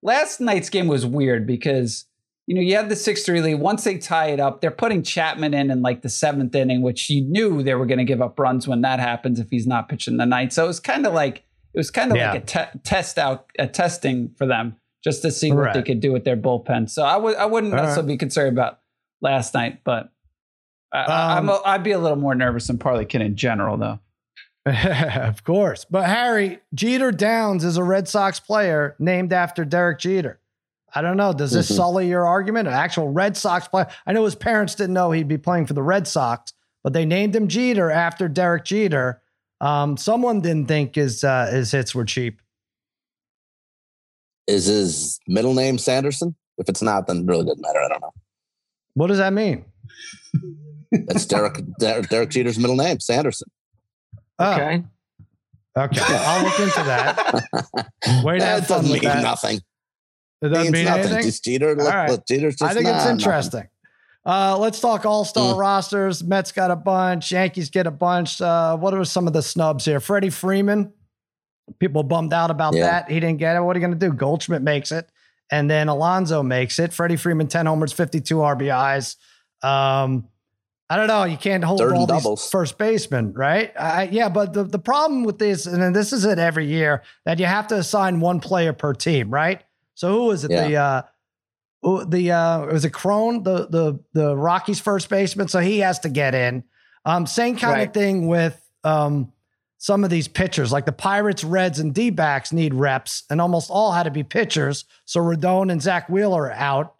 last 0.01 0.39
night's 0.39 0.69
game 0.69 0.87
was 0.87 1.05
weird 1.05 1.45
because 1.45 2.05
you 2.47 2.55
know 2.55 2.61
you 2.61 2.75
had 2.75 2.89
the 2.89 2.95
six 2.95 3.23
three 3.23 3.41
lead. 3.41 3.55
Once 3.55 3.83
they 3.83 3.99
tie 3.99 4.27
it 4.27 4.39
up, 4.39 4.61
they're 4.61 4.71
putting 4.71 5.03
Chapman 5.03 5.53
in 5.53 5.69
in 5.69 5.83
like 5.83 6.01
the 6.01 6.09
seventh 6.09 6.55
inning, 6.55 6.81
which 6.81 7.11
you 7.11 7.21
knew 7.21 7.61
they 7.61 7.75
were 7.75 7.85
going 7.85 7.99
to 7.99 8.05
give 8.05 8.23
up 8.23 8.39
runs 8.39 8.67
when 8.67 8.81
that 8.81 8.99
happens 8.99 9.39
if 9.39 9.51
he's 9.51 9.67
not 9.67 9.87
pitching 9.87 10.17
the 10.17 10.25
ninth. 10.25 10.53
So 10.53 10.63
it 10.63 10.67
was 10.67 10.79
kind 10.79 11.05
of 11.05 11.13
like 11.13 11.43
it 11.73 11.77
was 11.77 11.91
kind 11.91 12.09
of 12.09 12.17
yeah. 12.17 12.31
like 12.31 12.43
a 12.43 12.45
te- 12.45 12.79
test 12.83 13.19
out, 13.19 13.51
a 13.59 13.67
testing 13.67 14.33
for 14.35 14.47
them 14.47 14.77
just 15.03 15.21
to 15.21 15.31
see 15.31 15.51
what 15.51 15.73
they 15.73 15.83
could 15.83 15.99
do 15.99 16.11
with 16.11 16.23
their 16.23 16.37
bullpen. 16.37 16.89
So 16.89 17.03
I 17.03 17.17
would 17.17 17.35
I 17.35 17.45
wouldn't 17.45 17.73
All 17.73 17.79
necessarily 17.79 18.13
right. 18.13 18.13
be 18.15 18.17
concerned 18.17 18.53
about 18.53 18.79
last 19.21 19.53
night, 19.53 19.79
but 19.83 20.11
I, 20.91 21.37
um, 21.37 21.49
i 21.49 21.75
would 21.75 21.83
be 21.83 21.91
a 21.91 21.99
little 21.99 22.17
more 22.17 22.35
nervous 22.35 22.67
than 22.67 22.77
Parlay 22.77 23.05
Kid 23.05 23.21
in 23.21 23.35
general, 23.35 23.77
though. 23.77 23.99
of 24.65 25.43
course, 25.43 25.85
but 25.85 26.05
Harry 26.05 26.59
Jeter 26.73 27.11
Downs 27.11 27.65
is 27.65 27.77
a 27.77 27.83
Red 27.83 28.07
Sox 28.07 28.39
player 28.39 28.95
named 28.97 29.33
after 29.33 29.65
Derek 29.65 29.99
Jeter. 29.99 30.39
I 30.95 31.01
don't 31.01 31.17
know. 31.17 31.33
Does 31.33 31.51
this 31.51 31.65
mm-hmm. 31.65 31.75
sully 31.75 32.07
your 32.07 32.25
argument? 32.25 32.67
An 32.67 32.73
actual 32.73 33.09
Red 33.09 33.35
Sox 33.35 33.67
player. 33.67 33.87
I 34.05 34.13
know 34.13 34.23
his 34.23 34.35
parents 34.35 34.75
didn't 34.75 34.93
know 34.93 35.11
he'd 35.11 35.27
be 35.27 35.39
playing 35.39 35.65
for 35.65 35.73
the 35.73 35.83
Red 35.83 36.07
Sox, 36.07 36.53
but 36.83 36.93
they 36.93 37.03
named 37.03 37.35
him 37.35 37.47
Jeter 37.47 37.89
after 37.89 38.29
Derek 38.29 38.63
Jeter. 38.63 39.21
Um, 39.59 39.97
someone 39.97 40.41
didn't 40.41 40.67
think 40.67 40.95
his 40.95 41.23
uh, 41.23 41.47
his 41.51 41.71
hits 41.71 41.95
were 41.95 42.05
cheap. 42.05 42.41
Is 44.47 44.65
his 44.65 45.19
middle 45.27 45.53
name 45.53 45.77
Sanderson? 45.77 46.35
If 46.57 46.69
it's 46.69 46.81
not, 46.81 47.07
then 47.07 47.19
it 47.19 47.25
really 47.25 47.45
doesn't 47.45 47.61
matter. 47.61 47.79
I 47.79 47.87
don't 47.87 48.01
know. 48.01 48.13
What 48.95 49.07
does 49.07 49.17
that 49.17 49.33
mean? 49.33 49.65
That's 50.91 51.25
Derek, 51.25 51.59
Derek 51.79 52.09
Derek 52.09 52.29
Jeter's 52.29 52.59
middle 52.59 52.75
name, 52.75 52.99
Sanderson. 52.99 53.49
Oh. 54.39 54.53
Okay. 54.53 54.83
Okay, 55.75 56.01
I'll 56.07 56.43
look 56.43 56.59
into 56.59 56.83
that. 56.83 57.43
Wait, 58.23 58.39
that 58.41 58.67
doesn't 58.67 58.91
mean 58.91 59.01
that. 59.01 59.23
nothing. 59.23 59.59
It 60.43 60.49
doesn't 60.49 60.71
mean 60.71 60.85
nothing. 60.85 61.05
anything. 61.05 61.23
Just 61.23 61.43
Jeter. 61.43 61.69
All 61.69 61.87
right. 61.87 62.19
Jeter's 62.27 62.57
just 62.57 62.69
I 62.69 62.75
think 62.75 62.87
it's 62.87 63.07
interesting. 63.07 63.67
Uh, 64.25 64.55
let's 64.57 64.79
talk 64.79 65.05
all 65.05 65.25
star 65.25 65.55
mm. 65.55 65.57
rosters. 65.57 66.23
Mets 66.23 66.51
got 66.51 66.69
a 66.69 66.75
bunch. 66.75 67.31
Yankees 67.31 67.71
get 67.71 67.87
a 67.87 67.91
bunch. 67.91 68.39
Uh, 68.39 68.77
what 68.77 68.93
are 68.93 69.03
some 69.03 69.25
of 69.25 69.33
the 69.33 69.41
snubs 69.41 69.85
here? 69.85 69.99
Freddie 69.99 70.29
Freeman 70.29 70.93
People 71.79 72.03
bummed 72.03 72.33
out 72.33 72.51
about 72.51 72.75
yeah. 72.75 72.85
that. 72.85 73.11
He 73.11 73.19
didn't 73.19 73.39
get 73.39 73.55
it. 73.55 73.61
What 73.61 73.75
are 73.75 73.79
you 73.79 73.85
going 73.85 73.97
to 73.97 74.09
do? 74.09 74.13
Goldschmidt 74.13 74.61
makes 74.61 74.91
it. 74.91 75.09
And 75.51 75.69
then 75.69 75.87
Alonso 75.87 76.43
makes 76.43 76.79
it. 76.79 76.93
Freddie 76.93 77.15
Freeman, 77.15 77.47
10 77.47 77.65
homers, 77.65 77.93
52 77.93 78.35
RBIs. 78.35 79.15
Um, 79.61 80.27
I 80.89 80.97
don't 80.97 81.07
know. 81.07 81.23
You 81.23 81.37
can't 81.37 81.63
hold 81.63 81.81
all 81.81 82.05
these 82.05 82.49
first 82.49 82.77
basemen, 82.77 83.33
right? 83.33 83.71
I, 83.79 84.09
yeah, 84.11 84.29
but 84.29 84.53
the, 84.53 84.63
the 84.63 84.79
problem 84.79 85.23
with 85.23 85.39
this, 85.39 85.65
and 85.65 85.95
this 85.95 86.13
is 86.13 86.23
it 86.23 86.37
every 86.37 86.67
year, 86.67 87.01
that 87.25 87.39
you 87.39 87.45
have 87.45 87.67
to 87.67 87.75
assign 87.75 88.19
one 88.19 88.39
player 88.39 88.73
per 88.73 88.93
team, 88.93 89.31
right? 89.31 89.63
So 89.95 90.11
who 90.11 90.31
is 90.31 90.43
it? 90.43 90.51
Yeah. 90.51 90.67
The 90.67 90.75
uh, 90.75 92.05
the 92.05 92.31
uh, 92.31 92.65
was 92.67 92.85
it 92.85 92.91
Cron, 92.91 93.43
the 93.43 93.67
the 93.67 93.99
the 94.13 94.35
Rockies 94.35 94.79
first 94.79 95.09
baseman? 95.09 95.47
So 95.47 95.59
he 95.59 95.79
has 95.79 95.99
to 95.99 96.09
get 96.09 96.35
in. 96.35 96.63
Um, 97.05 97.25
same 97.25 97.57
kind 97.57 97.73
right. 97.73 97.87
of 97.87 97.93
thing 97.93 98.27
with 98.27 98.59
um, 98.83 99.32
some 99.83 100.05
of 100.05 100.09
these 100.09 100.29
pitchers, 100.29 100.71
like 100.71 100.85
the 100.85 100.93
Pirates, 100.93 101.43
Reds, 101.43 101.77
and 101.79 101.93
D 101.93 102.09
backs, 102.09 102.53
need 102.53 102.73
reps, 102.73 103.23
and 103.29 103.41
almost 103.41 103.69
all 103.69 103.91
had 103.91 104.03
to 104.03 104.11
be 104.11 104.23
pitchers. 104.23 104.85
So 105.03 105.19
Rodon 105.19 105.69
and 105.69 105.81
Zack 105.81 106.07
Wheeler 106.07 106.43
are 106.45 106.51
out. 106.53 106.95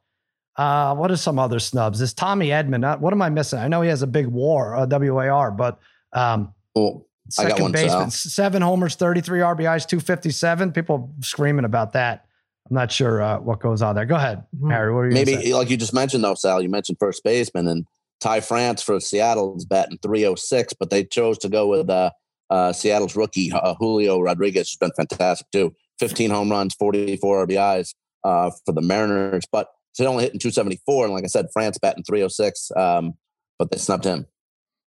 Uh, 0.57 0.93
what 0.93 1.09
are 1.09 1.15
some 1.15 1.39
other 1.39 1.59
snubs? 1.59 2.01
Is 2.01 2.13
Tommy 2.13 2.49
Edman? 2.49 2.83
Uh, 2.83 2.97
what 2.97 3.13
am 3.13 3.21
I 3.21 3.29
missing? 3.29 3.59
I 3.59 3.69
know 3.69 3.81
he 3.83 3.87
has 3.87 4.01
a 4.01 4.07
big 4.07 4.27
WAR, 4.27 4.75
uh, 4.75 4.85
WAR, 4.85 5.49
but 5.51 5.79
um, 6.11 6.53
Oh, 6.75 7.05
I 7.39 7.43
got 7.43 7.49
second 7.51 7.63
one, 7.63 7.71
baseman, 7.71 8.11
Sal. 8.11 8.29
seven 8.31 8.61
homers, 8.61 8.95
33 8.95 9.39
RBIs, 9.39 9.87
257. 9.87 10.73
People 10.73 11.09
screaming 11.21 11.63
about 11.63 11.93
that. 11.93 12.25
I'm 12.69 12.75
not 12.75 12.91
sure 12.91 13.21
uh, 13.21 13.39
what 13.39 13.61
goes 13.61 13.81
on 13.81 13.95
there. 13.95 14.05
Go 14.05 14.15
ahead, 14.15 14.43
Hmm. 14.59 14.69
Harry. 14.71 14.93
What 14.93 14.99
are 14.99 15.05
you 15.07 15.13
gonna 15.13 15.25
say? 15.25 15.35
Maybe 15.37 15.53
like 15.53 15.69
you 15.69 15.77
just 15.77 15.93
mentioned 15.93 16.21
though, 16.21 16.35
Sal. 16.35 16.61
You 16.61 16.67
mentioned 16.67 16.97
first 16.99 17.23
baseman 17.23 17.69
and 17.69 17.85
Ty 18.19 18.41
France 18.41 18.83
for 18.83 18.99
Seattle 18.99 19.55
is 19.55 19.63
batting 19.63 19.99
306, 20.01 20.73
but 20.73 20.89
they 20.89 21.05
chose 21.05 21.37
to 21.39 21.47
go 21.49 21.67
with 21.67 21.89
uh, 21.89 22.11
uh, 22.53 22.71
Seattle's 22.71 23.15
rookie 23.15 23.51
uh, 23.51 23.73
Julio 23.79 24.19
Rodriguez, 24.21 24.69
who's 24.69 24.77
been 24.77 24.91
fantastic 24.95 25.47
too. 25.51 25.73
15 25.99 26.29
home 26.29 26.49
runs, 26.51 26.73
44 26.75 27.47
RBIs 27.47 27.93
uh, 28.23 28.51
for 28.65 28.73
the 28.73 28.81
Mariners, 28.81 29.43
but 29.51 29.67
he's 29.95 30.05
only 30.07 30.23
hitting 30.23 30.39
274. 30.39 31.05
And 31.05 31.13
like 31.13 31.23
I 31.23 31.27
said, 31.27 31.47
France 31.53 31.77
batting 31.81 32.03
306, 32.03 32.71
um, 32.75 33.13
but 33.57 33.71
they 33.71 33.77
snubbed 33.77 34.05
him. 34.05 34.27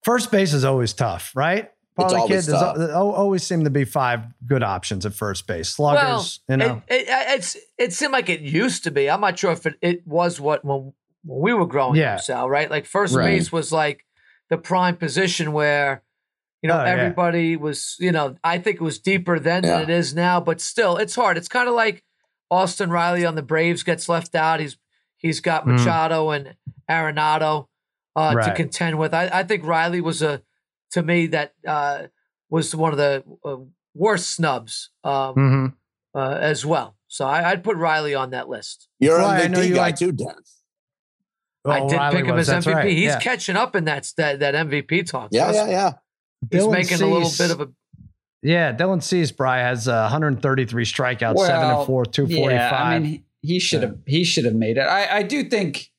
First 0.05 0.31
base 0.31 0.53
is 0.53 0.65
always 0.65 0.93
tough, 0.93 1.33
right? 1.35 1.71
Parlay 1.97 2.19
always 2.19 2.45
kid, 2.47 2.53
there's 2.53 2.61
tough. 2.61 2.77
al- 2.77 2.87
there 2.87 2.95
always 2.97 3.43
seem 3.43 3.65
to 3.65 3.71
be 3.71 3.85
five 3.85 4.21
good 4.47 4.63
options 4.63 5.07
at 5.07 5.15
first 5.15 5.47
base. 5.47 5.71
Sluggers, 5.71 6.41
you 6.49 6.59
know. 6.59 6.83
it, 6.89 7.09
it, 7.09 7.39
it's 7.39 7.57
it 7.79 7.93
seemed 7.95 8.13
like 8.13 8.29
it 8.29 8.41
used 8.41 8.85
to 8.85 8.91
be. 8.91 9.09
I'm 9.11 9.21
not 9.23 9.39
sure 9.39 9.51
if 9.53 9.65
it, 9.67 9.75
it 9.81 10.07
was 10.07 10.39
what 10.39 10.63
when, 10.65 10.93
when 11.25 11.41
we 11.41 11.55
were 11.55 11.67
growing 11.67 11.97
Yeah. 11.97 12.17
up, 12.17 12.21
Sal. 12.21 12.51
Right, 12.51 12.71
like 12.71 12.85
first 12.85 13.15
Right. 13.17 13.25
base 13.37 13.51
was 13.51 13.73
like 13.73 14.05
the 14.51 14.59
prime 14.59 14.97
position 14.97 15.53
where 15.53 16.03
you 16.67 16.73
know 16.73 16.81
Oh, 16.81 16.85
yeah. 16.85 16.91
everybody 16.91 17.57
was. 17.57 17.97
You 18.01 18.11
know, 18.13 18.37
I 18.43 18.59
think 18.59 18.77
it 18.77 18.83
was 18.83 18.99
deeper 18.99 19.39
then 19.39 19.63
Yeah. 19.65 19.79
than 19.81 19.83
it 19.83 19.91
is 19.91 20.15
now, 20.15 20.41
but 20.41 20.61
still, 20.61 20.97
it's 20.97 21.15
hard. 21.15 21.37
It's 21.37 21.49
kind 21.49 21.69
of 21.69 21.75
like 21.75 22.03
Austin 22.51 22.91
Riley 22.91 23.25
on 23.25 23.35
the 23.37 23.43
Braves 23.43 23.83
gets 23.85 24.09
left 24.09 24.35
out. 24.35 24.59
He's 24.61 24.77
he's 25.17 25.41
got 25.41 25.65
Mm. 25.65 25.73
Machado 25.79 26.31
and 26.31 26.57
Arenado 26.91 27.67
uh, 28.17 28.35
to 28.35 28.55
contend 28.55 28.99
with. 28.99 29.15
I, 29.15 29.29
I 29.33 29.43
think 29.45 29.65
Riley 29.65 30.01
was 30.01 30.23
a 30.23 30.43
to 30.93 31.03
me 31.03 31.27
that 31.29 31.53
uh, 31.67 32.09
was 32.51 32.75
one 32.75 32.93
of 32.93 32.99
the 32.99 33.23
uh, 33.45 33.57
worst 33.95 34.31
snubs. 34.31 34.91
Um, 35.05 35.35
Mhm. 35.35 35.73
uh, 36.15 36.39
as 36.41 36.65
well. 36.67 36.97
So 37.09 37.27
I, 37.27 37.51
I'd 37.51 37.63
put 37.63 37.77
Riley 37.77 38.15
on 38.15 38.31
that 38.31 38.49
list. 38.49 38.89
You're 38.99 39.19
Well, 39.19 39.29
I 39.29 39.41
an 39.41 39.53
know 39.53 39.59
MVP 39.61 39.75
guy 39.75 39.81
like- 39.83 39.97
too, 39.97 40.13
Dan. 40.13 40.35
I 41.69 41.81
did 41.81 41.97
Riley 41.97 42.17
pick 42.17 42.27
him 42.27 42.35
was, 42.37 42.49
as 42.49 42.65
MVP. 42.65 42.75
right, 42.75 42.89
He's 42.93 43.05
yeah. 43.07 43.19
catching 43.19 43.57
up 43.57 43.75
in 43.75 43.85
that 43.87 44.11
that, 44.17 44.39
that 44.39 44.55
MVP 44.55 45.03
talk. 45.11 45.29
Yeah, 45.33 45.51
Trust 45.53 45.69
yeah, 45.69 45.93
yeah. 46.43 46.59
He's 46.59 46.67
Dylan 46.67 46.73
making 46.73 47.03
a 47.03 47.07
little 47.07 47.31
bit 47.39 47.51
of 47.51 47.61
a. 47.61 47.69
Yeah, 48.43 48.73
Dylan 48.77 49.03
Cease, 49.03 49.33
Bry 49.33 49.59
has 49.59 49.89
uh, 49.89 50.03
133 50.03 50.85
strikeouts, 50.85 51.39
seven 51.47 51.71
and 51.71 51.87
four, 51.87 52.05
245. 52.05 52.51
Yeah, 52.53 52.71
I 52.83 52.99
mean, 52.99 53.25
he- 53.43 53.59
should 53.59 53.83
have 53.83 53.99
he 54.07 54.25
should 54.25 54.45
have 54.45 54.55
made 54.55 54.77
it. 54.77 54.83
I 54.83 55.19
I 55.19 55.23
do 55.23 55.45
think 55.45 55.91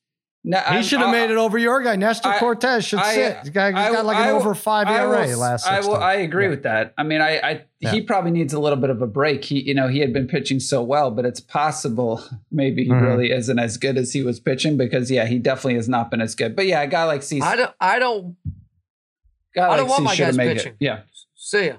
no, 0.44 0.58
he 0.58 0.82
should 0.82 1.00
have 1.00 1.10
made 1.10 1.30
it 1.30 1.36
over 1.36 1.58
your 1.58 1.82
guy. 1.82 1.96
Nestor 1.96 2.28
I- 2.28 2.38
Cortes 2.38 2.84
should 2.84 3.00
I- 3.00 3.14
sit. 3.14 3.44
The 3.44 3.50
guy 3.50 3.68
I- 3.68 3.92
got 3.92 4.06
like 4.06 4.16
an 4.18 4.34
over 4.36 4.54
five 4.54 4.86
I 4.86 5.00
ERA 5.00 5.26
will- 5.26 5.38
last 5.38 5.66
I 5.66 5.80
will. 5.80 5.96
I 5.96 6.14
agree 6.14 6.44
Yeah. 6.44 6.50
with 6.50 6.62
that. 6.62 6.94
I 6.96 7.02
mean, 7.02 7.20
I, 7.20 7.38
I 7.38 7.64
Yeah. 7.80 7.90
he 7.92 8.00
probably 8.02 8.30
needs 8.30 8.52
a 8.54 8.58
little 8.60 8.78
bit 8.78 8.88
of 8.90 9.02
a 9.02 9.06
break. 9.06 9.44
He, 9.44 9.60
you 9.60 9.74
know, 9.74 9.88
he 9.88 9.98
had 9.98 10.12
been 10.12 10.26
pitching 10.28 10.60
so 10.60 10.82
well, 10.82 11.10
but 11.10 11.26
it's 11.26 11.40
possible 11.40 12.22
maybe 12.52 12.84
he 12.84 12.90
Mhm. 12.90 13.02
really 13.02 13.30
isn't 13.32 13.58
as 13.58 13.76
good 13.76 13.98
as 13.98 14.12
he 14.12 14.22
was 14.22 14.40
pitching 14.40 14.76
because 14.76 15.10
yeah, 15.10 15.26
he 15.26 15.38
definitely 15.38 15.74
has 15.74 15.88
not 15.88 16.10
been 16.10 16.20
as 16.20 16.34
good. 16.34 16.54
But 16.56 16.66
yeah, 16.66 16.82
a 16.82 16.86
guy 16.86 17.04
like 17.04 17.22
Cease, 17.24 17.42
I 17.42 17.56
don't. 17.56 17.72
I 17.80 17.98
don't 17.98 18.36
guy 19.58 19.72
I 19.72 19.76
don't 19.76 19.88
want 19.88 20.08
Cease 20.08 20.18
my 20.18 20.24
guys 20.26 20.36
pitching. 20.36 20.72
it. 20.72 20.76
Yeah, 20.80 21.00
see 21.34 21.66
ya. 21.66 21.74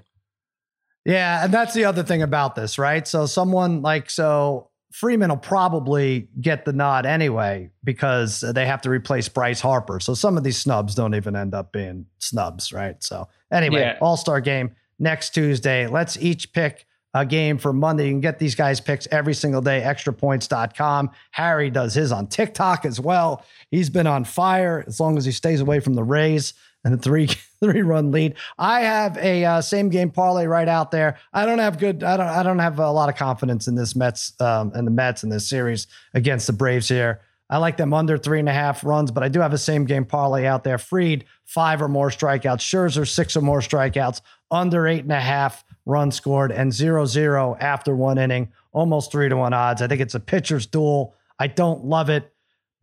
Yeah, 1.05 1.45
and 1.45 1.53
that's 1.53 1.73
the 1.73 1.85
other 1.85 2.03
thing 2.03 2.21
about 2.21 2.55
this, 2.55 2.77
right? 2.77 3.07
So 3.07 3.25
someone 3.25 3.81
like 3.81 4.09
so 4.09 4.69
Freeman 4.91 5.29
will 5.29 5.37
probably 5.37 6.27
get 6.41 6.65
the 6.65 6.73
nod 6.73 7.05
anyway 7.05 7.71
because 7.83 8.41
they 8.41 8.65
have 8.65 8.81
to 8.81 8.89
replace 8.89 9.29
Bryce 9.29 9.61
Harper. 9.61 9.99
So 9.99 10.13
some 10.13 10.37
of 10.37 10.43
these 10.43 10.57
snubs 10.57 10.95
don't 10.95 11.15
even 11.15 11.35
end 11.35 11.53
up 11.53 11.71
being 11.71 12.05
snubs, 12.19 12.73
right? 12.73 13.01
So 13.03 13.27
anyway, 13.51 13.81
Yeah. 13.81 13.97
All 14.01 14.17
Star 14.17 14.41
game 14.41 14.75
next 14.99 15.33
Tuesday. 15.33 15.87
Let's 15.87 16.17
each 16.17 16.51
pick 16.53 16.85
a 17.15 17.25
game 17.25 17.57
for 17.57 17.73
Monday. 17.73 18.05
You 18.05 18.11
can 18.11 18.21
get 18.21 18.37
these 18.37 18.53
guys 18.53 18.79
picks 18.79 19.07
every 19.09 19.33
single 19.33 19.61
day, 19.61 19.81
extrapoints.com. 19.81 21.09
Harry 21.31 21.69
does 21.71 21.93
his 21.93 22.11
on 22.11 22.27
TikTok 22.27 22.85
as 22.85 22.99
well. 22.99 23.45
He's 23.71 23.89
been 23.89 24.05
on 24.07 24.25
fire 24.25 24.83
as 24.87 24.99
long 24.99 25.17
as 25.17 25.25
he 25.25 25.31
stays 25.31 25.61
away 25.61 25.79
from 25.79 25.93
the 25.95 26.03
Rays 26.03 26.53
and 26.83 26.93
a 26.93 26.97
three 26.97 27.27
three 27.61 27.81
run 27.81 28.11
lead. 28.11 28.35
I 28.57 28.81
have 28.81 29.17
a 29.17 29.45
uh, 29.45 29.61
same 29.61 29.89
game 29.89 30.11
parlay 30.11 30.45
right 30.45 30.67
out 30.67 30.91
there. 30.91 31.17
I 31.33 31.45
don't 31.45 31.59
have 31.59 31.77
good. 31.77 32.03
I 32.03 32.17
don't. 32.17 32.27
I 32.27 32.43
don't 32.43 32.59
have 32.59 32.79
a 32.79 32.91
lot 32.91 33.09
of 33.09 33.15
confidence 33.15 33.67
in 33.67 33.75
this 33.75 33.95
Mets 33.95 34.39
um, 34.41 34.71
and 34.73 34.87
the 34.87 34.91
Mets 34.91 35.23
in 35.23 35.29
this 35.29 35.47
series 35.47 35.87
against 36.13 36.47
the 36.47 36.53
Braves 36.53 36.87
here. 36.87 37.21
I 37.51 37.57
like 37.57 37.77
them 37.77 37.93
under 37.93 38.17
three 38.17 38.39
and 38.39 38.47
a 38.47 38.53
half 38.53 38.83
runs, 38.83 39.09
but 39.09 39.23
I 39.23 39.27
do 39.27 39.39
have 39.39 39.53
a 39.53 39.57
same 39.57 39.85
game 39.85 40.05
parlay 40.05 40.45
out 40.45 40.63
there. 40.63 40.77
Fried 40.77 41.25
five 41.45 41.81
or 41.81 41.87
more 41.87 42.09
strikeouts. 42.09 42.59
Scherzer 42.59 43.07
six 43.07 43.35
or 43.35 43.41
more 43.41 43.59
strikeouts. 43.59 44.21
Under 44.51 44.87
eight 44.87 45.03
and 45.03 45.11
a 45.11 45.19
half 45.19 45.63
runs 45.85 46.15
scored 46.15 46.51
and 46.51 46.71
zero 46.71 47.05
zero 47.05 47.57
after 47.59 47.95
one 47.95 48.19
inning. 48.19 48.51
Almost 48.71 49.11
three 49.11 49.29
to 49.29 49.35
one 49.35 49.53
odds. 49.53 49.81
I 49.81 49.87
think 49.87 49.99
it's 49.99 50.13
a 50.13 50.19
pitcher's 50.19 50.67
duel. 50.67 51.15
I 51.39 51.47
don't 51.47 51.85
love 51.85 52.09
it. 52.09 52.31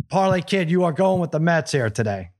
Parlay 0.08 0.40
kid, 0.40 0.70
you 0.70 0.84
are 0.84 0.92
going 0.92 1.20
with 1.20 1.30
the 1.30 1.40
Mets 1.40 1.72
here 1.72 1.90
today. 1.90 2.30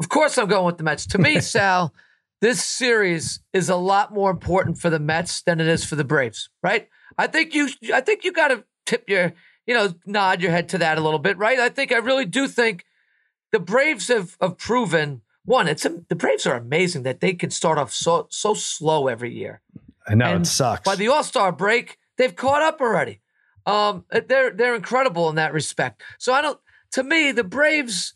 Of 0.00 0.08
course, 0.08 0.38
I'm 0.38 0.48
going 0.48 0.66
with 0.66 0.78
the 0.78 0.84
Mets. 0.84 1.06
To 1.08 1.18
me, 1.18 1.40
Sal, 1.40 1.94
this 2.40 2.64
series 2.64 3.40
is 3.52 3.68
a 3.68 3.76
lot 3.76 4.12
more 4.12 4.30
important 4.30 4.78
for 4.78 4.90
the 4.90 4.98
Mets 4.98 5.42
than 5.42 5.60
it 5.60 5.66
is 5.66 5.84
for 5.84 5.96
the 5.96 6.04
Braves. 6.04 6.50
Right? 6.62 6.88
I 7.16 7.26
think 7.26 7.54
you. 7.54 7.68
I 7.92 8.00
think 8.00 8.24
you 8.24 8.32
got 8.32 8.48
to 8.48 8.64
tip 8.86 9.08
your, 9.08 9.32
you 9.66 9.74
know, 9.74 9.94
nod 10.06 10.42
your 10.42 10.50
head 10.50 10.68
to 10.70 10.78
that 10.78 10.98
a 10.98 11.00
little 11.00 11.18
bit. 11.18 11.38
Right? 11.38 11.58
I 11.58 11.68
think 11.68 11.92
I 11.92 11.98
really 11.98 12.26
do 12.26 12.48
think 12.48 12.84
the 13.52 13.60
Braves 13.60 14.08
have, 14.08 14.36
have 14.40 14.58
proven 14.58 15.22
one. 15.44 15.68
It's 15.68 15.84
a, 15.84 16.02
the 16.08 16.16
Braves 16.16 16.46
are 16.46 16.56
amazing 16.56 17.04
that 17.04 17.20
they 17.20 17.34
can 17.34 17.50
start 17.50 17.78
off 17.78 17.92
so 17.92 18.26
so 18.30 18.54
slow 18.54 19.08
every 19.08 19.32
year. 19.32 19.60
I 20.06 20.14
know 20.14 20.26
And 20.26 20.44
it 20.44 20.48
sucks. 20.48 20.84
By 20.84 20.96
the 20.96 21.08
All 21.08 21.24
Star 21.24 21.52
break, 21.52 21.98
they've 22.18 22.34
caught 22.34 22.62
up 22.62 22.80
already. 22.80 23.20
Um, 23.66 24.04
they're 24.10 24.50
they're 24.50 24.74
incredible 24.74 25.28
in 25.28 25.36
that 25.36 25.52
respect. 25.52 26.02
So 26.18 26.32
I 26.32 26.42
don't. 26.42 26.58
To 26.92 27.02
me, 27.02 27.32
the 27.32 27.44
Braves 27.44 28.14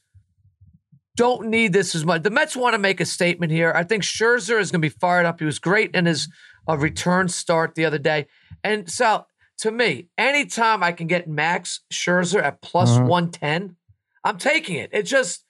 don't 1.18 1.48
need 1.48 1.72
this 1.72 1.94
as 1.96 2.04
much. 2.06 2.22
The 2.22 2.30
Mets 2.30 2.56
want 2.56 2.74
to 2.74 2.78
make 2.78 3.00
a 3.00 3.04
statement 3.04 3.50
here. 3.50 3.72
I 3.74 3.82
think 3.82 4.04
Scherzer 4.04 4.60
is 4.60 4.70
going 4.70 4.80
to 4.80 4.88
be 4.88 4.96
fired 5.00 5.26
up. 5.26 5.40
He 5.40 5.44
was 5.44 5.58
great 5.58 5.92
in 5.94 6.06
his 6.06 6.28
uh, 6.68 6.76
return 6.78 7.28
start 7.28 7.74
the 7.74 7.84
other 7.84 7.98
day. 7.98 8.26
And 8.62 8.88
so, 8.88 9.26
to 9.58 9.72
me, 9.72 10.06
anytime 10.16 10.84
I 10.84 10.92
can 10.92 11.08
get 11.08 11.26
Max 11.28 11.80
Scherzer 11.92 12.40
at 12.40 12.62
plus 12.62 12.90
Mhm. 12.96 13.06
110, 13.08 13.76
I'm 14.22 14.38
taking 14.38 14.76
it. 14.76 14.90
It 14.92 15.02
just 15.02 15.44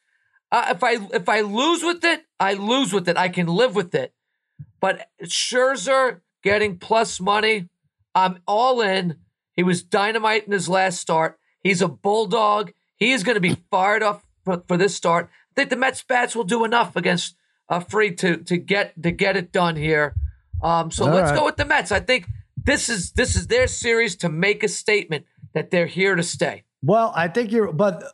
uh, 0.50 0.68
if 0.70 0.82
I 0.82 0.92
if 1.14 1.28
I 1.28 1.42
lose 1.42 1.82
with 1.82 2.02
it, 2.02 2.22
I 2.40 2.54
lose 2.54 2.92
with 2.92 3.06
it. 3.08 3.18
I 3.18 3.28
can 3.28 3.46
live 3.46 3.74
with 3.76 3.94
it. 3.94 4.14
But 4.80 5.08
Scherzer 5.24 6.20
getting 6.42 6.78
plus 6.78 7.20
money, 7.20 7.68
I'm 8.14 8.38
all 8.46 8.80
in. 8.80 9.16
He 9.54 9.62
was 9.62 9.82
dynamite 9.82 10.46
in 10.46 10.52
his 10.52 10.68
last 10.68 11.00
start. 11.00 11.38
He's 11.62 11.82
a 11.82 11.88
bulldog. 11.88 12.72
He 12.96 13.12
is 13.12 13.22
going 13.24 13.34
to 13.34 13.40
be 13.40 13.56
fired 13.70 14.02
up 14.02 14.22
for, 14.44 14.62
for 14.66 14.76
this 14.78 14.94
start. 14.94 15.28
I 15.58 15.62
think 15.62 15.70
the 15.70 15.76
Mets 15.76 16.04
bats 16.04 16.36
will 16.36 16.44
do 16.44 16.64
enough 16.64 16.94
against 16.94 17.34
uh, 17.68 17.80
Free 17.80 18.14
to 18.14 18.36
to 18.36 18.56
get 18.56 19.02
to 19.02 19.10
get 19.10 19.36
it 19.36 19.50
done 19.50 19.74
here. 19.74 20.14
Um, 20.62 20.92
so 20.92 21.06
All 21.06 21.12
let's 21.12 21.32
right. 21.32 21.38
go 21.38 21.46
with 21.46 21.56
the 21.56 21.64
Mets. 21.64 21.90
I 21.90 21.98
think 21.98 22.28
this 22.56 22.88
is 22.88 23.10
this 23.12 23.34
is 23.34 23.48
their 23.48 23.66
series 23.66 24.14
to 24.18 24.28
make 24.28 24.62
a 24.62 24.68
statement 24.68 25.26
that 25.54 25.72
they're 25.72 25.86
here 25.86 26.14
to 26.14 26.22
stay. 26.22 26.62
Well, 26.80 27.12
I 27.16 27.26
think 27.26 27.50
you're, 27.50 27.72
but 27.72 28.04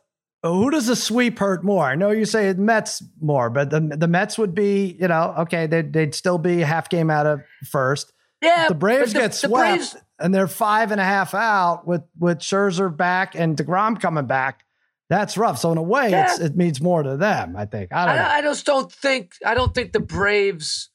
who 0.41 0.71
does 0.71 0.87
the 0.87 0.95
sweep 0.95 1.37
hurt 1.37 1.63
more? 1.63 1.85
I 1.85 1.93
know 1.93 2.09
you 2.09 2.25
say 2.25 2.49
it 2.49 2.57
Mets 2.57 3.03
more, 3.21 3.51
but 3.51 3.69
the 3.69 3.79
the 3.79 4.07
Mets 4.07 4.39
would 4.39 4.55
be, 4.55 4.97
you 4.99 5.07
know, 5.07 5.35
okay, 5.39 5.67
they'd, 5.67 5.93
they'd 5.93 6.15
still 6.15 6.39
be 6.39 6.63
a 6.63 6.65
half 6.65 6.89
game 6.89 7.11
out 7.11 7.27
of 7.27 7.41
first. 7.69 8.11
Yeah, 8.41 8.69
The 8.69 8.75
Braves 8.75 9.13
but 9.13 9.19
get 9.19 9.31
the 9.33 9.37
swept, 9.37 9.53
Braves- 9.53 9.95
and 10.19 10.33
they're 10.33 10.47
five 10.47 10.91
and 10.91 10.99
a 10.99 11.05
half 11.05 11.35
out 11.35 11.85
with 11.85 12.01
with 12.17 12.39
Scherzer 12.39 12.95
back 12.95 13.35
and 13.35 13.55
Degrom 13.55 14.01
coming 14.01 14.25
back. 14.25 14.64
That's 15.09 15.37
rough. 15.37 15.59
So 15.59 15.71
in 15.71 15.77
a 15.77 15.83
way, 15.83 16.11
it's, 16.13 16.39
it 16.39 16.55
means 16.55 16.81
more 16.81 17.03
to 17.03 17.17
them. 17.17 17.55
I 17.55 17.65
think. 17.65 17.93
I 17.93 18.05
don't. 18.05 18.15
I, 18.15 18.37
I 18.37 18.41
just 18.41 18.65
don't 18.65 18.91
think 18.91 19.33
I 19.45 19.53
don't 19.53 19.73
think 19.73 19.91
the 19.91 19.99
Braves 19.99 20.89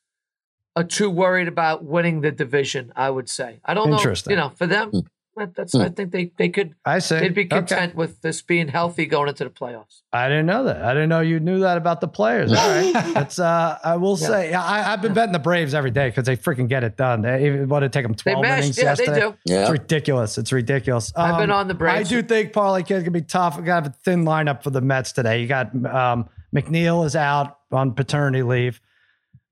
are 0.74 0.84
too 0.84 1.10
worried 1.10 1.48
about 1.48 1.84
winning 1.84 2.20
the 2.20 2.32
division. 2.32 2.92
I 2.96 3.10
would 3.10 3.28
say 3.28 3.60
I 3.64 3.74
don't 3.74 3.90
know. 3.90 4.14
You 4.28 4.36
know, 4.36 4.50
for 4.50 4.66
them, 4.66 4.90
hmm. 4.90 4.98
That- 5.36 5.54
that's 5.54 5.74
I 5.74 5.88
think 5.88 6.10
they 6.12 6.32
they 6.36 6.48
could 6.48 6.74
I 6.84 6.98
see. 6.98 7.18
they'd 7.18 7.34
be 7.34 7.42
Okay. 7.42 7.48
content 7.48 7.94
with 7.94 8.20
this 8.22 8.42
being 8.42 8.68
healthy 8.68 9.06
going 9.06 9.28
into 9.28 9.44
the 9.44 9.50
playoffs. 9.50 10.02
I 10.12 10.28
didn't 10.28 10.46
know 10.46 10.64
that. 10.64 10.82
I 10.84 10.92
didn't 10.92 11.08
know 11.08 11.20
you 11.20 11.40
knew 11.40 11.60
that 11.60 11.76
about 11.76 12.00
the 12.00 12.08
players. 12.08 12.52
All 12.52 12.68
right. 12.68 12.92
That's 13.14 13.38
uh 13.38 13.78
I 13.82 13.96
will 13.96 14.18
Yeah. 14.20 14.26
say 14.26 14.52
I, 14.52 14.92
I've 14.92 15.00
been 15.02 15.14
betting 15.14 15.32
the 15.32 15.38
Braves 15.38 15.72
every 15.74 15.90
day 15.92 16.08
because 16.08 16.24
they 16.24 16.36
freaking 16.36 16.68
get 16.68 16.84
it 16.84 16.96
done. 16.96 17.22
They 17.22 17.46
even 17.46 17.68
want 17.68 17.84
to 17.84 17.88
take 17.88 18.04
them 18.04 18.12
They 18.12 18.32
12 18.32 18.44
innings 18.44 18.82
mashed, 18.82 19.00
yeah, 19.00 19.12
they 19.12 19.20
do. 19.20 19.34
Yeah. 19.46 19.60
It's 19.62 19.70
ridiculous. 19.70 20.36
It's 20.38 20.52
ridiculous. 20.52 21.12
I've 21.16 21.38
been 21.38 21.50
Um, 21.50 21.56
on 21.58 21.68
the 21.68 21.74
Braves. 21.74 22.10
I 22.12 22.14
do 22.16 22.22
think 22.22 22.52
Parlay 22.52 22.82
Kid's 22.82 23.02
gonna 23.04 23.10
be 23.12 23.22
tough. 23.22 23.56
We 23.58 23.64
got 23.64 23.86
a 23.86 23.90
thin 24.04 24.24
lineup 24.24 24.62
for 24.62 24.70
the 24.70 24.80
Mets 24.80 25.12
today. 25.12 25.40
You 25.40 25.46
got 25.46 25.72
um, 25.86 26.28
McNeil 26.54 27.06
is 27.06 27.14
out 27.16 27.58
on 27.72 27.92
paternity 27.94 28.42
leave. 28.42 28.80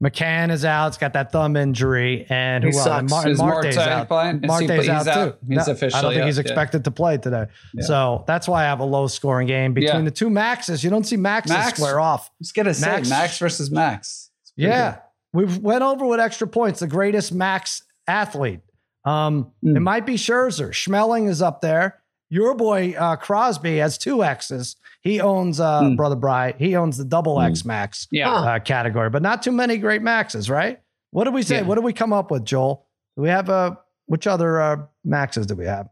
McCann 0.03 0.51
is 0.53 0.65
out. 0.65 0.89
It's 0.89 0.97
got 0.99 1.13
that 1.15 1.33
thumb 1.33 1.57
injury, 1.57 2.25
and 2.29 2.63
He 2.63 2.71
who 2.71 2.77
else? 2.77 2.85
sucks. 2.85 3.01
And 3.01 3.11
Mar- 3.11 3.29
Is 3.29 3.39
Marte's 3.39 3.77
Marte 3.77 3.89
out. 3.89 4.09
playing? 4.09 4.41
He- 4.43 4.47
Marte's 4.47 4.71
he's 4.71 4.89
out, 4.89 5.07
out. 5.09 5.15
too. 5.41 5.47
He's 5.49 5.57
No, 5.57 5.63
I 5.63 5.67
don't 5.67 5.77
think 5.77 6.25
he's 6.25 6.39
out, 6.39 6.45
yeah. 6.45 6.51
expected 6.53 6.85
to 6.85 6.91
play 6.93 7.19
today. 7.19 7.47
Yeah. 7.75 7.85
So 7.85 8.25
that's 8.27 8.47
why 8.47 8.63
I 8.63 8.67
have 8.67 8.79
a 8.79 8.85
low 8.85 9.09
scoring 9.09 9.49
game 9.49 9.75
between 9.75 9.97
Yeah. 9.97 10.03
the 10.03 10.11
two 10.13 10.31
Maxes. 10.31 10.85
You 10.85 10.91
don't 10.91 11.05
see 11.05 11.17
Maxes 11.17 11.51
Max- 11.57 11.79
square 11.81 11.99
off. 11.99 12.31
Was 12.39 12.53
gonna 12.53 12.75
say 12.75 12.87
Max- 12.89 13.09
Max, 13.11 13.39
versus 13.39 13.71
Max. 13.73 14.31
Yeah, 14.57 14.99
we've 15.33 15.59
went 15.59 15.83
over 15.83 16.07
with 16.07 16.21
extra 16.21 16.47
points. 16.47 16.79
The 16.81 16.87
greatest 16.87 17.33
Max 17.33 17.83
athlete. 18.07 18.61
Um, 19.05 19.53
Hmm. 19.63 19.77
It 19.77 19.81
might 19.81 20.07
be 20.07 20.15
Scherzer. 20.15 20.71
Schmeling 20.71 21.29
is 21.29 21.43
up 21.43 21.61
there. 21.61 21.97
Your 22.31 22.55
boy 22.55 22.95
uh, 22.99 23.17
Crosby 23.17 23.79
has 23.79 23.97
two 23.99 24.23
X's. 24.23 24.77
He 25.01 25.21
owns 25.21 25.61
uh, 25.61 25.81
Hmm. 25.83 25.97
brother 25.97 26.17
Bry. 26.17 26.55
He 26.59 26.77
owns 26.77 26.99
the 26.99 27.05
double 27.05 27.41
X 27.41 27.65
Max. 27.65 28.07
Yeah. 28.11 28.31
Uh, 28.33 28.59
category, 28.59 29.09
but 29.11 29.23
not 29.23 29.43
too 29.43 29.53
many 29.53 29.79
great 29.79 30.03
Maxes, 30.03 30.51
right? 30.51 30.81
What 31.11 31.25
did 31.25 31.33
we 31.35 31.43
say? 31.43 31.57
Yeah. 31.57 31.63
What 31.63 31.77
did 31.77 31.85
we 31.85 31.93
come 31.93 32.13
up 32.13 32.31
with, 32.31 32.45
Joel? 32.45 32.87
Do 33.17 33.23
we 33.23 33.29
have 33.31 33.49
uh, 33.49 33.77
which 34.07 34.27
other 34.27 34.61
uh, 34.61 34.77
Maxes 35.05 35.47
do 35.47 35.55
we 35.55 35.65
have? 35.65 35.89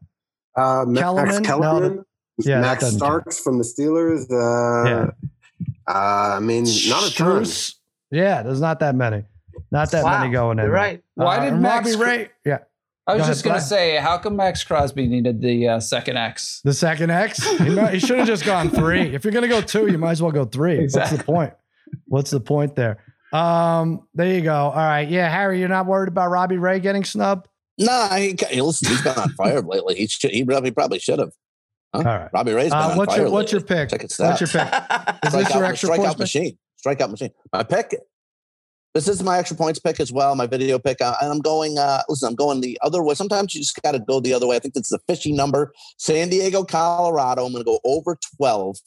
Uh, 0.57 0.85
Max 0.87 1.03
Kellerman? 1.03 1.43
No, 1.43 1.49
Kellerman, 1.49 2.05
yeah, 2.39 2.61
Max 2.61 2.81
doesn't 2.83 3.01
count. 3.01 3.23
Starks 3.23 3.41
from 3.41 3.59
the 3.59 3.65
Steelers. 3.65 4.31
Uh, 4.31 4.89
Yeah. 4.89 5.11
uh, 5.89 6.37
I 6.37 6.41
mean, 6.41 6.65
not 6.89 7.11
a 7.11 7.15
ton. 7.15 7.47
Yeah, 8.11 8.43
there's 8.43 8.61
not 8.61 8.81
that 8.81 8.95
many. 8.95 9.25
Not 9.71 9.91
that 9.93 10.05
Wow, 10.05 10.21
many 10.21 10.33
going 10.33 10.59
in. 10.59 10.67
You're 10.67 10.75
right. 10.75 11.03
Why 11.15 11.39
Uh, 11.39 11.45
did 11.45 11.53
and 11.55 11.63
Max 11.63 11.95
Robbie 11.97 12.05
Ray? 12.05 12.29
Yeah, 12.45 12.59
I 13.09 13.15
was 13.15 13.23
Go 13.23 13.27
just 13.29 13.45
ahead, 13.45 13.45
gonna 13.45 13.69
Brian. 13.69 13.69
say, 13.69 13.97
how 13.97 14.19
come 14.19 14.35
Max 14.37 14.65
Crosby 14.65 15.07
needed 15.07 15.41
the 15.41 15.69
uh, 15.69 15.81
second 15.81 16.17
X? 16.17 16.61
the 16.65 16.73
second 16.73 17.11
X. 17.11 17.43
He, 17.59 17.71
might- 17.71 17.95
he 17.95 18.01
should 18.01 18.19
have 18.19 18.27
just 18.27 18.45
gone 18.45 18.69
three. 18.71 19.15
If 19.15 19.25
you're 19.25 19.33
gonna 19.33 19.47
go 19.49 19.61
two, 19.61 19.87
you 19.87 19.97
might 19.99 20.13
as 20.13 20.23
well 20.23 20.33
go 20.33 20.45
three. 20.45 20.79
What's 20.81 20.95
Exactly. 20.97 21.19
the 21.19 21.25
point? 21.25 21.53
What's 22.07 22.31
the 22.33 22.41
point 22.41 22.75
there? 22.75 22.99
Um, 23.33 24.09
there 24.15 24.35
you 24.35 24.41
go. 24.41 24.55
All 24.55 24.75
right, 24.75 25.09
yeah, 25.09 25.29
Harry, 25.31 25.61
you're 25.61 25.69
not 25.69 25.87
worried 25.87 26.09
about 26.09 26.31
Robbie 26.31 26.59
Ray 26.59 26.81
getting 26.81 27.05
snubbed. 27.05 27.47
Nah, 27.79 28.15
he, 28.17 28.35
he- 28.51 28.61
listen, 28.61 28.89
he's 28.89 29.03
been 29.03 29.17
on 29.19 29.29
fire 29.35 29.61
lately. 29.63 29.95
He 29.95 30.07
should, 30.09 30.31
he 30.33 30.45
probably, 30.45 30.71
probably 30.73 30.99
should 30.99 31.19
have. 31.21 31.33
All 31.93 32.03
right. 32.03 32.29
Robbie 32.33 32.53
Ray's 32.53 32.71
been 32.71 32.79
Uh, 32.81 32.89
on 32.89 32.97
what's 32.99 33.15
fire 33.15 33.23
your 33.25 33.31
what's 33.33 33.53
your 33.53 33.61
lately. 33.61 33.77
pick? 33.77 33.89
Check 33.91 34.03
his 34.03 34.19
What's 34.19 34.41
your 34.41 34.49
stats. 34.49 34.71
pick? 34.71 35.17
Is 35.27 35.33
this 35.33 35.49
Strikeout, 35.49 35.55
your 35.55 35.65
extra 35.65 35.89
strikeout 35.91 35.97
points 36.05 36.19
machine. 36.19 36.59
Strikeout 36.85 37.11
machine. 37.11 37.31
My 37.53 37.63
pick. 37.63 37.95
This 38.97 39.09
is 39.09 39.23
my 39.23 39.37
extra 39.37 39.59
points 39.59 39.79
pick 39.79 40.01
as 40.01 40.11
well. 40.11 40.35
My 40.37 40.47
video 40.47 40.79
pick. 40.79 41.03
Uh, 41.03 41.15
and 41.21 41.31
I'm 41.31 41.41
going. 41.41 41.77
Uh, 41.77 42.01
listen, 42.09 42.29
I'm 42.29 42.35
going 42.35 42.63
the 42.63 42.79
other 42.81 43.03
way. 43.03 43.15
Sometimes 43.15 43.55
you 43.55 43.61
just 43.61 43.79
got 43.83 43.93
to 43.93 43.99
go 43.99 44.21
the 44.21 44.33
other 44.33 44.47
way. 44.47 44.57
I 44.57 44.59
think 44.59 44.73
this 44.73 44.87
is 44.87 44.93
a 44.93 44.99
fishy 45.07 45.33
number. 45.33 45.75
San 45.99 46.31
Diego, 46.31 46.65
Colorado. 46.65 47.45
I'm 47.45 47.53
going 47.53 47.63
to 47.63 47.71
go 47.71 47.79
over 47.85 48.17
12. 48.39 48.79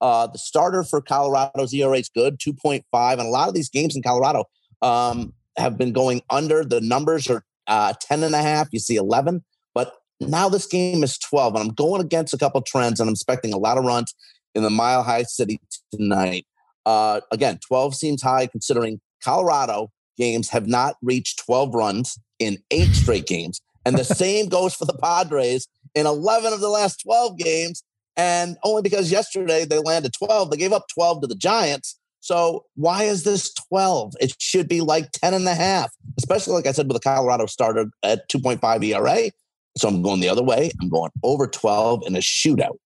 Uh, 0.00 0.26
the 0.28 0.38
starter 0.38 0.84
for 0.84 1.02
Colorado's 1.02 1.74
ERA 1.74 1.98
is 1.98 2.08
good, 2.08 2.38
2.5, 2.38 2.82
and 3.12 3.20
a 3.20 3.24
lot 3.24 3.48
of 3.48 3.54
these 3.54 3.68
games 3.68 3.94
in 3.94 4.02
Colorado 4.02 4.46
um, 4.80 5.34
have 5.58 5.76
been 5.76 5.92
going 5.92 6.22
under. 6.30 6.64
The 6.64 6.80
numbers 6.80 7.28
are 7.28 7.44
uh, 7.66 7.92
10 8.00 8.22
and 8.22 8.34
a 8.34 8.40
half. 8.40 8.68
You 8.72 8.78
see 8.78 8.96
11, 8.96 9.44
but 9.74 9.92
now 10.18 10.48
this 10.48 10.64
game 10.64 11.04
is 11.04 11.18
12, 11.18 11.56
and 11.56 11.68
I'm 11.68 11.74
going 11.74 12.00
against 12.00 12.32
a 12.32 12.38
couple 12.38 12.62
trends, 12.62 13.00
and 13.00 13.08
I'm 13.10 13.12
expecting 13.12 13.52
a 13.52 13.58
lot 13.58 13.76
of 13.76 13.84
runs 13.84 14.14
in 14.54 14.62
the 14.62 14.70
Mile 14.70 15.02
High 15.02 15.24
City 15.24 15.60
tonight. 15.92 16.46
Uh, 16.86 17.20
again, 17.30 17.58
12 17.68 17.94
seems 17.94 18.22
high 18.22 18.46
considering 18.46 18.98
Colorado 19.22 19.90
games 20.16 20.48
have 20.50 20.66
not 20.66 20.96
reached 21.02 21.44
12 21.46 21.74
runs 21.74 22.18
in 22.38 22.58
eight 22.70 22.94
straight 22.94 23.26
games. 23.26 23.60
And 23.84 23.96
the 23.96 24.04
same 24.22 24.48
goes 24.48 24.74
for 24.74 24.84
the 24.84 24.98
Padres 24.98 25.68
in 25.94 26.06
11 26.06 26.52
of 26.52 26.60
the 26.60 26.68
last 26.68 27.02
12 27.02 27.38
games. 27.38 27.82
And 28.16 28.56
only 28.64 28.82
because 28.82 29.12
yesterday 29.12 29.64
they 29.64 29.78
landed 29.78 30.12
12, 30.12 30.50
they 30.50 30.56
gave 30.56 30.72
up 30.72 30.86
12 30.92 31.22
to 31.22 31.26
the 31.28 31.36
Giants. 31.36 31.98
So 32.20 32.64
why 32.74 33.04
is 33.04 33.22
this 33.22 33.54
12? 33.54 34.14
It 34.20 34.34
should 34.40 34.68
be 34.68 34.80
like 34.80 35.12
10 35.12 35.34
and 35.34 35.46
a 35.46 35.54
half, 35.54 35.92
especially 36.18 36.54
like 36.54 36.66
I 36.66 36.72
said 36.72 36.88
with 36.88 36.96
the 36.96 37.08
Colorado 37.08 37.46
starter 37.46 37.86
at 38.02 38.28
2.5 38.28 38.84
ERA. 38.84 39.30
So 39.76 39.88
I'm 39.88 40.02
going 40.02 40.20
the 40.20 40.28
other 40.28 40.42
way. 40.42 40.72
I'm 40.80 40.88
going 40.88 41.12
over 41.22 41.46
12 41.46 42.02
in 42.06 42.16
a 42.16 42.18
shootout. 42.18 42.78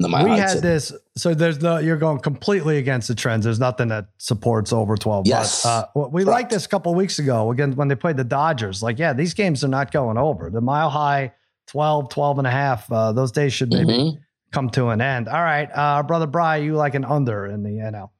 The 0.00 0.08
we 0.24 0.30
had 0.30 0.62
this, 0.62 0.92
so 1.14 1.34
there's 1.34 1.60
no. 1.60 1.76
You're 1.76 1.98
going 1.98 2.20
completely 2.20 2.78
against 2.78 3.06
the 3.08 3.14
trends. 3.14 3.44
There's 3.44 3.60
nothing 3.60 3.88
that 3.88 4.06
supports 4.16 4.72
over 4.72 4.96
12. 4.96 5.26
Yes. 5.26 5.62
But, 5.62 5.90
uh, 5.94 6.08
we 6.08 6.24
Correct. 6.24 6.34
liked 6.34 6.50
this 6.50 6.64
a 6.64 6.68
couple 6.70 6.94
weeks 6.94 7.18
ago 7.18 7.50
again 7.50 7.76
when 7.76 7.88
they 7.88 7.94
played 7.94 8.16
the 8.16 8.24
Dodgers. 8.24 8.82
Like, 8.82 8.98
yeah, 8.98 9.12
these 9.12 9.34
games 9.34 9.62
are 9.62 9.68
not 9.68 9.92
going 9.92 10.16
over. 10.16 10.48
The 10.48 10.62
mile 10.62 10.88
high 10.88 11.32
12, 11.68 12.08
12 12.08 12.38
and 12.38 12.46
a 12.46 12.50
half. 12.50 12.90
Uh, 12.90 13.12
those 13.12 13.30
days 13.30 13.52
should 13.52 13.70
maybe 13.70 13.92
Mhm. 13.92 14.18
come 14.52 14.70
to 14.70 14.88
an 14.88 15.02
end. 15.02 15.28
All 15.28 15.42
right, 15.42 15.68
uh, 15.74 16.02
brother 16.02 16.26
Bry, 16.26 16.56
you 16.56 16.76
like 16.76 16.94
an 16.94 17.04
under 17.04 17.44
in 17.46 17.62
the 17.62 17.78
NL? 17.80 18.10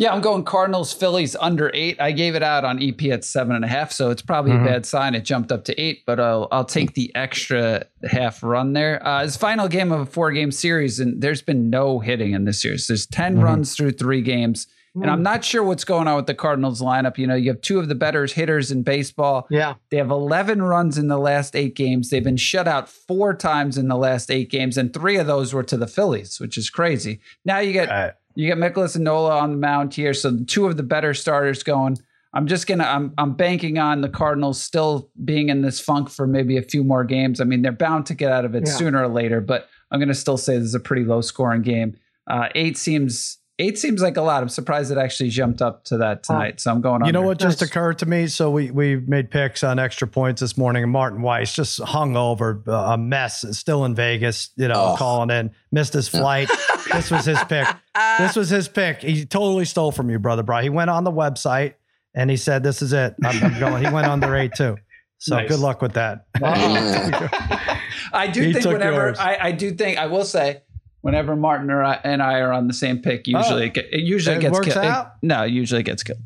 Yeah, 0.00 0.12
I'm 0.14 0.20
going 0.20 0.44
Cardinals, 0.44 0.92
Phillies 0.92 1.34
under 1.40 1.72
eight. 1.74 2.00
I 2.00 2.12
gave 2.12 2.36
it 2.36 2.42
out 2.42 2.64
on 2.64 2.80
EP 2.80 3.10
at 3.10 3.24
seven 3.24 3.56
and 3.56 3.64
a 3.64 3.68
half, 3.68 3.90
so 3.90 4.10
it's 4.10 4.22
probably 4.22 4.52
Mhm. 4.52 4.62
a 4.62 4.64
bad 4.64 4.86
sign. 4.86 5.16
It 5.16 5.24
jumped 5.24 5.50
up 5.50 5.64
to 5.64 5.78
eight, 5.80 6.04
but 6.06 6.20
I'll 6.20 6.46
I'll 6.52 6.64
take 6.64 6.94
the 6.94 7.12
extra 7.16 7.84
half 8.08 8.44
run 8.44 8.74
there. 8.74 9.04
Uh, 9.04 9.24
it's 9.24 9.36
final 9.36 9.66
game 9.66 9.90
of 9.90 9.98
a 9.98 10.06
four 10.06 10.30
game 10.30 10.52
series, 10.52 11.00
and 11.00 11.20
there's 11.20 11.42
been 11.42 11.68
no 11.68 11.98
hitting 11.98 12.30
in 12.32 12.44
this 12.44 12.62
series. 12.62 12.86
There's 12.86 13.06
10 13.06 13.38
Mhm. 13.38 13.42
runs 13.42 13.74
through 13.74 13.90
three 13.90 14.22
games, 14.22 14.68
and 14.94 15.10
I'm 15.10 15.22
not 15.24 15.44
sure 15.44 15.64
what's 15.64 15.84
going 15.84 16.06
on 16.06 16.14
with 16.14 16.26
the 16.26 16.34
Cardinals 16.34 16.80
lineup. 16.80 17.18
You 17.18 17.26
know, 17.26 17.34
you 17.34 17.50
have 17.50 17.60
two 17.60 17.80
of 17.80 17.88
the 17.88 17.94
better 17.96 18.24
hitters 18.26 18.70
in 18.70 18.82
baseball. 18.84 19.48
Yeah. 19.50 19.74
They 19.90 19.96
have 19.96 20.10
11 20.12 20.62
runs 20.62 20.96
in 20.96 21.08
the 21.08 21.18
last 21.18 21.56
eight 21.56 21.74
games. 21.74 22.10
They've 22.10 22.22
been 22.22 22.36
shut 22.36 22.68
out 22.68 22.88
four 22.88 23.34
times 23.34 23.76
in 23.76 23.88
the 23.88 23.96
last 23.96 24.30
eight 24.30 24.48
games, 24.48 24.76
and 24.78 24.94
three 24.94 25.16
of 25.16 25.26
those 25.26 25.52
were 25.52 25.64
to 25.64 25.76
the 25.76 25.88
Phillies, 25.88 26.38
which 26.38 26.56
is 26.56 26.70
crazy. 26.70 27.18
Now 27.44 27.58
you 27.58 27.72
get 27.72 27.88
you 28.38 28.46
get 28.46 28.56
Mikolas 28.56 28.94
and 28.94 29.02
Nola 29.02 29.36
on 29.38 29.50
the 29.50 29.56
mound 29.56 29.92
here, 29.94 30.14
so 30.14 30.38
two 30.46 30.66
of 30.66 30.76
the 30.76 30.84
better 30.84 31.12
starters 31.12 31.64
going. 31.64 31.98
I'm 32.32 32.46
just 32.46 32.68
gonna 32.68 32.84
I'm 32.84 33.12
I'm 33.18 33.32
banking 33.34 33.78
on 33.78 34.00
the 34.00 34.08
Cardinals 34.08 34.62
still 34.62 35.10
being 35.24 35.48
in 35.48 35.62
this 35.62 35.80
funk 35.80 36.08
for 36.08 36.24
maybe 36.26 36.56
a 36.56 36.62
few 36.62 36.84
more 36.84 37.02
games. 37.02 37.40
I 37.40 37.44
mean, 37.44 37.62
they're 37.62 37.72
bound 37.72 38.06
to 38.06 38.14
get 38.14 38.30
out 38.30 38.44
of 38.44 38.54
it 38.54 38.64
Yeah. 38.66 38.72
sooner 38.72 39.02
or 39.02 39.08
later, 39.08 39.40
but 39.40 39.68
I'm 39.90 39.98
gonna 39.98 40.14
still 40.14 40.36
say 40.36 40.56
this 40.56 40.66
is 40.66 40.74
a 40.74 40.80
pretty 40.80 41.04
low 41.04 41.20
scoring 41.20 41.62
game. 41.62 41.96
Uh, 42.30 42.48
eight 42.54 42.78
seems 42.78 43.38
eight 43.58 43.78
seems 43.78 44.00
like 44.02 44.16
a 44.16 44.22
lot. 44.22 44.42
I'm 44.42 44.48
surprised 44.48 44.90
it 44.92 44.98
actually 44.98 45.30
jumped 45.30 45.60
up 45.62 45.84
to 45.84 45.98
that 45.98 46.22
tonight. 46.22 46.60
So 46.60 46.70
I'm 46.70 46.80
going. 46.80 47.02
On. 47.02 47.06
You 47.06 47.12
know 47.12 47.20
under. 47.20 47.28
what 47.28 47.38
just 47.38 47.60
Nice. 47.60 47.70
occurred 47.70 47.98
to 47.98 48.06
me? 48.06 48.26
So 48.28 48.50
we 48.50 48.70
we 48.70 48.96
made 48.96 49.30
picks 49.30 49.62
on 49.64 49.78
extra 49.78 50.06
points 50.08 50.40
this 50.40 50.56
morning, 50.56 50.82
and 50.82 50.92
Martin 50.92 51.22
Weiss 51.22 51.54
just 51.54 51.80
hung 51.82 52.16
over 52.16 52.62
uh, 52.66 52.72
a 52.94 52.98
mess, 52.98 53.44
still 53.58 53.84
in 53.84 53.94
Vegas. 53.94 54.50
You 54.56 54.68
know, 54.68 54.74
Oh. 54.92 54.96
calling 54.96 55.30
in, 55.30 55.50
missed 55.72 55.92
his 55.92 56.08
flight. 56.08 56.48
this 56.92 57.10
was 57.10 57.24
his 57.24 57.42
pick. 57.44 57.66
This 58.18 58.36
was 58.36 58.48
his 58.48 58.68
pick. 58.68 59.02
He 59.02 59.24
totally 59.26 59.64
stole 59.64 59.90
from 59.92 60.08
you, 60.08 60.18
brother 60.20 60.42
Bry. 60.44 60.62
He 60.62 60.70
went 60.70 60.88
on 60.90 61.02
the 61.04 61.10
website 61.12 61.74
and 62.14 62.30
he 62.30 62.36
said, 62.36 62.62
"This 62.62 62.80
is 62.82 62.92
it. 62.92 63.14
I'm, 63.24 63.42
I'm 63.44 63.58
going." 63.60 63.84
He 63.84 63.90
went 63.90 64.06
under 64.06 64.36
eight 64.36 64.52
too. 64.56 64.76
So 65.18 65.34
Nice. 65.36 65.48
good 65.48 65.58
luck 65.58 65.82
with 65.82 65.94
that. 65.94 66.26
I 68.12 68.28
do 68.32 68.42
He 68.42 68.52
think 68.52 68.62
took 68.62 68.72
whenever. 68.74 69.14
I, 69.18 69.36
I 69.48 69.52
do 69.52 69.72
think 69.72 69.98
I 69.98 70.06
will 70.06 70.24
say 70.24 70.62
whenever 71.02 71.36
Martin 71.36 71.70
or 71.70 71.82
I, 71.82 72.00
and 72.04 72.22
I 72.22 72.40
are 72.40 72.52
on 72.52 72.66
the 72.66 72.74
same 72.74 72.98
pick, 73.00 73.26
usually 73.26 73.62
Oh. 73.62 73.66
it, 73.66 73.74
get, 73.74 73.86
it 73.92 74.00
usually 74.00 74.36
It 74.36 74.40
gets 74.40 74.52
works 74.52 74.72
killed. 74.72 75.06
No, 75.22 75.44
it 75.44 75.52
usually 75.52 75.82
gets 75.82 76.02
killed. 76.02 76.20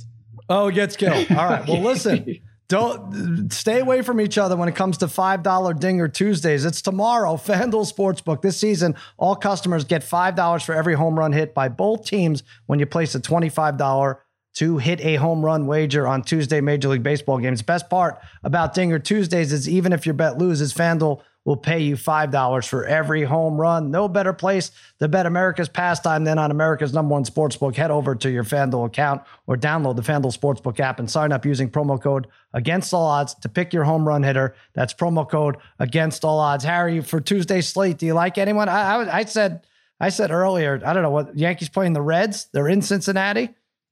Oh, 0.49 0.69
it 0.69 0.75
gets 0.75 0.97
killed. 0.97 1.31
All 1.31 1.47
right. 1.49 1.67
Well, 1.67 1.81
listen. 1.83 2.39
Don't 2.69 3.53
stay 3.53 3.81
away 3.81 4.01
from 4.01 4.19
each 4.19 4.39
other 4.39 4.57
when 4.57 4.67
it 4.67 4.75
comes 4.75 4.97
to 4.99 5.07
$5 5.07 5.79
Dinger 5.79 6.09
Tuesdays. 6.09 6.65
It's 6.65 6.81
tomorrow, 6.81 7.35
FanDuel 7.35 7.93
Sportsbook. 7.93 8.41
This 8.41 8.57
season, 8.57 8.95
all 9.19 9.37
customers 9.37 9.85
get 9.85 10.01
$5 10.03 10.65
for 10.65 10.75
every 10.75 10.95
home 10.95 11.19
run 11.19 11.33
hit 11.33 11.53
by 11.53 11.69
both 11.69 12.07
teams 12.07 12.43
when 12.67 12.79
you 12.79 12.87
place 12.87 13.15
a 13.15 13.21
$25 13.21 14.17
to 14.55 14.79
hit 14.79 15.01
a 15.03 15.17
home 15.17 15.45
run 15.45 15.67
wager 15.67 16.07
on 16.07 16.23
Tuesday 16.23 16.63
Major 16.63 16.89
League 16.89 17.03
Baseball 17.03 17.39
games. 17.39 17.61
Best 17.61 17.91
part 17.91 18.19
about 18.43 18.73
Dinger 18.75 18.99
Tuesdays 18.99 19.53
is 19.53 19.69
even 19.69 19.93
if 19.93 20.07
your 20.07 20.15
bet 20.15 20.39
loses, 20.39 20.73
FanDuel 20.73 21.21
will 21.45 21.57
pay 21.57 21.81
you 21.81 21.97
$5 21.97 22.69
for 22.69 22.85
every 22.85 23.25
home 23.25 23.61
run. 23.61 23.91
No 23.91 24.09
better 24.09 24.33
place 24.33 24.71
to 25.01 25.09
bet 25.09 25.27
America's 25.27 25.69
pastime 25.69 26.25
than 26.25 26.39
on 26.39 26.51
America's 26.51 26.93
number 26.93 27.13
one 27.13 27.25
sportsbook. 27.25 27.75
Head 27.75 27.91
over 27.91 28.15
to 28.15 28.31
your 28.31 28.45
FanDuel 28.45 28.87
account 28.87 29.23
or 29.47 29.57
download 29.57 29.97
the 29.97 30.03
FanDuel 30.03 30.37
Sportsbook 30.37 30.79
app 30.79 30.99
and 30.99 31.11
sign 31.11 31.33
up 31.33 31.45
using 31.45 31.69
promo 31.69 32.01
code 32.01 32.29
against 32.53 32.95
all 32.95 33.07
odds 33.07 33.35
to 33.35 33.49
pick 33.49 33.73
your 33.73 33.85
home 33.85 34.07
run 34.07 34.23
hitter. 34.23 34.55
That's 34.75 34.95
promo 34.95 35.29
code 35.29 35.57
against 35.79 36.25
all 36.25 36.39
odds. 36.39 36.65
Harry, 36.65 37.01
for 37.01 37.21
Tuesday's 37.21 37.69
slate, 37.69 37.99
do 37.99 38.07
you 38.07 38.15
like 38.15 38.39
anyone? 38.39 38.69
I, 38.69 38.95
I, 38.95 39.19
I 39.19 39.25
said 39.25 39.67
I 40.03 40.09
said 40.09 40.33
earlier, 40.33 40.81
I 40.85 40.93
don't 40.93 41.05
know 41.05 41.11
what 41.11 41.39
Yankees 41.39 41.69
playing 41.69 41.93
the 41.93 42.03
Reds. 42.03 42.49
They're 42.53 42.69
in 42.69 42.83
Cincinnati. 42.83 43.51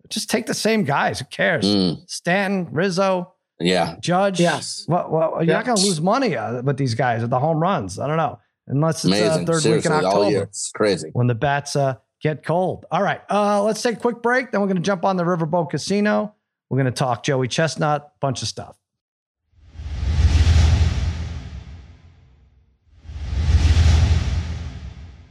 Just 0.09 0.29
take 0.29 0.47
the 0.47 0.55
same 0.55 0.83
guys. 0.83 1.21
Who 1.21 1.25
cares? 1.27 1.65
Mm, 1.65 2.11
Stanton, 2.11 2.67
Rizzo, 2.73 3.33
yeah. 3.61 3.97
Judge. 4.01 4.41
Yes. 4.41 4.85
Well, 4.89 5.09
well 5.11 5.31
you're 5.35 5.43
Yeah. 5.45 5.55
not 5.55 5.67
going 5.67 5.77
to 5.79 5.85
lose 5.85 6.01
money 6.01 6.37
uh, 6.37 6.63
with 6.63 6.77
these 6.77 6.95
guys 6.95 7.23
at 7.23 7.31
the 7.31 7.39
home 7.39 7.59
runs. 7.61 7.99
I 7.99 8.07
don't 8.07 8.17
know. 8.17 8.39
Unless 8.67 9.05
it's 9.05 9.15
uh, 9.15 9.45
third 9.45 9.63
Seriously, 9.63 9.73
week 9.73 9.87
in 9.87 9.93
all 9.93 10.01
year. 10.31 10.41
October 10.41 10.43
It's 10.45 10.71
crazy. 10.73 11.11
when 11.13 11.27
the 11.27 11.35
bats 11.35 11.75
uh, 11.77 11.97
get 12.23 12.45
cold. 12.45 12.87
All 12.91 13.03
right. 13.03 13.21
Uh, 13.31 13.63
let's 13.63 13.83
take 13.83 13.97
a 13.97 14.01
quick 14.01 14.23
break. 14.23 14.53
Then 14.53 14.61
we're 14.61 14.69
going 14.69 14.77
to 14.77 14.83
jump 14.83 15.05
on 15.05 15.17
the 15.17 15.25
Riverboat 15.25 15.71
Casino. 15.71 16.35
We're 16.69 16.77
going 16.77 16.87
to 16.87 16.93
talk 16.93 17.23
Joey 17.25 17.49
Chestnut, 17.49 18.13
bunch 18.21 18.43
of 18.43 18.49
stuff. 18.49 18.77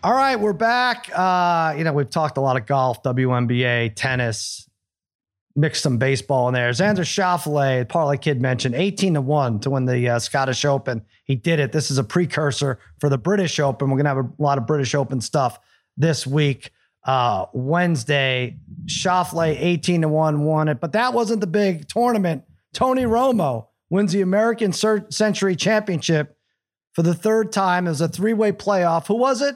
All 0.02 0.14
right, 0.14 0.38
we're 0.40 0.54
back. 0.54 1.10
Uh, 1.14 1.76
you 1.78 1.84
know, 1.84 1.92
we've 1.92 2.10
talked 2.10 2.38
a 2.38 2.42
lot 2.42 2.56
of 2.56 2.66
golf, 2.66 3.04
WNBA, 3.04 3.94
tennis, 3.96 4.69
mix 5.56 5.82
some 5.82 5.98
baseball 5.98 6.48
in 6.48 6.54
there. 6.54 6.70
Xander 6.72 7.00
Schauffele, 7.00 7.88
Parlay 7.88 8.18
Kid 8.18 8.42
mentioned, 8.42 8.76
18 8.76 9.16
to 9.16 9.22
1 9.22 9.60
to 9.62 9.70
win 9.70 9.86
the 9.86 10.10
uh, 10.10 10.20
Scottish 10.20 10.64
Open. 10.66 11.04
He 11.24 11.36
did 11.36 11.60
it. 11.60 11.72
This 11.72 11.92
is 11.92 11.98
a 11.98 12.04
precursor 12.04 12.80
for 13.00 13.10
the 13.10 13.18
British 13.18 13.60
Open. 13.60 13.90
We're 13.90 14.02
going 14.02 14.06
to 14.06 14.16
have 14.16 14.40
a 14.40 14.42
lot 14.42 14.58
of 14.58 14.68
British 14.68 14.96
Open 14.96 15.22
stuff 15.22 15.60
this 15.98 16.26
week. 16.26 16.72
Uh, 17.04 17.46
Wednesday, 17.54 18.58
Schauffele, 18.86 19.56
18 19.60 20.02
to 20.02 20.10
1 20.10 20.44
won 20.44 20.68
it, 20.68 20.80
but 20.80 20.92
that 20.94 21.14
wasn't 21.14 21.42
the 21.42 21.48
big 21.48 21.88
tournament. 21.88 22.44
Tony 22.74 23.04
Romo 23.04 23.68
wins 23.90 24.12
the 24.12 24.22
American 24.22 24.72
Century 24.74 25.56
Championship 25.56 26.38
for 26.94 27.02
the 27.02 27.14
third 27.16 27.52
time. 27.52 27.88
It 27.88 27.92
was 27.92 28.02
a 28.02 28.08
three 28.08 28.34
way 28.34 28.52
playoff. 28.52 29.08
Who 29.08 29.16
was 29.16 29.42
it? 29.42 29.56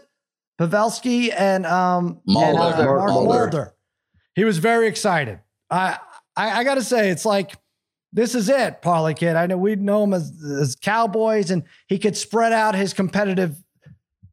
Pavelski 0.59 1.33
and, 1.37 1.65
um, 1.65 2.21
Mulder. 2.25 2.49
and 2.49 2.57
uh, 2.57 2.61
Mark 2.61 2.77
Mark 2.77 3.09
Mulder. 3.11 3.27
Mulder. 3.27 3.73
He 4.35 4.43
was 4.43 4.57
very 4.57 4.87
excited. 4.87 5.39
I 5.74 5.97
I, 6.36 6.59
I 6.59 6.63
got 6.63 6.76
to 6.76 6.84
say, 6.84 7.09
it's 7.09 7.26
like 7.26 7.53
this 8.11 8.36
is 8.36 8.49
it, 8.49 8.82
Parlay 8.82 9.15
Kid. 9.15 9.36
I 9.36 9.47
know 9.47 9.57
we 9.57 9.76
know 9.76 10.03
him 10.03 10.13
as, 10.13 10.32
as 10.43 10.76
Cowboys, 10.76 11.51
and 11.51 11.63
he 11.88 11.97
could 11.97 12.15
spread 12.15 12.53
out 12.53 12.76
his 12.76 12.93
competitive, 12.93 13.55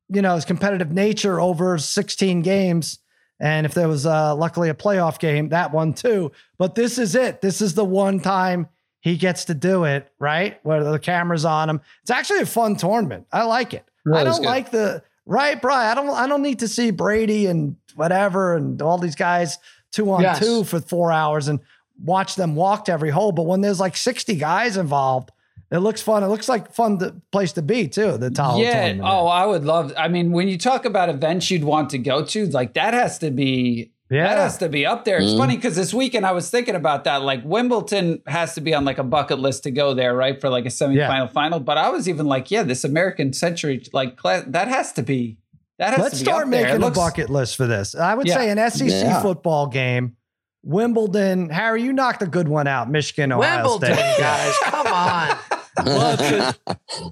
you 0.09 0.23
know, 0.23 0.35
his 0.35 0.45
competitive 0.45 0.93
nature 0.93 1.41
over 1.41 1.79
16 1.79 2.43
games. 2.43 2.99
And 3.41 3.65
if 3.65 3.73
there 3.73 3.89
was 3.89 4.05
uh, 4.05 4.35
luckily 4.37 4.69
a 4.69 4.75
playoff 4.75 5.19
game, 5.19 5.49
that 5.49 5.73
one 5.73 5.95
too. 5.95 6.31
But 6.59 6.75
this 6.75 6.99
is 6.99 7.15
it. 7.15 7.41
This 7.41 7.63
is 7.63 7.75
the 7.75 7.85
one 7.85 8.21
time 8.21 8.69
he 9.01 9.17
gets 9.17 9.47
to 9.47 9.55
do 9.55 9.85
it, 9.85 10.13
right? 10.19 10.61
Where 10.63 10.85
the 10.85 10.99
camera's 10.99 11.47
on 11.47 11.71
him. 11.71 11.81
It's 12.03 12.11
actually 12.11 12.41
a 12.41 12.47
fun 12.47 12.77
tournament. 12.77 13.27
I 13.33 13.45
like 13.45 13.73
it. 13.73 13.85
Really 14.05 14.21
I 14.21 14.25
don't 14.25 14.43
like 14.43 14.71
the 14.71 15.03
right, 15.25 15.61
Brian. 15.61 15.91
I 15.91 15.95
don't. 15.95 16.11
I 16.15 16.27
don't 16.27 16.43
need 16.43 16.59
to 16.59 16.69
see 16.69 16.91
Brady 16.91 17.47
and 17.47 17.77
whatever 17.95 18.57
and 18.57 18.81
all 18.83 18.99
these 18.99 19.17
guys 19.17 19.59
two 19.93 20.11
on 20.13 20.23
Yes. 20.23 20.39
two 20.39 20.65
for 20.65 20.81
four 20.81 21.13
hours 21.13 21.49
and 21.49 21.61
watch 22.05 22.35
them 22.37 22.55
walk 22.57 22.87
to 22.87 22.93
every 22.93 23.11
hole. 23.11 23.33
But 23.33 23.45
when 23.47 23.61
there's 23.61 23.81
like 23.81 23.97
60 23.97 24.37
guys 24.37 24.77
involved, 24.77 25.31
it 25.71 25.79
looks 25.79 26.03
fun. 26.03 26.23
It 26.25 26.29
looks 26.29 26.49
like 26.49 26.73
fun 26.73 26.99
to, 26.99 27.15
place 27.31 27.53
to 27.53 27.63
be 27.63 27.87
too. 27.89 28.17
The 28.19 28.31
Tahoe 28.31 28.59
yeah. 28.61 28.73
tournament. 28.87 29.03
Oh, 29.05 29.27
I 29.27 29.47
would 29.47 29.65
love. 29.65 29.93
I 29.97 30.09
mean, 30.09 30.33
when 30.33 30.49
you 30.49 30.59
talk 30.59 30.85
about 30.85 31.09
events 31.09 31.51
you'd 31.51 31.63
want 31.65 31.91
to 31.91 31.99
go 31.99 32.25
to, 32.25 32.47
like 32.47 32.75
that 32.75 32.95
has 32.95 33.19
to 33.19 33.31
be. 33.31 33.93
Yeah. 34.13 34.25
That 34.27 34.39
has 34.39 34.59
to 34.59 34.69
be 34.69 34.85
up 34.85 35.05
there. 35.05 35.19
It's 35.19 35.31
Mhm. 35.35 35.39
funny 35.39 35.55
because 35.55 35.77
this 35.77 35.95
weekend 35.95 36.27
I 36.27 36.33
was 36.33 36.51
thinking 36.51 36.75
about 36.75 37.05
that. 37.05 37.23
Like 37.23 37.43
Wimbledon 37.45 38.21
has 38.27 38.55
to 38.57 38.61
be 38.61 38.75
on 38.75 38.85
like 38.85 38.99
a 38.99 39.05
bucket 39.05 39.39
list 39.39 39.63
to 39.63 39.71
go 39.71 39.95
there, 39.95 40.17
right? 40.17 40.41
For 40.41 40.49
like 40.51 40.65
a 40.65 40.69
semifinal 40.71 41.31
final. 41.31 41.61
But 41.61 41.79
I 41.79 41.91
was 41.91 42.09
even 42.09 42.27
like, 42.27 42.51
yeah, 42.51 42.65
this 42.65 42.83
American 42.83 43.33
Century, 43.33 43.81
like 43.93 44.17
class, 44.17 44.43
that 44.49 44.67
has 44.67 44.93
to 44.95 45.03
be. 45.05 45.37
That 45.81 45.95
has 45.95 45.99
Let's 45.99 46.19
to 46.19 46.25
be 46.25 46.31
start 46.31 46.45
up 46.45 46.51
there. 46.53 46.63
Making 46.63 46.77
a 46.77 46.85
looks- 46.87 46.97
bucket 46.99 47.31
list 47.31 47.57
for 47.57 47.67
this. 47.67 47.95
I 47.97 48.15
would 48.15 48.27
Yeah. 48.29 48.35
say 48.37 48.51
an 48.51 48.59
SEC 48.59 48.89
Yeah. 49.07 49.21
football 49.23 49.67
game, 49.67 50.17
Wimbledon. 50.63 51.49
Harry, 51.51 51.83
you 51.83 51.93
knocked 51.93 52.23
a 52.23 52.27
good 52.27 52.47
one 52.49 52.67
out. 52.69 52.89
Michigan, 52.91 53.33
Ohio 53.33 53.63
Wimbledon, 53.67 53.97
State. 53.97 54.19
guys, 54.19 54.55
come 54.65 54.87
on. 54.87 55.37
Well, 55.85 56.17
it's 56.21 56.59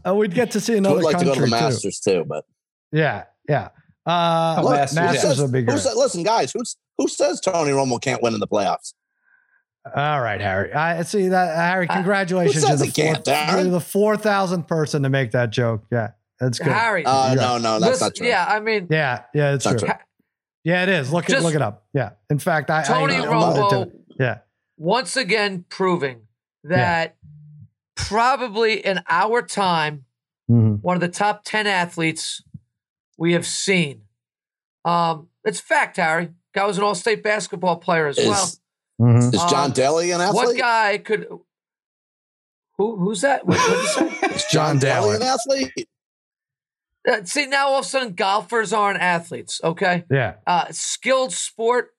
Uh, 0.07 0.15
we'd 0.15 0.35
get 0.35 0.51
to 0.53 0.61
see 0.61 0.77
another 0.77 0.97
would 0.97 1.05
like 1.05 1.19
to 1.19 1.25
go 1.25 1.35
to 1.35 1.41
the 1.41 1.47
too. 1.47 1.51
Masters 1.51 1.99
too, 2.01 2.25
but 2.29 2.45
Yeah, 2.93 3.25
yeah. 3.49 3.69
Uh, 4.07 4.61
look, 4.63 4.73
Masters. 4.73 4.97
Masters, 4.97 5.21
says- 5.23 5.41
would 5.43 5.53
be 5.53 5.63
great. 5.63 5.79
said- 5.81 5.97
listen, 5.97 6.23
guys, 6.23 6.53
who's 6.53 6.77
who 6.99 7.09
says 7.09 7.41
Tony 7.41 7.71
Romo 7.71 8.01
can't 8.01 8.23
win 8.23 8.35
in 8.35 8.41
the 8.41 8.47
playoffs? 8.49 8.93
All 9.97 10.21
right, 10.21 10.41
Harry. 10.41 10.75
I 10.75 11.03
see 11.05 11.29
that, 11.29 11.57
Harry. 11.57 11.89
Uh, 11.89 11.95
Congratulations! 11.95 12.57
who 12.63 12.69
says 12.69 12.81
the 12.81 12.87
fourth, 12.87 13.27
you're 13.27 13.65
the 13.71 13.81
four 13.81 14.17
thousandth 14.19 14.67
person 14.67 15.03
to 15.05 15.09
make 15.09 15.31
that 15.31 15.51
joke. 15.51 15.85
Yeah, 15.91 16.11
that's 16.41 16.59
good. 16.59 16.73
Harry, 16.73 17.05
Uh, 17.05 17.29
Yeah. 17.31 17.35
No, 17.35 17.59
no, 17.59 17.73
that's 17.81 17.93
listen, 17.93 18.07
not 18.07 18.15
true. 18.15 18.27
yeah, 18.27 18.45
I 18.49 18.61
mean, 18.61 18.87
Yeah, 18.91 19.23
yeah, 19.35 19.55
it's 19.55 19.65
true. 19.65 19.79
true. 19.79 19.89
Yeah, 20.65 20.83
it 20.83 20.89
is. 20.89 21.13
Look 21.13 21.29
it, 21.29 21.33
Just- 21.33 21.45
look 21.45 21.55
it 21.55 21.63
up. 21.63 21.87
Yeah. 21.95 22.11
In 22.31 22.39
fact, 22.39 22.71
I 22.71 22.83
Tony 22.83 23.15
I, 23.15 23.21
I 23.21 23.25
alluded 23.27 23.55
to 23.71 23.77
Romo 23.77 23.87
it. 23.87 23.93
Yeah. 24.19 24.39
once 24.77 25.17
again 25.17 25.65
proving 25.69 26.23
that 26.65 27.17
probably 27.95 28.85
in 28.85 29.01
our 29.09 29.43
time, 29.43 30.05
Mhm. 30.51 30.81
one 30.83 30.97
of 30.97 31.01
the 31.01 31.09
top 31.09 31.43
10 31.45 31.67
athletes 31.67 32.43
we 33.17 33.33
have 33.33 33.47
seen. 33.47 34.03
Um, 34.85 35.29
it's 35.45 35.61
fact, 35.61 35.97
Harry. 35.97 36.31
Guy 36.55 36.65
was 36.67 36.79
an 36.79 36.85
all 36.85 36.95
state 36.95 37.23
basketball 37.23 37.77
player 37.77 38.07
as 38.07 38.19
Is, 38.19 38.29
well. 38.29 38.51
Mhm. 39.01 39.35
is 39.35 39.41
John 39.45 39.67
Um, 39.67 39.73
Daly 39.73 40.11
an 40.13 40.21
athlete? 40.21 40.35
What 40.35 40.57
guy 40.57 40.99
could. 40.99 41.29
Who, 42.79 42.97
who's 42.97 43.21
that? 43.23 43.45
What 43.47 43.57
did 43.59 43.71
you 43.83 43.87
say? 43.89 44.27
Is 44.37 44.45
John 44.53 44.79
Daly 44.79 45.11
Daly. 45.13 45.17
an 45.17 45.23
athlete? 45.23 45.89
Uh, 47.07 47.25
see, 47.25 47.47
now 47.47 47.69
all 47.69 47.79
of 47.81 47.85
a 47.85 47.89
sudden 47.89 48.15
golfers 48.15 48.73
aren't 48.73 49.01
athletes, 49.01 49.61
okay? 49.63 50.05
Yeah. 50.11 50.35
Uh, 50.47 50.67
skilled 50.71 51.33
sport. 51.33 51.91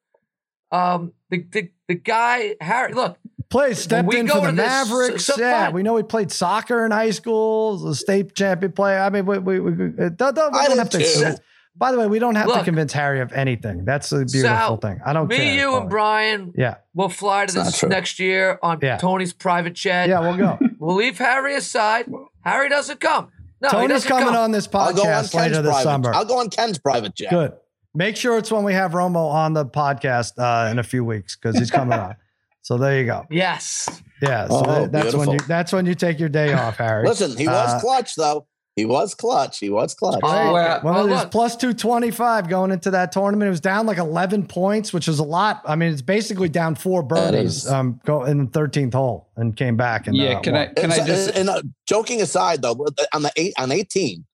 Um, 0.72 1.14
the, 1.30 1.46
the, 1.52 1.72
the 1.88 1.96
guy, 1.96 2.56
Harry, 2.62 2.94
look, 2.94 3.18
Played 3.50 3.78
stepped 3.78 4.08
we 4.08 4.20
in 4.20 4.28
for 4.28 4.36
the 4.42 4.42
to 4.42 4.52
this- 4.52 4.56
Mavericks. 4.58 5.26
so 5.26 5.34
yeah, 5.40 5.66
fine. 5.66 5.74
we 5.74 5.82
know 5.82 5.98
he 5.98 6.04
played 6.04 6.32
soccer 6.32 6.86
in 6.86 6.92
high 6.92 7.10
school. 7.10 7.72
was 7.72 7.84
A 7.84 7.96
state 7.96 8.36
champion 8.36 8.72
player. 8.74 9.00
I 9.00 9.10
mean, 9.10 9.26
we, 9.26 9.40
we, 9.40 9.60
we, 9.60 9.72
we 9.72 9.90
don't, 9.90 10.18
don't, 10.36 10.54
we 10.54 10.60
I 10.60 10.68
don't 10.68 10.78
have 10.78 10.92
to. 10.92 11.00
too. 11.00 11.12
convince- 11.12 11.40
By 11.76 11.92
the 11.92 11.98
way, 11.98 12.06
we 12.06 12.20
don't 12.20 12.36
have 12.36 12.52
to 12.54 12.64
convince 12.64 12.94
Harry 12.94 13.22
of 13.22 13.32
anything. 13.34 13.86
That's 13.86 14.10
the 14.12 14.18
beautiful 14.26 14.42
Sal, 14.42 14.78
thing. 14.78 15.00
I 15.04 15.14
don't 15.14 15.28
me, 15.28 15.38
care. 15.38 15.46
Me, 15.46 15.60
you, 15.60 15.68
Paul. 15.70 15.80
and 15.82 15.90
Brian 15.90 16.54
Yeah, 16.56 16.76
we'll 16.94 17.10
fly 17.10 17.48
to 17.48 17.60
It's 17.62 17.82
this 17.82 17.84
next 17.90 18.20
year 18.20 18.60
on 18.62 18.78
Yeah. 18.84 18.98
Tony's 18.98 19.34
private 19.34 19.74
jet. 19.74 20.10
yeah, 20.10 20.20
we'll 20.20 20.38
go. 20.38 20.60
We'll 20.80 20.96
leave 20.96 21.18
Harry 21.18 21.56
aside. 21.56 22.06
Harry 22.42 22.70
doesn't 22.70 23.00
come. 23.02 23.32
No, 23.62 23.70
Tony's 23.70 24.06
coming 24.06 24.26
come. 24.28 24.36
on 24.36 24.52
this 24.52 24.68
I'll 24.74 24.82
on 24.88 24.96
podcast 24.96 25.04
Ken's 25.04 25.34
later 25.36 25.62
this 25.62 25.72
private. 25.72 25.84
summer. 25.84 26.14
I'll 26.14 26.26
go 26.26 26.40
on 26.40 26.50
Ken's 26.50 26.78
private 26.78 27.16
jet. 27.16 27.30
Good. 27.30 27.54
Make 27.94 28.16
sure 28.16 28.38
it's 28.38 28.52
when 28.52 28.64
we 28.64 28.74
have 28.74 28.92
Romo 28.92 29.32
on 29.32 29.54
the 29.54 29.66
podcast 29.66 30.34
uh, 30.38 30.70
in 30.70 30.80
a 30.80 30.84
few 30.84 31.04
weeks 31.04 31.36
because 31.36 31.58
he's 31.58 31.72
coming 31.72 31.98
on. 32.00 32.16
So 32.62 32.78
there 32.78 33.00
you 33.00 33.06
go. 33.06 33.26
Yes. 33.32 33.90
Yeah. 34.22 34.48
So 34.48 34.58
Oh, 34.64 34.82
that- 34.82 34.92
that's 34.92 35.16
when 35.16 35.32
you 35.32 35.40
that's 35.48 35.72
when 35.74 35.86
you 35.88 35.96
take 35.96 36.20
your 36.20 36.30
day 36.30 36.54
off, 36.54 36.78
Harry. 36.78 37.08
Listen, 37.08 37.36
he 37.36 37.48
was 37.48 37.74
Uh, 37.74 37.80
clutch 37.80 38.16
though. 38.16 38.46
He 38.80 38.86
was 38.86 39.14
clutch. 39.14 39.60
He 39.60 39.70
was 39.70 39.94
clutch. 39.94 40.22
Oh, 40.24 40.28
okay. 40.30 40.54
well, 40.54 40.82
One 40.84 40.94
Well, 40.94 41.04
of 41.04 41.10
these 41.10 41.26
plus 41.26 41.56
225 41.58 42.48
going 42.48 42.72
into 42.72 42.92
that 42.92 43.12
tournament. 43.12 43.48
It 43.48 43.52
was 43.52 43.60
down 43.60 43.86
like 43.86 43.98
11 43.98 44.48
points, 44.48 44.94
which 44.94 45.08
is 45.10 45.20
a 45.20 45.24
lot. 45.24 45.62
I 45.66 45.76
mean, 45.76 45.92
it's 45.92 46.02
basically 46.02 46.48
down 46.48 46.76
four 46.76 47.04
birdies 47.04 47.68
um, 47.68 48.00
go 48.06 48.24
in 48.24 48.46
the 48.46 48.52
13th 48.52 48.94
hole 48.94 49.30
and 49.36 49.56
came 49.56 49.76
back. 49.76 50.08
And 50.08 50.16
Yeah, 50.16 50.38
uh, 50.38 50.42
can 50.42 50.56
I 50.56 50.66
won. 50.68 50.76
can 50.76 50.92
I 50.94 51.06
just 51.06 51.36
and, 51.36 51.50
uh, 51.50 51.62
joking 51.88 52.22
aside 52.22 52.62
though, 52.62 52.86
on 53.14 53.24
the 53.24 53.32
eight 53.36 53.54
on 53.60 53.72
eighteen, 53.72 54.26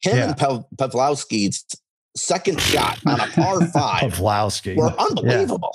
him 0.00 0.16
Yeah. 0.16 0.24
and 0.28 0.36
Pav- 0.36 0.64
Pavelski's 0.76 1.64
second 2.16 2.58
shot 2.60 2.98
on 3.06 3.20
a 3.20 3.26
par 3.26 3.60
five 3.72 4.00
Pavlowski. 4.14 4.74
were 4.76 4.94
unbelievable. 4.98 5.74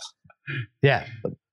Yeah. 0.81 1.05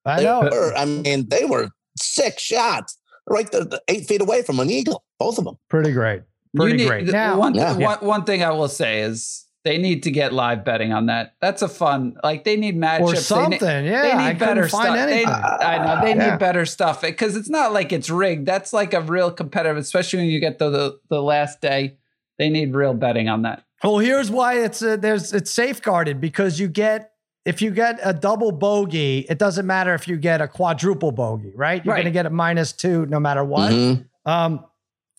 I 0.07 0.17
They 0.17 0.25
know. 0.25 0.41
were, 0.51 0.73
I 0.75 0.87
mean, 0.87 1.29
they 1.29 1.45
were 1.45 1.69
six 2.01 2.43
shots 2.43 2.97
right 3.29 3.51
there, 3.53 3.65
the 3.65 3.83
eight 3.89 4.07
feet 4.07 4.23
away 4.23 4.41
from 4.43 4.59
an 4.61 4.71
eagle, 4.71 5.05
both 5.19 5.37
of 5.37 5.45
them. 5.45 5.59
Pretty 5.69 5.93
great. 5.93 6.23
You 6.53 6.61
Pretty 6.61 6.77
need- 6.79 6.87
great. 6.89 7.07
Now, 7.07 7.39
one, 7.39 7.55
Yeah. 7.55 7.75
one, 7.77 7.99
one 7.99 8.25
thing 8.25 8.43
I 8.43 8.51
will 8.51 8.69
say 8.69 9.01
is 9.01 9.45
they 9.65 9.77
need 9.77 10.03
to 10.05 10.11
get 10.11 10.33
live 10.33 10.65
betting 10.65 10.93
on 10.93 11.07
that. 11.07 11.35
That's 11.41 11.61
a 11.63 11.69
fun, 11.69 12.17
like 12.25 12.45
they 12.45 12.57
need 12.57 12.77
matchups. 12.79 13.01
or 13.01 13.13
They 13.13 13.17
something. 13.19 13.51
need- 13.85 13.91
yeah. 13.91 14.03
they 14.03 14.09
need 14.17 14.39
couldn't 14.39 14.39
better 14.39 14.69
find 14.69 14.85
stuff. 14.87 14.97
They, 15.07 15.13
anything. 15.13 15.29
I 15.29 15.79
know 15.85 16.01
they 16.03 16.15
Yeah. 16.15 16.31
need 16.31 16.39
better 16.39 16.65
stuff 16.65 17.03
because 17.03 17.37
it's 17.37 17.51
not 17.51 17.73
like 17.73 17.93
it's 17.93 18.09
rigged. 18.09 18.47
That's 18.47 18.73
like 18.73 18.95
a 18.95 19.01
real 19.03 19.31
competitive, 19.31 19.77
especially 19.77 20.21
when 20.21 20.29
you 20.29 20.41
get 20.41 20.59
to 20.61 20.71
the 20.71 20.99
the 21.11 21.21
last 21.23 21.61
day. 21.61 21.97
They 22.39 22.49
need 22.51 22.75
real 22.75 22.95
betting 22.95 23.29
on 23.29 23.43
that. 23.43 23.63
Well, 23.83 23.99
here's 23.99 24.31
why 24.31 24.55
it's 24.63 24.81
uh, 24.81 24.97
there's 24.97 25.33
it's 25.33 25.51
safeguarded 25.51 26.21
because 26.21 26.59
you 26.61 26.69
get 26.69 27.11
if 27.45 27.61
you 27.63 27.71
get 27.71 27.99
a 28.03 28.13
double 28.13 28.53
bogey, 28.53 29.27
it 29.29 29.39
doesn't 29.39 29.67
matter 29.67 29.95
if 29.95 30.07
you 30.07 30.17
get 30.19 30.41
a 30.41 30.47
quadruple 30.49 31.13
bogey, 31.13 31.53
right? 31.57 31.85
You're 31.85 31.95
Right. 31.95 32.03
going 32.03 32.13
to 32.13 32.17
get 32.17 32.27
a 32.27 32.31
minus 32.31 32.73
two 32.73 33.07
no 33.07 33.19
matter 33.19 33.43
what. 33.43 33.73
Mhm. 33.73 34.05
Um, 34.27 34.65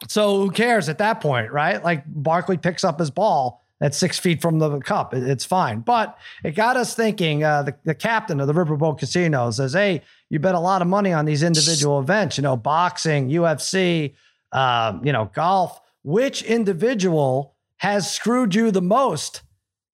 so 0.08 0.42
who 0.42 0.52
cares 0.52 0.90
at 0.90 0.98
that 1.00 1.22
point, 1.22 1.52
right? 1.52 1.84
Like 1.84 2.04
Barkley 2.08 2.58
picks 2.58 2.84
up 2.84 3.00
his 3.00 3.12
ball 3.12 3.64
at 3.82 3.96
six 3.96 4.20
feet 4.20 4.42
from 4.42 4.60
the 4.60 4.80
cup. 4.80 5.14
It's 5.14 5.46
fine. 5.46 5.80
But 5.82 6.18
it 6.44 6.52
got 6.52 6.78
us 6.78 6.94
thinking. 6.94 7.44
Uh, 7.44 7.64
the, 7.64 7.76
the 7.84 7.96
captain 7.96 8.40
of 8.40 8.48
the 8.48 8.54
Riverboat 8.54 9.00
Casino 9.00 9.52
says, 9.52 9.74
"Hey, 9.74 10.02
you 10.30 10.40
bet 10.40 10.56
a 10.56 10.60
lot 10.60 10.82
of 10.82 10.88
money 10.88 11.14
on 11.14 11.26
these 11.26 11.44
individual 11.44 12.00
events. 12.00 12.38
You 12.38 12.44
know, 12.44 12.58
boxing, 12.58 13.30
UFC, 13.30 14.14
um, 14.52 15.06
you 15.06 15.12
know, 15.12 15.30
golf. 15.34 15.80
Which 16.04 16.44
individual 16.44 17.56
has 17.78 18.12
screwed 18.12 18.56
you 18.56 18.72
the 18.72 18.82
most?" 18.82 19.42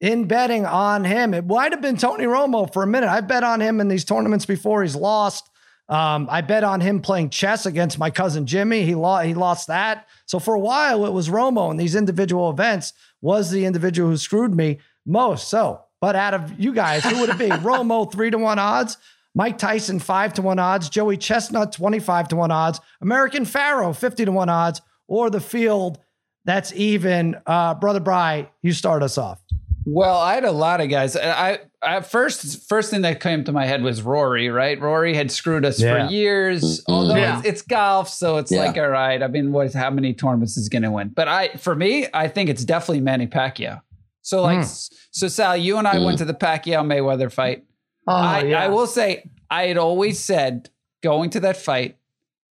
In 0.02 0.26
betting 0.28 0.66
on 0.66 1.06
him, 1.06 1.34
it 1.34 1.48
might 1.48 1.72
have 1.72 1.82
been 1.82 1.96
Tony 1.96 2.26
Romo 2.26 2.72
for 2.72 2.84
a 2.84 2.88
minute. 2.88 3.10
I 3.10 3.22
bet 3.22 3.46
on 3.46 3.62
him 3.62 3.80
in 3.80 3.88
these 3.88 4.04
tournaments 4.04 4.46
before 4.46 4.84
he's 4.84 4.96
lost. 4.96 5.50
Um, 5.88 6.28
I 6.32 6.42
bet 6.42 6.64
on 6.64 6.82
him 6.82 7.02
playing 7.02 7.30
chess 7.30 7.66
against 7.66 8.00
my 8.00 8.10
cousin 8.10 8.46
Jimmy. 8.46 8.84
He 8.84 8.96
lost. 8.96 9.26
He 9.26 9.34
lost 9.34 9.68
that. 9.68 10.08
So 10.26 10.40
for 10.40 10.56
a 10.56 10.60
while, 10.60 11.06
it 11.06 11.14
was 11.14 11.30
Romo 11.30 11.70
in 11.70 11.78
these 11.78 11.96
individual 11.96 12.50
events 12.50 12.94
was 13.22 13.52
the 13.52 13.66
individual 13.66 14.10
who 14.10 14.18
screwed 14.18 14.56
me 14.56 14.80
most. 15.06 15.48
So, 15.48 15.82
but 16.02 16.16
out 16.16 16.34
of 16.34 16.60
you 16.60 16.74
guys, 16.74 17.04
who 17.04 17.20
would 17.22 17.30
it 17.30 17.38
be? 17.38 17.50
Romo 17.50 18.12
three 18.12 18.32
to 18.32 18.38
one 18.38 18.60
odds. 18.60 18.98
Mike 19.36 19.58
Tyson 19.58 20.00
five 20.00 20.34
to 20.36 20.42
one 20.42 20.60
odds. 20.60 20.90
Joey 20.90 21.18
Chestnut 21.18 21.72
twenty 21.72 22.00
five 22.00 22.28
to 22.30 22.36
one 22.36 22.52
odds. 22.52 22.80
American 23.02 23.46
Pharaoh 23.46 23.94
fifty 23.94 24.26
to 24.26 24.32
one 24.32 24.50
odds. 24.50 24.82
Or 25.08 25.30
the 25.30 25.42
field 25.42 26.00
that's 26.46 26.74
even. 26.74 27.38
Uh, 27.46 27.76
Brother 27.76 28.00
Bry, 28.00 28.50
you 28.64 28.72
start 28.72 29.04
us 29.04 29.20
off. 29.20 29.40
Well, 29.88 30.18
I 30.18 30.34
had 30.34 30.46
a 30.46 30.52
lot 30.52 30.82
of 30.82 30.90
guys. 30.90 31.16
I, 31.16 31.60
I 31.82 32.02
first 32.02 32.68
first 32.68 32.90
thing 32.90 33.02
that 33.04 33.20
came 33.20 33.44
to 33.44 33.52
my 33.52 33.66
head 33.68 33.84
was 33.84 34.02
Rory. 34.02 34.50
Right, 34.50 34.80
Rory 34.82 35.14
had 35.14 35.30
screwed 35.32 35.64
us 35.64 35.80
Yeah. 35.80 36.08
for 36.08 36.12
years. 36.12 36.82
Mhm. 36.82 36.84
Although 36.94 37.16
Yeah. 37.16 37.38
it's, 37.40 37.48
it's 37.48 37.62
golf, 37.62 38.10
so 38.10 38.38
it's 38.38 38.52
Yeah. 38.52 38.66
like 38.66 38.78
all 38.78 38.90
right. 38.90 39.22
I 39.22 39.28
mean, 39.28 39.52
what? 39.52 39.72
How 39.74 39.92
many 39.92 40.14
tournaments 40.14 40.58
is 40.58 40.66
he 40.66 40.70
going 40.72 40.84
to 40.84 40.92
win? 40.92 41.10
But 41.10 41.28
I, 41.28 41.50
for 41.58 41.76
me, 41.76 42.08
I 42.14 42.28
think 42.28 42.50
it's 42.50 42.66
definitely 42.66 43.02
Manny 43.02 43.28
Pacquiao. 43.28 43.82
So 44.24 44.42
like, 44.42 44.60
Mm. 44.60 44.90
so 45.12 45.28
Sal, 45.28 45.56
you 45.56 45.78
and 45.78 45.88
I 45.88 46.00
went 46.04 46.18
to 46.18 46.26
the 46.26 46.34
Pacquiao 46.34 46.84
Mayweather 46.84 47.32
fight. 47.32 47.64
Oh, 48.08 48.14
I, 48.14 48.42
yeah. 48.44 48.64
I 48.64 48.70
will 48.70 48.88
say, 48.88 49.30
I 49.52 49.68
had 49.68 49.78
always 49.78 50.20
said 50.20 50.70
going 51.04 51.30
to 51.32 51.40
that 51.42 51.58
fight, 51.58 51.98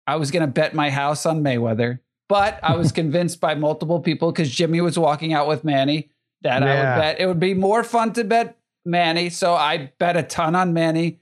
I 0.06 0.14
was 0.14 0.30
going 0.30 0.42
to 0.42 0.46
bet 0.52 0.74
my 0.74 0.90
house 0.90 1.26
on 1.26 1.42
Mayweather, 1.42 1.98
but 2.28 2.60
I 2.62 2.76
was 2.76 2.92
convinced 3.00 3.40
by 3.40 3.56
multiple 3.56 3.98
people 3.98 4.30
because 4.30 4.48
Jimmy 4.50 4.80
was 4.80 4.96
walking 4.96 5.32
out 5.32 5.48
with 5.48 5.64
Manny 5.64 6.10
that 6.46 6.62
I 6.62 6.74
would 6.94 7.00
bet 7.00 7.20
it 7.20 7.26
would 7.26 7.40
be 7.40 7.54
more 7.54 7.84
fun 7.84 8.12
to 8.14 8.24
bet 8.24 8.56
Manny. 8.84 9.30
So 9.30 9.54
I 9.54 9.92
bet 9.98 10.16
a 10.16 10.22
ton 10.22 10.54
on 10.54 10.72
Manny. 10.72 11.20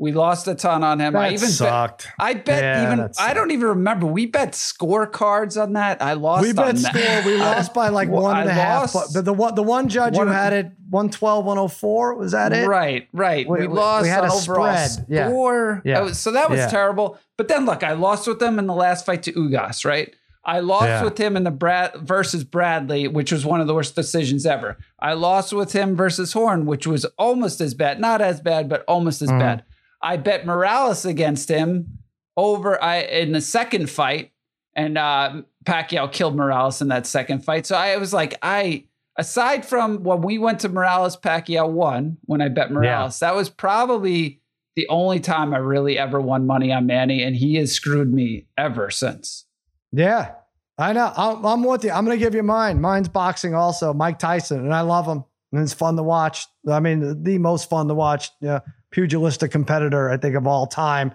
We 0.00 0.12
lost 0.12 0.46
a 0.46 0.54
ton 0.54 0.84
on 0.84 1.00
him. 1.00 1.16
I 1.16 1.30
That 1.30 1.32
even 1.32 1.48
bet. 1.58 2.06
I 2.20 2.34
bet 2.34 2.62
Yeah, 2.62 2.92
even 2.92 3.10
I 3.18 3.34
don't 3.34 3.50
even 3.50 3.66
remember. 3.70 4.06
We 4.06 4.26
bet 4.26 4.52
scorecards 4.52 5.60
on 5.60 5.72
that. 5.72 6.00
I 6.00 6.12
lost. 6.12 6.42
we 6.46 6.52
bet 6.52 6.76
that. 6.76 6.94
score. 7.24 7.32
We 7.32 7.36
lost 7.40 7.74
by 7.74 7.88
like 7.88 8.08
well, 8.08 8.22
one 8.22 8.40
and 8.42 8.48
I 8.48 8.52
a 8.52 8.54
half. 8.54 8.92
But 8.92 9.24
the 9.24 9.32
one, 9.32 9.56
the 9.56 9.62
one 9.64 9.88
judge 9.88 10.14
One- 10.16 10.28
who 10.28 10.32
had 10.32 10.52
it 10.52 10.66
112, 10.90 11.44
104. 11.44 12.14
Was 12.14 12.30
that 12.30 12.52
it? 12.52 12.68
Right, 12.68 13.08
right. 13.12 13.48
We- 13.48 13.60
We, 13.62 13.66
lost 13.66 14.04
we 14.04 14.08
had 14.08 14.22
a 14.24 14.30
spread. 14.30 14.90
Yeah. 15.08 15.28
score. 15.28 15.82
Yeah. 15.84 15.94
That 15.94 16.04
was- 16.04 16.18
so 16.20 16.30
that 16.30 16.48
was 16.48 16.58
Yeah. 16.60 16.68
terrible. 16.68 17.18
But 17.36 17.48
then 17.48 17.66
look, 17.66 17.82
I 17.82 17.92
lost 17.94 18.28
with 18.28 18.38
them 18.38 18.60
in 18.60 18.66
the 18.68 18.74
last 18.74 19.04
fight 19.04 19.24
to 19.24 19.32
Ugas, 19.32 19.84
right? 19.84 20.14
I 20.48 20.60
lost 20.60 20.86
Yeah. 20.86 21.04
with 21.04 21.18
him 21.18 21.36
in 21.36 21.44
the 21.44 21.50
Brad 21.50 21.94
versus 21.96 22.42
Bradley, 22.42 23.06
which 23.06 23.30
was 23.30 23.44
one 23.44 23.60
of 23.60 23.66
the 23.66 23.74
worst 23.74 23.94
decisions 23.94 24.46
ever. 24.46 24.78
I 24.98 25.12
lost 25.12 25.52
with 25.52 25.72
him 25.72 25.94
versus 25.94 26.32
Horn, 26.32 26.64
which 26.64 26.86
was 26.86 27.04
almost 27.18 27.60
as 27.60 27.74
bad, 27.74 28.00
not 28.00 28.22
as 28.22 28.40
bad, 28.40 28.68
but 28.68 28.82
almost 28.88 29.20
as 29.20 29.28
Mhm. 29.28 29.38
bad. 29.38 29.64
I 30.00 30.16
bet 30.16 30.46
Morales 30.46 31.04
against 31.04 31.50
him 31.50 31.98
over 32.36 32.82
I 32.82 33.00
in 33.00 33.32
the 33.32 33.40
second 33.42 33.90
fight, 33.90 34.30
and 34.74 34.96
uh, 34.96 35.42
Pacquiao 35.66 36.10
killed 36.10 36.34
Morales 36.34 36.80
in 36.80 36.88
that 36.88 37.06
second 37.06 37.44
fight. 37.44 37.66
So 37.66 37.76
I 37.76 37.96
was 37.98 38.14
like, 38.14 38.38
I 38.42 38.84
aside 39.18 39.66
from 39.66 40.02
when 40.04 40.22
we 40.22 40.38
went 40.38 40.60
to 40.60 40.68
Morales, 40.70 41.16
Pacquiao 41.16 41.68
won 41.68 42.16
when 42.24 42.40
I 42.40 42.48
bet 42.48 42.70
Morales. 42.72 43.18
That 43.18 43.34
was 43.34 43.50
probably 43.50 44.40
the 44.76 44.86
only 44.88 45.18
time 45.20 45.52
I 45.52 45.58
really 45.58 45.98
ever 45.98 46.20
won 46.20 46.46
money 46.46 46.72
on 46.72 46.86
Manny, 46.86 47.22
and 47.22 47.34
he 47.36 47.56
has 47.56 47.72
screwed 47.72 48.14
me 48.14 48.46
ever 48.56 48.88
since. 48.90 49.44
Yeah, 49.92 50.32
I 50.76 50.92
know. 50.92 51.12
I'm, 51.16 51.44
I'm 51.44 51.62
with 51.64 51.84
you. 51.84 51.90
I'm 51.90 52.04
going 52.04 52.18
to 52.18 52.24
give 52.24 52.34
you 52.34 52.42
mine. 52.42 52.80
Mine's 52.80 53.08
boxing 53.08 53.54
also. 53.54 53.92
Mike 53.92 54.18
Tyson, 54.18 54.60
and 54.60 54.74
I 54.74 54.82
love 54.82 55.06
him. 55.06 55.24
And 55.52 55.62
it's 55.62 55.72
fun 55.72 55.96
to 55.96 56.02
watch. 56.02 56.46
I 56.70 56.80
mean, 56.80 57.22
the 57.22 57.38
most 57.38 57.70
fun 57.70 57.88
to 57.88 57.94
watch 57.94 58.30
yeah, 58.40 58.60
pugilistic 58.90 59.50
competitor, 59.50 60.10
I 60.10 60.18
think, 60.18 60.34
of 60.36 60.46
all 60.46 60.66
time. 60.66 61.12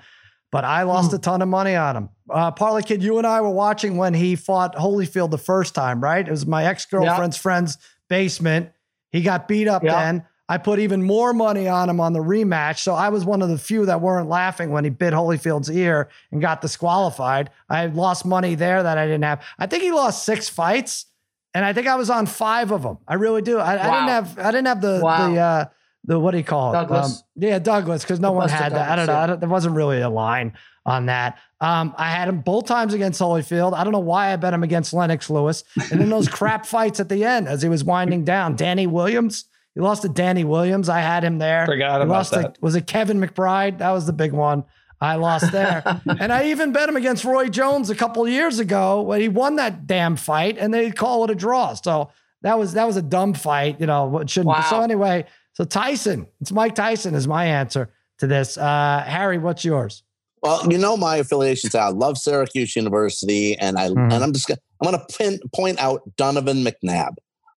But 0.52 0.66
I 0.66 0.84
lost 0.84 1.14
a 1.14 1.20
ton 1.20 1.42
of 1.42 1.48
money 1.48 1.76
on 1.76 1.98
him. 1.98 2.10
Uh, 2.30 2.52
Parlay 2.52 2.84
Kid, 2.84 3.02
you 3.04 3.18
and 3.18 3.26
I 3.26 3.42
were 3.42 3.50
watching 3.50 3.98
when 3.98 4.14
he 4.14 4.36
fought 4.36 4.76
Holyfield 4.76 5.32
the 5.32 5.38
first 5.38 5.74
time, 5.74 6.00
right? 6.02 6.28
It 6.28 6.30
was 6.30 6.46
my 6.46 6.66
ex 6.66 6.86
girlfriend's 6.86 7.38
friend's 7.38 7.78
basement. 8.08 8.70
He 9.12 9.22
got 9.22 9.48
beat 9.48 9.68
up 9.68 9.84
Yeah. 9.84 10.04
then. 10.04 10.26
I 10.50 10.58
put 10.58 10.80
even 10.80 11.02
more 11.04 11.34
money 11.34 11.68
on 11.68 11.90
him 11.90 12.00
on 12.02 12.12
the 12.14 12.20
rematch. 12.20 12.80
So 12.80 12.94
I 12.94 13.10
was 13.10 13.24
one 13.24 13.42
of 13.42 13.50
the 13.50 13.58
few 13.58 13.86
that 13.86 14.02
weren't 14.02 14.28
laughing 14.28 14.72
when 14.72 14.84
he 14.84 14.90
bit 14.90 15.14
Holyfield's 15.14 15.72
ear 15.72 16.10
and 16.32 16.42
got 16.42 16.62
disqualified. 16.62 17.50
I 17.70 17.86
lost 17.88 18.26
money 18.26 18.56
there 18.56 18.84
that 18.84 18.98
I 18.98 19.06
didn't 19.06 19.24
have. 19.24 19.42
I 19.58 19.68
think 19.68 19.84
he 19.84 19.92
lost 19.92 20.26
six 20.26 20.50
fights, 20.50 21.06
and 21.54 21.64
I 21.64 21.72
think 21.74 21.88
I 21.88 21.96
was 21.96 22.10
on 22.10 22.26
five 22.26 22.72
of 22.72 22.84
them. 22.84 22.98
I 23.08 23.14
really 23.16 23.42
do. 23.42 23.58
I, 23.58 23.74
I 23.74 23.78
didn't 23.78 24.10
have. 24.10 24.40
I 24.40 24.52
didn't 24.52 24.68
have 24.68 24.82
the 24.82 25.00
Wow. 25.02 25.32
the 25.32 25.40
uh, 25.40 25.66
the 26.06 26.20
what 26.20 26.32
do 26.32 26.38
you 26.38 26.44
call 26.44 26.72
it? 26.72 26.74
Douglas? 26.74 27.20
Um, 27.20 27.24
yeah, 27.38 27.60
Douglas, 27.60 28.04
because 28.04 28.20
no 28.20 28.28
The 28.30 28.34
one 28.34 28.50
had 28.50 28.74
that. 28.74 28.92
I 28.92 28.96
don't 28.98 29.08
know. 29.08 29.14
yeah. 29.14 29.22
I 29.24 29.28
don't, 29.28 29.40
there 29.40 29.50
wasn't 29.50 29.76
really 29.76 30.02
a 30.02 30.10
line 30.10 30.54
on 30.86 31.06
that. 31.06 31.40
Um, 31.62 31.96
I 31.98 32.10
had 32.10 32.28
him 32.28 32.42
both 32.42 32.66
times 32.66 32.94
against 32.94 33.22
Holyfield. 33.22 33.74
I 33.74 33.86
don't 33.86 33.94
know 33.94 34.00
why 34.00 34.34
I 34.34 34.36
bet 34.36 34.54
him 34.54 34.64
against 34.64 34.94
Lennox 34.94 35.30
Lewis. 35.30 35.64
And 35.90 36.02
then 36.02 36.10
those 36.10 36.28
crap 36.40 36.66
fights 36.66 37.00
at 37.00 37.08
the 37.08 37.24
end 37.24 37.48
as 37.48 37.62
he 37.62 37.70
was 37.70 37.86
winding 37.86 38.26
down. 38.26 38.58
Danny 38.58 38.86
Williams. 38.86 39.46
He 39.76 39.82
lost 39.82 40.04
to 40.04 40.10
Danny 40.10 40.44
Williams. 40.44 40.88
I 40.90 41.00
had 41.00 41.24
him 41.24 41.40
there. 41.40 41.66
Forgot 41.66 41.98
He 41.98 42.04
about 42.04 42.08
lost 42.14 42.32
that. 42.32 42.56
To, 42.56 42.62
was 42.62 42.76
it 42.76 42.86
Kevin 42.88 43.20
McBride? 43.20 43.80
That 43.80 43.92
was 43.92 44.06
the 44.06 44.14
big 44.14 44.32
one. 44.32 44.64
I 45.02 45.16
lost 45.16 45.52
there. 45.52 45.84
and 46.20 46.32
I 46.32 46.46
even 46.52 46.72
bet 46.72 46.88
him 46.88 46.96
against 46.96 47.26
Roy 47.26 47.50
Jones 47.50 47.90
a 47.90 47.96
couple 47.96 48.28
years 48.28 48.60
ago 48.60 49.02
when 49.02 49.20
he 49.20 49.28
won 49.30 49.56
that 49.58 49.86
damn 49.88 50.16
fight 50.16 50.58
and 50.58 50.74
they 50.74 50.92
call 50.92 51.24
it 51.26 51.30
a 51.32 51.36
draw. 51.36 51.74
So 51.74 52.12
that 52.44 52.58
was 52.60 52.74
that 52.74 52.86
was 52.86 52.98
a 52.98 53.02
dumb 53.02 53.34
fight, 53.34 53.80
you 53.80 53.86
know, 53.88 54.20
it 54.20 54.30
shouldn't 54.30 54.48
Wow. 54.48 54.62
so 54.70 54.82
anyway, 54.82 55.26
so 55.54 55.64
Tyson, 55.66 56.28
it's 56.40 56.52
Mike 56.52 56.76
Tyson 56.76 57.16
is 57.16 57.28
my 57.28 57.46
answer 57.46 57.90
to 58.20 58.28
this. 58.28 58.58
Uh 58.58 59.04
Harry, 59.06 59.38
what's 59.40 59.66
yours? 59.66 60.04
Well, 60.42 60.70
you 60.72 60.78
know 60.78 60.98
my 60.98 61.18
affiliations. 61.18 61.74
I 61.74 61.88
love 61.88 62.18
Syracuse 62.18 62.76
University, 62.76 63.58
and 63.58 63.78
I 63.78 63.90
Mhm. 63.90 64.14
and 64.14 64.24
I'm 64.24 64.34
just 64.34 64.48
gonna, 64.48 64.60
I'm 64.82 64.92
going 64.92 65.00
to 65.08 65.18
pin, 65.18 65.40
point 65.56 65.80
out 65.80 66.02
Donovan 66.18 66.66
McNabb 66.66 67.14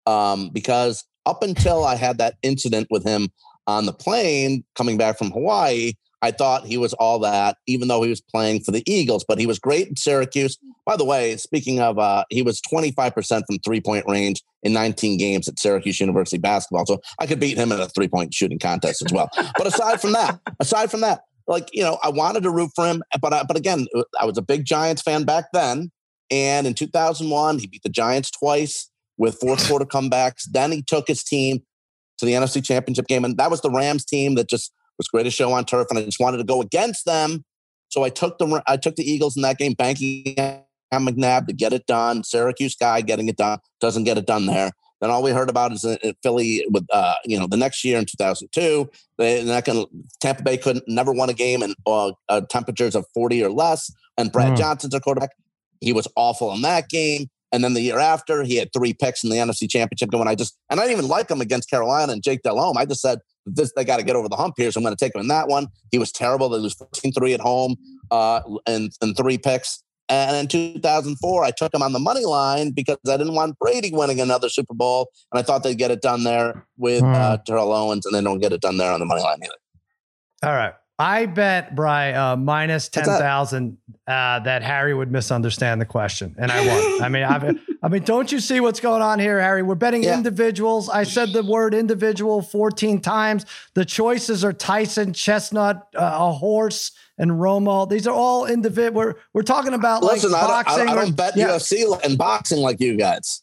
um, 0.06 0.50
because 0.54 1.04
up 1.26 1.44
until 1.44 1.84
I 1.84 1.96
had 1.96 2.18
that 2.18 2.36
incident 2.44 2.88
with 2.90 3.04
him 3.04 3.30
on 3.68 3.86
the 3.86 3.94
plane 3.94 4.64
coming 4.76 4.98
back 4.98 5.18
from 5.18 5.32
Hawaii, 5.32 5.94
I 6.22 6.32
thought 6.32 6.66
he 6.66 6.78
was 6.78 6.94
all 6.94 7.20
that, 7.20 7.58
even 7.68 7.88
though 7.88 8.02
he 8.02 8.10
was 8.10 8.22
playing 8.22 8.62
for 8.62 8.72
the 8.72 8.84
Eagles. 8.88 9.24
But 9.28 9.38
he 9.38 9.46
was 9.46 9.60
great 9.60 9.88
in 9.88 9.96
Syracuse. 9.96 10.58
By 10.86 10.98
the 10.98 11.06
way, 11.06 11.38
speaking 11.38 11.80
of, 11.80 12.00
uh, 12.00 12.24
he 12.30 12.42
was 12.42 12.62
25% 12.62 13.44
from 13.46 13.60
three 13.60 13.82
point 13.82 14.06
range 14.08 14.42
in 14.64 14.74
19 14.74 15.18
games 15.20 15.48
at 15.48 15.60
Syracuse 15.60 16.00
University 16.00 16.40
basketball. 16.40 16.86
So 16.88 17.00
I 17.20 17.28
could 17.28 17.40
beat 17.40 17.58
him 17.58 17.72
in 17.72 17.80
a 17.80 17.88
three 17.90 18.08
point 18.08 18.34
shooting 18.34 18.60
contest 18.60 19.04
as 19.06 19.14
well. 19.14 19.30
but 19.58 19.68
aside 19.68 20.02
from 20.02 20.14
that, 20.14 20.40
aside 20.60 20.90
from 20.90 21.02
that, 21.02 21.22
like 21.48 21.70
you 21.74 21.84
know, 21.84 22.00
I 22.04 22.10
wanted 22.10 22.42
to 22.44 22.50
root 22.50 22.72
for 22.76 22.88
him, 22.88 23.04
but 23.22 23.32
I, 23.32 23.44
but 23.44 23.58
again, 23.58 23.86
I 24.20 24.26
was 24.26 24.38
a 24.38 24.42
big 24.42 24.66
Giants 24.66 25.04
fan 25.04 25.26
back 25.26 25.46
then. 25.54 25.92
And 26.32 26.66
in 26.66 26.74
2001, 26.74 27.60
he 27.60 27.68
beat 27.68 27.84
the 27.84 27.90
Giants 27.90 28.32
twice 28.32 28.90
with 29.18 29.40
fourth 29.40 29.66
quarter 29.68 29.86
comebacks. 29.86 30.44
Then 30.50 30.72
he 30.72 30.82
took 30.82 31.08
his 31.08 31.24
team 31.24 31.62
to 32.18 32.26
the 32.26 32.34
NFC 32.34 32.64
Championship 32.64 33.08
game, 33.08 33.26
and 33.26 33.38
that 33.38 33.52
was 33.52 33.62
the 33.62 33.72
Rams 33.72 34.06
team 34.06 34.36
that 34.36 34.50
just 34.50 34.74
was 34.98 35.08
greatest 35.08 35.38
show 35.38 35.52
on 35.52 35.66
turf. 35.66 35.88
And 35.90 36.00
I 36.00 36.04
just 36.04 36.20
wanted 36.20 36.38
to 36.38 36.44
go 36.44 36.62
against 36.62 37.06
them, 37.06 37.44
so 37.90 38.04
I 38.04 38.10
took 38.10 38.38
the 38.38 38.64
I 38.68 38.78
took 38.78 38.96
the 38.96 39.10
Eagles 39.10 39.36
in 39.36 39.42
that 39.44 39.58
game, 39.58 39.74
banking 39.74 40.36
on 40.92 41.06
McNabb 41.06 41.48
to 41.48 41.54
get 41.54 41.74
it 41.74 41.86
done. 41.86 42.24
Syracuse 42.24 42.76
guy 42.76 43.02
getting 43.02 43.28
it 43.28 43.38
done 43.38 43.60
doesn't 43.80 44.04
get 44.04 44.18
it 44.18 44.26
done 44.26 44.46
there. 44.46 44.72
Then 45.02 45.10
all 45.12 45.22
we 45.22 45.32
heard 45.32 45.50
about 45.50 45.72
is 45.72 45.84
in, 45.84 45.98
in 46.04 46.16
Philly 46.24 46.66
with 46.70 46.86
uh, 46.92 47.16
you 47.26 47.38
know 47.38 47.48
the 47.48 47.58
next 47.58 47.84
year 47.84 48.00
in 48.00 48.06
2002, 48.06 48.90
they 49.18 49.44
not 49.44 49.66
gonna, 49.66 49.86
Tampa 50.22 50.44
Bay 50.44 50.58
couldn't 50.58 50.86
never 50.88 51.12
won 51.12 51.30
a 51.30 51.34
game 51.34 51.62
in 51.64 51.76
uh, 51.86 52.14
uh, 52.30 52.42
temperatures 52.50 52.96
of 52.96 53.06
40 53.14 53.44
or 53.44 53.52
less, 53.52 53.92
and 54.18 54.32
Brad 54.32 54.54
Mm. 54.54 54.58
Johnson's 54.58 54.94
our 54.94 55.02
quarterback. 55.02 55.32
He 55.82 55.92
was 55.92 56.08
awful 56.16 56.54
in 56.54 56.62
that 56.62 56.90
game. 56.90 57.30
And 57.56 57.64
then 57.64 57.74
the 57.74 57.80
year 57.80 58.00
after, 58.00 58.44
he 58.44 58.58
had 58.58 58.74
three 58.74 58.94
picks 58.94 59.24
in 59.24 59.30
the 59.30 59.38
NFC 59.38 59.70
Championship 59.70 60.12
game. 60.12 60.20
And 60.20 60.30
I 60.30 60.36
just, 60.36 60.58
and 60.70 60.78
I 60.78 60.84
didn't 60.84 60.98
even 60.98 61.10
like 61.10 61.32
him 61.32 61.40
against 61.40 61.70
Carolina 61.70 62.12
and 62.12 62.22
Jake 62.22 62.42
Delhomme. 62.44 62.78
I 62.78 62.84
just 62.84 63.00
said, 63.00 63.20
this, 63.46 63.72
they 63.78 63.86
got 63.86 63.96
to 63.96 64.04
get 64.04 64.18
over 64.18 64.28
the 64.28 64.36
hump 64.36 64.56
here. 64.58 64.70
So 64.74 64.82
I'm 64.82 64.84
going 64.84 64.94
to 64.94 65.02
take 65.02 65.16
him 65.16 65.22
in 65.22 65.30
that 65.30 65.48
one. 65.48 65.68
He 65.90 65.98
was 65.98 66.12
terrible. 66.12 66.50
They 66.50 66.58
lose 66.58 66.74
14 66.74 67.14
3 67.14 67.34
at 67.34 67.40
home 67.40 67.78
uh, 68.12 68.42
and, 68.68 68.92
and 69.02 69.16
three 69.16 69.38
picks. 69.38 69.82
And 70.10 70.36
in 70.36 70.48
2004, 70.50 71.46
I 71.46 71.52
took 71.52 71.74
him 71.74 71.82
on 71.82 71.94
the 71.94 72.00
money 72.00 72.26
line 72.26 72.72
because 72.72 72.98
I 73.08 73.16
didn't 73.16 73.36
want 73.36 73.58
Brady 73.58 73.92
winning 73.94 74.20
another 74.20 74.50
Super 74.50 74.74
Bowl. 74.74 75.10
And 75.32 75.40
I 75.40 75.44
thought 75.44 75.64
they'd 75.64 75.78
get 75.78 75.92
it 75.92 76.02
done 76.02 76.26
there 76.26 76.68
with 76.78 77.04
uh, 77.04 77.38
Terrell 77.48 77.72
Owens, 77.72 78.06
and 78.06 78.14
they 78.14 78.22
don't 78.22 78.40
get 78.40 78.52
it 78.52 78.60
done 78.60 78.76
there 78.76 78.92
on 78.92 79.00
the 79.00 79.06
money 79.06 79.22
line 79.22 79.40
either. 79.42 79.54
All 80.44 80.52
right. 80.52 80.74
I 80.98 81.26
bet 81.26 81.76
Bry 81.76 82.14
uh, 82.14 82.36
minus 82.38 82.88
ten 82.88 83.04
that? 83.06 83.20
uh, 84.08 84.40
that 84.40 84.64
Harry 84.64 84.94
would 84.94 85.12
misunderstand 85.12 85.82
the 85.82 85.86
question, 85.86 86.36
and 86.38 86.50
I 86.52 86.66
won. 86.66 87.04
I 87.04 87.10
mean, 87.10 87.24
I've, 87.24 87.60
I 87.84 87.90
mean, 87.90 88.04
don't 88.04 88.32
you 88.32 88.40
see 88.40 88.62
what's 88.62 88.80
going 88.80 89.02
on 89.02 89.20
here, 89.20 89.42
Harry? 89.42 89.62
We're 89.62 89.76
betting 89.76 90.04
Yeah. 90.04 90.16
individuals. 90.16 90.88
I 90.88 91.04
said 91.04 91.34
the 91.34 91.44
word 91.44 91.74
individual 91.74 92.42
fourteen 92.42 93.02
times. 93.02 93.46
The 93.74 93.84
choices 93.84 94.46
are 94.46 94.54
Tyson, 94.54 95.12
Chestnut, 95.12 95.88
uh, 95.96 96.12
a 96.18 96.32
horse, 96.32 96.92
and 97.18 97.32
Romo. 97.32 97.90
These 97.90 98.08
are 98.08 98.14
all 98.16 98.46
individual. 98.46 98.94
We're 98.98 99.14
we're 99.34 99.42
talking 99.44 99.74
about 99.74 100.02
Listen, 100.02 100.32
like 100.32 100.44
I 100.44 100.48
don't, 100.48 100.52
I 100.56 100.64
boxing. 100.64 100.86
don't, 100.86 100.98
I 100.98 101.02
don't 101.02 101.16
bet 101.18 101.36
yeah. 101.36 101.48
UFC 101.50 102.06
and 102.06 102.18
boxing 102.18 102.60
like 102.60 102.80
you 102.80 102.96
guys. 102.96 103.42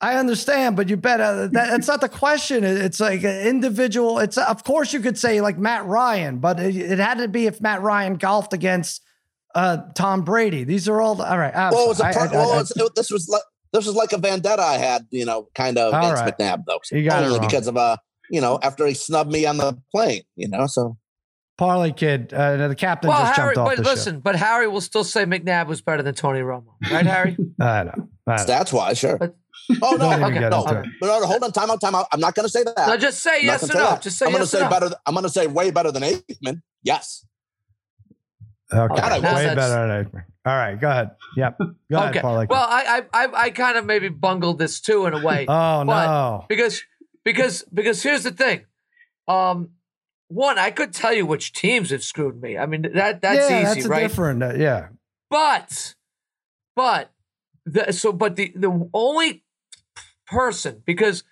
I 0.00 0.16
understand, 0.16 0.76
but 0.76 0.88
you 0.90 0.96
bet 0.98 1.20
uh, 1.20 1.46
that, 1.48 1.52
that's 1.52 1.88
not 1.88 2.00
the 2.02 2.08
question. 2.08 2.64
It- 2.64 2.76
It's 2.78 3.00
like 3.00 3.22
an 3.24 3.46
individual. 3.46 4.18
It's 4.18 4.36
of 4.36 4.62
course 4.64 4.92
you 4.92 5.00
could 5.00 5.16
say 5.18 5.40
like 5.40 5.56
Matt 5.58 5.86
Ryan, 5.86 6.38
but 6.38 6.60
it, 6.60 6.76
it 6.76 6.98
had 6.98 7.18
to 7.18 7.28
be 7.28 7.46
if 7.46 7.60
Matt 7.60 7.80
Ryan 7.82 8.14
golfed 8.16 8.52
against 8.52 9.02
uh, 9.54 9.78
Tom 9.94 10.22
Brady. 10.22 10.64
These 10.64 10.86
are 10.88 11.00
all 11.00 11.20
all 11.22 11.38
right. 11.38 11.54
I'm 11.56 11.72
well, 11.72 11.86
it 11.86 11.88
was 11.88 12.00
a 12.00 12.04
per- 12.04 12.20
I- 12.20 12.24
I- 12.26 12.30
well, 12.32 12.52
I- 12.52 12.60
it 12.60 12.94
this 12.94 13.10
was 13.10 13.26
like 13.28 13.42
this 13.72 13.86
was 13.86 13.94
like 13.96 14.12
a 14.12 14.18
vendetta 14.18 14.62
I 14.62 14.76
had, 14.78 15.06
you 15.10 15.24
know, 15.24 15.48
kind 15.54 15.78
of 15.78 15.94
against 15.94 16.22
right. 16.22 16.38
McNabb 16.38 16.64
though. 16.66 16.78
You 16.92 17.02
got 17.08 17.22
it 17.22 17.26
only 17.26 17.38
wrong. 17.38 17.48
because 17.48 17.66
of 17.66 17.76
uh, 17.78 17.96
you 18.30 18.40
know, 18.42 18.58
after 18.62 18.86
he 18.86 18.92
snubbed 18.94 19.32
me 19.32 19.46
on 19.46 19.56
the 19.56 19.78
plane, 19.94 20.22
you 20.34 20.48
know. 20.48 20.66
So 20.66 20.98
Parlay 21.56 21.92
kid, 21.92 22.34
uh, 22.34 22.68
the 22.68 22.74
captain 22.74 23.08
well, 23.08 23.20
just 23.22 23.36
Harry, 23.36 23.54
jumped 23.54 23.70
off 23.70 23.76
but 23.76 23.82
the 23.84 23.90
listen, 23.90 24.20
but 24.20 24.36
Harry 24.36 24.68
will 24.68 24.82
still 24.82 25.04
say 25.04 25.24
McNabb 25.24 25.68
was 25.68 25.80
better 25.80 26.02
than 26.02 26.14
Tony 26.14 26.40
Romo, 26.40 26.66
right, 26.92 27.06
Harry? 27.06 27.30
ship. 27.34 27.46
I 27.60 27.84
know. 27.84 28.08
Matt. 28.26 28.46
Stats 28.46 28.74
wise, 28.74 28.98
sure. 28.98 29.16
But- 29.16 29.36
oh 29.82 29.92
no, 29.92 29.98
Don't 29.98 30.24
okay, 30.24 30.38
get 30.40 30.50
no. 30.50 30.64
into. 30.64 30.84
But 31.00 31.06
no, 31.06 31.26
hold 31.26 31.42
on, 31.44 31.52
time 31.52 31.70
out, 31.70 31.80
time 31.80 31.94
out. 31.94 32.06
I'm 32.12 32.20
not 32.20 32.34
going 32.34 32.44
to 32.46 32.50
say 32.50 32.62
that. 32.64 32.74
No, 32.76 32.96
just 32.96 33.20
say 33.22 33.38
I'm 33.40 33.44
yes 33.44 33.60
gonna 33.60 33.72
or 33.72 33.76
say 33.76 33.78
no. 33.78 33.90
that. 33.90 34.02
Just 34.02 34.18
say 34.18 34.26
I'm 34.26 34.32
going 34.32 34.40
to 34.40 34.44
yes 34.44 34.50
say 34.50 34.60
or 34.60 34.64
no. 34.64 34.70
better. 34.70 34.90
I'm 35.06 35.14
going 35.14 35.24
to 35.24 35.30
say 35.30 35.46
way 35.46 35.70
better 35.70 35.92
than 35.92 36.02
Aikman. 36.02 36.62
Yes. 36.82 37.24
Okay, 38.72 39.00
God, 39.00 39.12
I 39.12 39.18
way 39.34 39.54
better 39.54 39.86
than 39.86 40.04
Aikman. 40.04 40.24
All 40.44 40.56
right, 40.56 40.80
go 40.80 40.88
ahead. 40.88 41.10
Yep, 41.36 41.58
go 41.58 41.74
ahead, 41.92 42.10
Okay. 42.10 42.20
Parlay. 42.20 42.46
Well, 42.48 42.66
I, 42.68 43.02
I 43.12 43.24
I 43.24 43.42
I 43.44 43.50
kind 43.50 43.76
of 43.76 43.84
maybe 43.84 44.08
bungled 44.08 44.58
this 44.58 44.80
too 44.80 45.06
in 45.06 45.14
a 45.14 45.22
way. 45.22 45.46
oh 45.48 45.84
but- 45.84 45.84
no, 45.84 46.44
because 46.48 46.82
because 47.24 47.64
because 47.74 48.02
here's 48.02 48.22
the 48.22 48.30
thing 48.30 48.64
um 49.28 49.70
one 50.28 50.58
i 50.58 50.70
could 50.70 50.92
tell 50.92 51.12
you 51.12 51.26
which 51.26 51.52
teams 51.52 51.90
have 51.90 52.02
screwed 52.04 52.40
me 52.40 52.56
i 52.56 52.64
mean 52.66 52.82
that 52.94 53.20
that's 53.20 53.50
yeah, 53.50 53.62
easy 53.62 53.74
that's 53.74 53.86
a 53.86 53.88
right 53.88 54.00
different. 54.02 54.42
Uh, 54.42 54.54
yeah, 54.54 54.88
but 55.28 55.94
but 56.76 57.10
the 57.64 57.92
so 57.92 58.12
but 58.12 58.36
the 58.36 58.52
the 58.54 58.88
only 58.94 59.42
person 60.26 60.82
because 60.84 61.22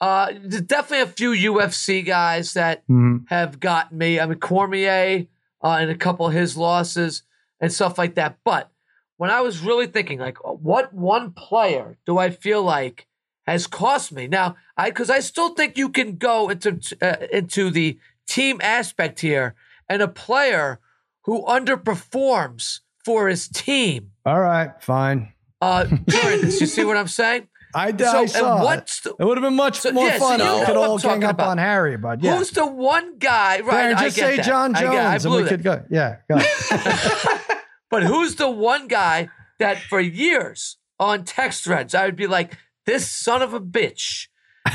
uh 0.00 0.32
there's 0.44 0.62
definitely 0.62 1.00
a 1.02 1.06
few 1.06 1.52
ufc 1.54 2.04
guys 2.06 2.54
that 2.54 2.86
Mhm. 2.88 3.24
have 3.28 3.60
gotten 3.60 3.98
me. 3.98 4.18
I 4.20 4.26
mean 4.26 4.38
cormier 4.38 5.26
uh 5.62 5.76
and 5.80 5.90
a 5.90 5.94
couple 5.96 6.26
of 6.26 6.32
his 6.32 6.56
losses 6.56 7.22
and 7.60 7.72
stuff 7.72 7.98
like 7.98 8.14
that. 8.14 8.38
But 8.44 8.70
when 9.16 9.30
i 9.30 9.40
was 9.40 9.60
really 9.60 9.86
thinking 9.86 10.18
like 10.20 10.38
what 10.44 10.92
one 10.94 11.32
player 11.32 11.98
do 12.06 12.18
i 12.18 12.30
feel 12.30 12.62
like 12.62 13.06
has 13.46 13.66
cost 13.66 14.12
me? 14.12 14.26
Now 14.28 14.56
i 14.76 14.90
because 14.90 15.10
i 15.10 15.20
still 15.20 15.50
think 15.54 15.76
you 15.76 15.88
can 15.88 16.16
go 16.16 16.48
into 16.48 16.78
uh, 17.02 17.26
into 17.32 17.70
the 17.70 17.98
team 18.28 18.60
aspect 18.62 19.20
here 19.20 19.54
and 19.88 20.00
a 20.02 20.08
player 20.08 20.78
who 21.24 21.42
underperforms 21.46 22.80
for 23.04 23.28
his 23.28 23.48
team. 23.48 24.10
All 24.26 24.40
right, 24.40 24.70
fine. 24.82 25.32
uh 25.60 25.84
during 26.06 26.40
this 26.42 26.60
you 26.60 26.66
see 26.68 26.84
what 26.84 26.96
i'm 26.96 27.08
saying 27.08 27.48
I, 27.74 27.96
so 27.96 28.06
I 28.22 28.26
saw 28.26 28.60
it. 28.60 28.64
what's 28.64 29.00
the, 29.00 29.10
It 29.18 29.24
would 29.24 29.36
have 29.36 29.42
been 29.44 29.56
much 29.56 29.80
So, 29.80 29.92
more 29.92 30.06
yeah, 30.08 30.18
fun 30.18 30.40
you 30.40 30.46
if 30.46 30.60
we 30.60 30.66
could 30.66 30.76
all 30.76 30.98
gang 30.98 31.22
up 31.24 31.34
about. 31.34 31.48
on 31.50 31.58
Harry, 31.58 31.96
but 31.96 32.22
yeah. 32.22 32.36
who's 32.38 32.50
the 32.52 32.66
one 32.66 33.18
guy 33.18 33.60
right 33.60 33.94
Darren, 33.94 33.96
I 33.96 34.04
just 34.04 34.16
say 34.16 34.36
that. 34.36 34.44
Jon 34.46 34.74
Jones, 34.74 34.90
get- 34.92 35.04
I 35.06 35.14
and 35.16 35.30
we 35.34 35.42
that. 35.42 35.48
could 35.48 35.62
go. 35.62 35.84
Yeah, 35.90 36.16
go. 36.30 36.38
But 37.90 38.02
who's 38.02 38.34
the 38.34 38.50
one 38.50 38.86
guy 38.86 39.30
that 39.58 39.78
for 39.78 39.98
years 39.98 40.76
on 41.00 41.24
text 41.24 41.64
threads 41.64 41.94
I 41.94 42.04
would 42.04 42.16
be 42.16 42.26
like, 42.26 42.58
this 42.84 43.10
son 43.10 43.40
of 43.40 43.54
a 43.54 43.60
bitch 43.60 44.26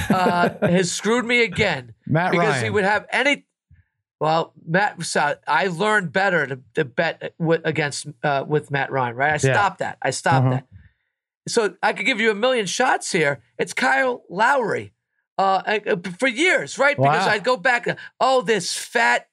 uh, 0.09 0.49
has 0.61 0.91
screwed 0.91 1.23
me 1.25 1.43
again 1.43 1.93
Matt 2.07 2.31
because 2.31 2.47
Ryan. 2.47 2.63
he 2.63 2.69
would 2.71 2.83
have 2.85 3.05
any. 3.11 3.45
Well, 4.19 4.53
Matt, 4.65 5.03
so 5.03 5.35
I 5.47 5.67
learned 5.67 6.11
better 6.13 6.47
to, 6.47 6.59
to 6.75 6.85
bet 6.85 7.33
with, 7.37 7.61
against 7.65 8.07
uh, 8.23 8.45
with 8.47 8.71
Matt 8.71 8.89
Ryan. 8.91 9.15
Right, 9.15 9.29
I 9.29 9.33
Yeah. 9.33 9.53
stopped 9.53 9.79
that. 9.79 9.97
I 10.01 10.09
stopped 10.11 10.45
Mhm. 10.47 10.51
that. 10.51 10.67
So 11.47 11.75
I 11.83 11.93
could 11.93 12.05
give 12.05 12.19
you 12.21 12.31
a 12.31 12.35
million 12.35 12.65
shots 12.65 13.11
here. 13.11 13.41
It's 13.57 13.73
Kyle 13.73 14.23
Lowry 14.29 14.93
uh, 15.37 15.61
uh, 15.65 15.95
for 16.17 16.27
years, 16.27 16.77
right? 16.77 16.95
Because 16.95 17.27
I'd 17.27 17.43
go 17.43 17.57
back. 17.57 17.87
Oh, 18.19 18.41
this 18.41 18.75
fat. 18.77 19.27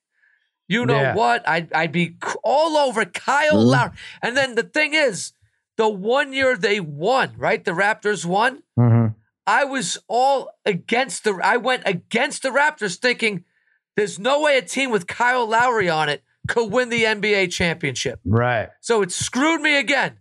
You 0.69 0.87
know 0.87 1.01
Yeah. 1.01 1.15
what? 1.15 1.49
I'd, 1.49 1.73
I'd 1.73 1.93
be 1.93 2.17
all 2.45 2.77
over 2.77 3.05
Kyle 3.05 3.57
Mhm. 3.65 3.67
Lowry. 3.71 3.91
And 4.23 4.37
then 4.37 4.55
the 4.55 4.63
thing 4.63 4.95
is, 4.95 5.33
the 5.77 5.89
one 5.89 6.33
year 6.33 6.57
they 6.57 6.79
won, 6.81 7.35
right? 7.37 7.65
The 7.65 7.73
Raptors 7.73 8.25
won. 8.25 8.63
Mhm. 8.79 9.15
I 9.47 9.65
was 9.65 9.99
all 10.09 10.51
against 10.65 11.25
the. 11.25 11.39
I 11.43 11.57
went 11.57 11.83
against 11.87 12.43
the 12.43 12.51
Raptors, 12.51 12.97
thinking 12.99 13.45
there's 13.97 14.19
no 14.19 14.41
way 14.41 14.57
a 14.59 14.63
team 14.63 14.91
with 14.91 15.07
Kyle 15.09 15.47
Lowry 15.47 15.89
on 15.89 16.09
it 16.09 16.23
could 16.47 16.71
win 16.71 16.89
the 16.89 17.05
NBA 17.05 17.49
championship. 17.49 18.21
Right. 18.25 18.69
So 18.81 19.03
it 19.03 19.11
screwed 19.11 19.61
me 19.61 19.77
again. 19.77 20.20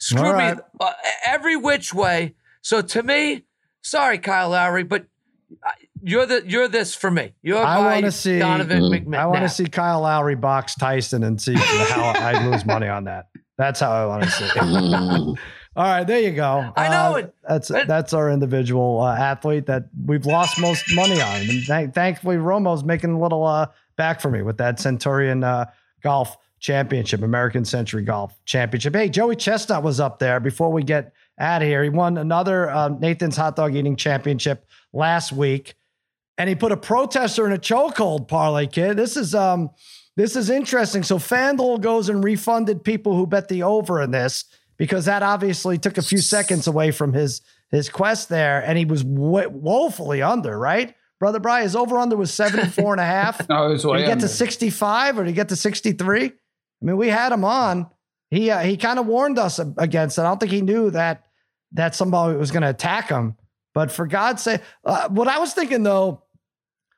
Screwed 0.00 0.24
All 0.26 0.32
right. 0.32 0.56
me 0.56 0.62
uh, 0.80 0.92
every 1.26 1.56
which 1.56 1.92
way. 1.94 2.34
So 2.62 2.80
to 2.82 3.02
me, 3.02 3.44
sorry, 3.82 4.18
Kyle 4.18 4.50
Lowry, 4.50 4.82
but 4.82 5.04
uh, 5.64 5.70
you're 6.02 6.26
the 6.26 6.42
you're 6.46 6.68
this 6.68 6.94
for 6.94 7.10
me. 7.10 7.34
You're 7.42 7.62
I 7.62 7.78
wanna 7.80 8.10
see- 8.10 8.38
Donovan. 8.38 8.82
McMahon. 8.84 9.18
I 9.18 9.26
want 9.26 9.42
to 9.42 9.48
see 9.48 9.66
Kyle 9.66 10.00
Lowry 10.00 10.36
box 10.36 10.74
Tyson 10.74 11.22
and 11.22 11.40
see 11.40 11.54
how 11.54 12.12
I 12.16 12.46
lose 12.48 12.64
money 12.64 12.88
on 12.88 13.04
that. 13.04 13.28
That's 13.58 13.80
how 13.80 13.90
I 13.92 14.06
want 14.06 14.24
to 14.24 14.30
see 14.30 14.44
it. 14.44 14.50
Mm. 14.52 15.36
All 15.76 15.84
right, 15.86 16.04
there 16.04 16.18
you 16.20 16.32
go. 16.32 16.72
I 16.76 16.88
know 16.88 17.14
Uh, 17.14 17.18
it. 17.18 17.34
That's 17.48 17.70
It- 17.70 17.86
that's 17.86 18.12
our 18.14 18.30
individual 18.30 19.00
uh, 19.02 19.14
athlete 19.16 19.66
that 19.66 19.84
we've 20.06 20.24
lost 20.26 20.58
most 20.58 20.84
money 20.94 21.20
on, 21.20 21.36
and 21.42 21.62
thank, 21.64 21.94
thankfully 21.94 22.36
Romo's 22.36 22.82
making 22.84 23.10
a 23.10 23.20
little 23.20 23.44
uh, 23.46 23.66
back 23.96 24.20
for 24.20 24.30
me 24.30 24.40
with 24.42 24.56
that 24.58 24.80
Centurion 24.80 25.44
uh, 25.44 25.66
Golf 26.02 26.36
Championship, 26.60 27.22
American 27.22 27.64
Century 27.64 28.02
Golf 28.02 28.34
Championship. 28.44 28.94
Hey, 28.94 29.08
Joey 29.08 29.34
Chestnut 29.36 29.82
was 29.82 29.98
up 29.98 30.18
there 30.18 30.38
before 30.40 30.70
we 30.70 30.82
get 30.82 31.12
out 31.38 31.62
of 31.62 31.68
here. 31.68 31.82
He 31.82 31.88
won 31.88 32.18
another 32.18 32.70
uh, 32.70 32.88
Nathan's 32.88 33.36
Hot 33.36 33.56
Dog 33.56 33.74
Eating 33.74 33.96
Championship 33.96 34.66
last 34.92 35.32
week, 35.32 35.74
and 36.38 36.48
he 36.48 36.54
put 36.54 36.70
a 36.70 36.76
protester 36.76 37.46
in 37.46 37.52
a 37.52 37.58
chokehold. 37.58 38.28
Parlay 38.28 38.66
kid, 38.66 38.96
this 38.96 39.16
is 39.16 39.34
um 39.34 39.70
this 40.16 40.36
is 40.36 40.50
interesting. 40.50 41.02
So 41.02 41.16
FanDuel 41.18 41.80
goes 41.80 42.08
and 42.10 42.22
refunded 42.22 42.84
people 42.84 43.16
who 43.16 43.26
bet 43.26 43.48
the 43.48 43.62
over 43.62 44.02
in 44.02 44.10
this 44.10 44.44
because 44.76 45.06
that 45.06 45.22
obviously 45.22 45.78
took 45.78 45.96
a 45.98 46.02
few 46.02 46.18
seconds 46.18 46.66
away 46.66 46.90
from 46.90 47.12
his 47.14 47.40
his 47.70 47.88
quest 47.88 48.28
there, 48.28 48.62
and 48.64 48.76
he 48.76 48.84
was 48.84 49.02
wo- 49.02 49.48
woefully 49.48 50.20
under. 50.20 50.58
Right, 50.58 50.94
brother 51.20 51.38
Brian, 51.40 51.62
his 51.62 51.74
over 51.76 51.98
under 51.98 52.16
was 52.16 52.34
74 52.34 52.92
and 52.94 53.00
a 53.00 53.04
half. 53.06 53.40
No, 53.48 53.66
it 53.68 53.70
was 53.72 53.82
Did 53.84 53.96
he 53.96 54.02
get 54.02 54.10
under. 54.12 54.22
to 54.26 54.28
65 54.28 55.18
or 55.18 55.22
did 55.24 55.30
he 55.30 55.34
get 55.34 55.48
to 55.50 55.56
63? 55.56 56.32
I 56.80 56.84
mean, 56.86 56.96
we 56.96 57.08
had 57.08 57.32
him 57.32 57.44
on. 57.44 57.88
He 58.30 58.50
uh, 58.50 58.60
he 58.60 58.76
kind 58.76 58.98
of 58.98 59.06
warned 59.06 59.38
us 59.38 59.58
against 59.78 60.18
it. 60.18 60.22
I 60.22 60.24
don't 60.24 60.38
think 60.38 60.52
he 60.52 60.62
knew 60.62 60.90
that 60.90 61.26
that 61.72 61.94
somebody 61.94 62.36
was 62.36 62.50
going 62.50 62.62
to 62.62 62.70
attack 62.70 63.08
him. 63.08 63.36
But 63.74 63.90
for 63.92 64.06
God's 64.06 64.42
sake, 64.42 64.60
uh, 64.84 65.08
what 65.08 65.28
I 65.28 65.38
was 65.38 65.52
thinking 65.52 65.82
though, 65.82 66.24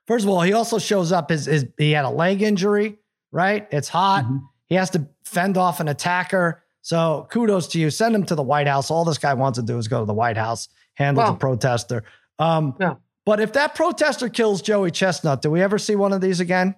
first 0.06 0.24
of 0.24 0.30
all, 0.30 0.40
he 0.42 0.52
also 0.52 0.78
shows 0.78 1.12
up. 1.12 1.30
His, 1.30 1.46
his 1.46 1.66
he 1.78 1.92
had 1.92 2.04
a 2.04 2.10
leg 2.10 2.42
injury, 2.42 2.98
right? 3.30 3.66
It's 3.70 3.88
hot. 3.88 4.24
Mhm. 4.24 4.40
He 4.66 4.74
has 4.76 4.90
to 4.90 5.06
fend 5.24 5.56
off 5.56 5.80
an 5.80 5.88
attacker. 5.88 6.62
So 6.82 7.26
kudos 7.30 7.68
to 7.68 7.78
you. 7.78 7.90
Send 7.90 8.14
him 8.14 8.24
to 8.26 8.34
the 8.34 8.42
White 8.42 8.66
House. 8.66 8.90
All 8.90 9.04
this 9.04 9.18
guy 9.18 9.34
wants 9.34 9.58
to 9.58 9.64
do 9.64 9.78
is 9.78 9.88
go 9.88 10.00
to 10.00 10.06
the 10.06 10.14
White 10.14 10.36
House, 10.36 10.68
handle 10.94 11.24
the 11.32 11.38
protester. 11.38 12.04
Um, 12.38 12.74
Yeah. 12.80 12.94
But 13.24 13.38
if 13.40 13.52
that 13.52 13.76
protester 13.76 14.28
kills 14.28 14.62
Joey 14.62 14.90
Chestnut, 14.90 15.42
do 15.42 15.50
we 15.50 15.62
ever 15.62 15.78
see 15.78 15.94
one 15.94 16.12
of 16.12 16.20
these 16.20 16.40
again? 16.40 16.74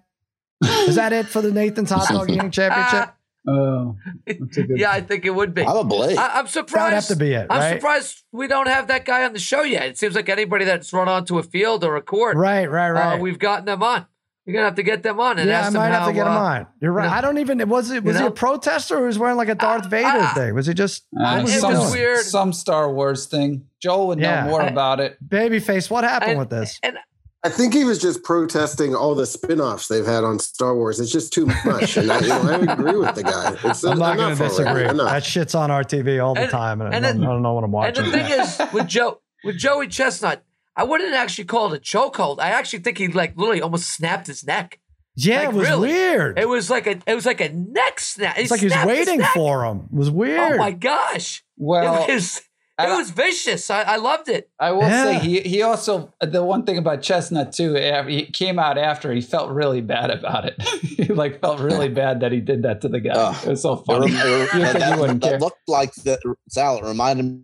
Is 0.63 0.95
that 0.97 1.13
it 1.13 1.27
for 1.27 1.43
the 1.43 1.53
Nathan's 1.53 1.91
Hot 1.91 2.09
Dog 2.09 2.31
Eating 2.31 2.51
Championship? 2.51 3.09
Ah, 3.11 3.15
Oh, 3.47 3.97
that's 4.27 4.57
a 4.57 4.63
good. 4.63 4.79
yeah, 4.79 4.91
I 4.91 5.03
think 5.03 5.27
it 5.27 5.31
would 5.35 5.53
be. 5.53 5.65
Probably. 5.65 6.17
I, 6.17 6.39
I'm 6.39 6.45
That 6.47 6.51
surprised. 6.51 6.85
would 6.87 6.95
have 6.95 7.07
to 7.09 7.17
be 7.17 7.35
it, 7.35 7.47
I'm 7.51 7.75
surprised 7.75 8.23
we 8.33 8.47
don't 8.49 8.69
have 8.69 8.87
that 8.89 9.05
guy 9.05 9.25
on 9.25 9.35
the 9.35 9.39
show 9.39 9.61
yet. 9.63 9.83
It 9.85 9.99
seems 9.99 10.15
like 10.15 10.31
anybody 10.31 10.65
that's 10.65 10.91
run 10.95 11.11
onto 11.11 11.37
a 11.37 11.43
field 11.43 11.85
or 11.85 11.97
a 11.97 12.01
court, 12.03 12.39
Right, 12.39 12.71
right, 12.71 12.91
right. 12.91 13.17
uh, 13.17 13.19
we've 13.19 13.39
gotten 13.39 13.67
them 13.67 13.83
on. 13.83 14.07
You're 14.47 14.55
gonna 14.55 14.65
have 14.67 14.77
to 14.77 14.83
get 14.83 15.03
them 15.03 15.21
on 15.21 15.39
and 15.39 15.47
yeah, 15.49 15.57
I 15.59 15.61
ask 15.61 15.73
them 15.73 15.81
might 15.83 15.89
how. 15.91 15.99
have 16.01 16.09
to 16.09 16.13
get 16.15 16.27
him 16.27 16.33
uh, 16.33 16.37
on. 16.39 16.67
You're 16.81 16.93
right. 16.93 17.05
you 17.05 17.11
know- 17.11 17.17
I 17.17 17.21
don't 17.21 17.37
even. 17.39 17.69
Was 17.69 17.91
it? 17.91 18.03
Was 18.03 18.17
he 18.17 18.23
know? 18.23 18.29
a 18.29 18.31
protester 18.31 18.97
or 18.99 19.07
was 19.07 19.19
wearing 19.19 19.37
like 19.37 19.49
a 19.51 19.55
Darth 19.55 19.87
Uh, 19.87 19.89
Vader 19.89 20.07
uh, 20.09 20.35
thing? 20.35 20.55
Was 20.55 20.67
he 20.67 20.73
just 20.75 21.03
Uh, 21.19 21.33
what 21.37 21.43
was 21.43 21.51
he 21.51 21.57
it 21.59 21.61
some, 21.61 21.73
was 21.75 21.81
doing? 21.81 21.93
weird. 21.93 22.19
some 22.21 22.53
Star 22.55 22.91
Wars 22.93 23.27
thing. 23.27 23.67
Joel 23.81 24.07
would 24.09 24.19
know 24.19 24.29
Yeah. 24.29 24.47
more 24.47 24.63
I- 24.63 24.69
about 24.69 25.01
it. 25.01 25.19
Babyface? 25.27 25.91
What 25.91 26.05
happened 26.05 26.31
And- 26.33 26.39
with 26.41 26.49
this? 26.51 26.79
And 26.83 26.97
I 27.45 27.51
think 27.51 27.75
he 27.75 27.85
was 27.85 27.99
just 27.99 28.23
protesting 28.23 28.95
all 28.95 29.15
the 29.15 29.27
spin-offs 29.27 29.89
they've 29.89 30.07
had 30.07 30.25
on 30.25 30.39
Star 30.39 30.75
Wars. 30.75 30.99
It's 30.99 31.13
just 31.13 31.33
too 31.33 31.47
much. 31.65 31.97
And 31.99 32.11
I, 32.11 32.21
you 32.21 32.29
know, 32.29 32.41
I 32.41 32.73
agree 32.73 32.97
with 32.97 33.15
the 33.15 33.23
guy. 33.23 33.55
It's 33.65 33.85
I'm 33.85 33.99
not 33.99 34.17
going 34.17 34.35
to 34.35 34.43
disagree. 34.43 34.85
Enough. 34.89 35.11
That 35.11 35.25
shit's 35.25 35.55
on 35.55 35.71
our 35.71 35.85
TV 35.85 36.25
all 36.25 36.35
the 36.35 36.47
time, 36.47 36.81
and, 36.81 36.95
and 36.95 37.05
I, 37.05 37.11
don't, 37.11 37.21
then- 37.21 37.29
I 37.29 37.33
don't 37.33 37.43
know 37.43 37.53
what 37.53 37.65
I'm 37.65 37.71
watching. 37.71 38.05
and 38.05 38.13
the 38.15 38.19
thing 38.19 38.41
is, 38.41 38.61
with 38.73 38.89
Joe, 38.89 39.21
with 39.45 39.59
Joey 39.59 39.89
Chestnut, 39.89 40.43
I 40.75 40.85
wouldn't 40.85 41.13
actually 41.15 41.45
call 41.45 41.73
it 41.73 41.77
a 41.77 41.81
chokehold. 41.81 42.41
I 42.41 42.49
actually 42.49 42.79
think 42.81 42.97
he 42.99 43.09
like 43.09 43.37
literally 43.37 43.61
almost 43.61 43.91
snapped 43.91 44.27
his 44.27 44.45
neck. 44.47 44.81
yeah, 45.15 45.41
like, 45.41 45.49
it 45.49 45.55
was 45.55 45.69
really? 45.69 45.89
weird. 45.91 46.39
It 46.39 46.49
was 46.49 46.71
like 46.71 46.87
a, 46.87 46.99
it 47.07 47.15
was 47.15 47.27
like 47.27 47.41
a 47.43 47.51
neck 47.51 48.01
snap. 48.01 48.39
it's 48.39 48.51
like 48.51 48.61
he 48.61 48.67
was 48.67 48.85
waiting 48.87 49.23
for 49.35 49.65
him. 49.67 49.89
It 49.93 49.97
was 49.97 50.11
weird. 50.11 50.55
Oh 50.55 50.57
my 50.57 50.71
gosh! 50.73 51.45
Well, 51.59 52.07
it 52.09 52.15
was, 52.15 52.41
I- 52.77 52.93
it 52.93 52.97
was 52.97 53.11
vicious. 53.11 53.71
I, 53.71 53.83
I 53.83 53.97
loved 53.97 54.29
it. 54.29 54.51
I 54.59 54.73
will 54.73 54.83
Yeah. 54.83 55.05
say 55.05 55.19
he 55.21 55.41
he 55.41 55.63
also 55.63 56.13
the 56.21 56.43
one 56.45 56.65
thing 56.65 56.77
about 56.79 57.03
Chestnut 57.03 57.53
too. 57.53 57.77
af- 57.77 58.07
He 58.09 58.27
came 58.27 58.59
out 58.59 58.79
after 58.79 59.13
he 59.13 59.21
felt 59.21 59.51
really 59.51 59.81
bad 59.81 60.11
about 60.11 60.45
it. 60.47 60.61
he 60.83 61.05
like 61.05 61.41
felt 61.41 61.61
really 61.61 61.89
bad 62.03 62.21
that 62.21 62.33
he 62.33 62.41
did 62.41 62.63
that 62.65 62.81
to 62.83 62.89
the 62.89 63.01
guy. 63.01 63.13
Ugh. 63.15 63.37
it 63.47 63.51
was 63.51 63.63
so 63.63 63.77
funny. 63.77 64.13
rem- 64.13 64.17
it 64.17 64.25
rem- 64.25 64.49
You 64.55 64.61
that, 64.61 64.73
think 64.73 64.95
you 64.95 65.01
wouldn't 65.01 65.23
that 65.23 65.41
looked 65.41 65.69
like 65.69 65.95
the 65.95 66.19
Sal. 66.49 66.79
It 66.79 66.85
reminded 66.85 67.25
me. 67.27 67.41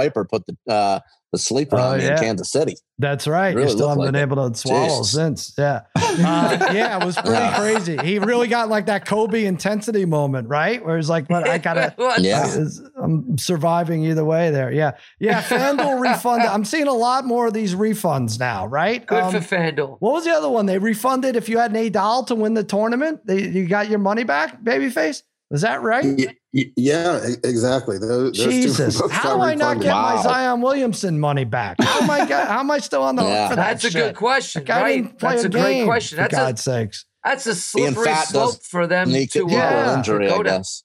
Piper 0.00 0.24
put 0.24 0.44
the 0.46 0.56
uh, 0.72 1.00
the 1.32 1.38
sleeper 1.38 1.76
Oh, 1.76 1.82
on 1.92 1.98
me 1.98 2.04
yeah. 2.04 2.12
in 2.14 2.18
Kansas 2.18 2.50
City. 2.50 2.74
That's 2.98 3.28
right. 3.28 3.54
Really 3.54 3.68
you 3.68 3.74
still 3.76 3.88
haven't 3.88 4.04
been 4.04 4.14
like 4.14 4.22
able 4.22 4.50
to 4.50 4.58
swallow 4.58 4.98
Jesus. 4.98 5.12
since. 5.12 5.54
Yeah. 5.56 5.82
Uh, 6.10 6.72
yeah, 6.74 7.00
it 7.00 7.06
was 7.06 7.14
pretty 7.14 7.30
Yeah. 7.30 7.56
crazy. 7.56 7.96
He 7.98 8.18
really 8.18 8.48
got 8.48 8.68
like 8.68 8.86
that 8.86 9.06
Kobe 9.06 9.44
intensity 9.44 10.04
moment, 10.04 10.48
right? 10.48 10.84
Where 10.84 10.96
he's 10.96 11.08
like, 11.08 11.28
but 11.28 11.48
I 11.48 11.58
gotta 11.68 11.94
Yeah. 12.18 12.46
is- 12.48 12.82
I'm 13.00 13.38
surviving 13.38 14.04
either 14.04 14.24
way 14.24 14.50
there. 14.50 14.72
Yeah. 14.72 14.92
Yeah. 15.20 15.40
FanDuel 15.40 16.00
refunded. 16.00 16.48
I'm 16.48 16.64
seeing 16.64 16.88
a 16.88 16.92
lot 16.92 17.24
more 17.26 17.46
of 17.46 17.54
these 17.54 17.76
refunds 17.76 18.40
now, 18.40 18.66
right? 18.66 19.06
Good 19.06 19.22
Um, 19.22 19.32
for 19.32 19.38
FanDuel. 19.38 19.98
what 20.00 20.12
was 20.14 20.24
the 20.24 20.32
other 20.32 20.48
one? 20.50 20.66
They 20.66 20.78
refunded 20.78 21.36
if 21.36 21.48
you 21.48 21.58
had 21.58 21.72
Nadal 21.72 22.26
to 22.26 22.34
win 22.34 22.54
the 22.54 22.64
tournament, 22.64 23.20
they, 23.24 23.42
you 23.48 23.68
got 23.68 23.88
your 23.88 24.00
money 24.00 24.24
back, 24.24 24.60
babyface? 24.64 25.22
Was 25.50 25.62
that 25.62 25.82
right? 25.82 26.04
Y- 26.04 26.36
y- 26.54 26.72
Yeah, 26.76 27.16
exactly. 27.44 27.98
Those, 27.98 28.36
those 28.36 28.46
Jesus, 28.46 29.00
both 29.00 29.10
how 29.10 29.22
got 29.22 29.36
do 29.36 29.42
I 29.42 29.54
not 29.54 29.66
refunded. 29.78 29.82
get 29.82 29.92
my 29.94 30.22
Zion 30.22 30.60
Williamson 30.60 31.18
money 31.18 31.44
back? 31.44 31.76
How 31.80 32.00
am 32.02 32.10
I 32.10 32.24
get, 32.26 32.46
How 32.46 32.60
am 32.60 32.70
I 32.70 32.78
still 32.78 33.02
on 33.02 33.16
the 33.16 33.22
hook 33.22 33.30
Yeah. 33.32 33.48
for 33.48 33.56
that? 33.56 33.80
That's 33.80 33.84
a 33.94 33.98
good 33.98 34.14
question, 34.16 34.62
That 34.62 34.66
guy 34.68 34.82
right? 34.82 35.02
didn't 35.02 35.18
play 35.18 35.30
That's 35.32 35.44
a, 35.44 35.46
a 35.46 35.50
great 35.50 35.74
game, 35.74 35.86
question. 35.86 36.18
For 36.22 36.28
That's 36.28 36.60
a 36.60 36.62
sakes. 36.62 37.04
that's 37.24 37.46
a 37.46 37.54
slippery 37.56 38.14
slope 38.26 38.62
for 38.62 38.86
them 38.86 39.10
to, 39.10 39.16
it 39.18 39.34
Yeah. 39.34 39.92
uh, 39.92 39.96
injury, 39.98 40.26
to 40.28 40.34
I 40.34 40.36
go 40.36 40.42
down. 40.44 40.58
guess. 40.60 40.84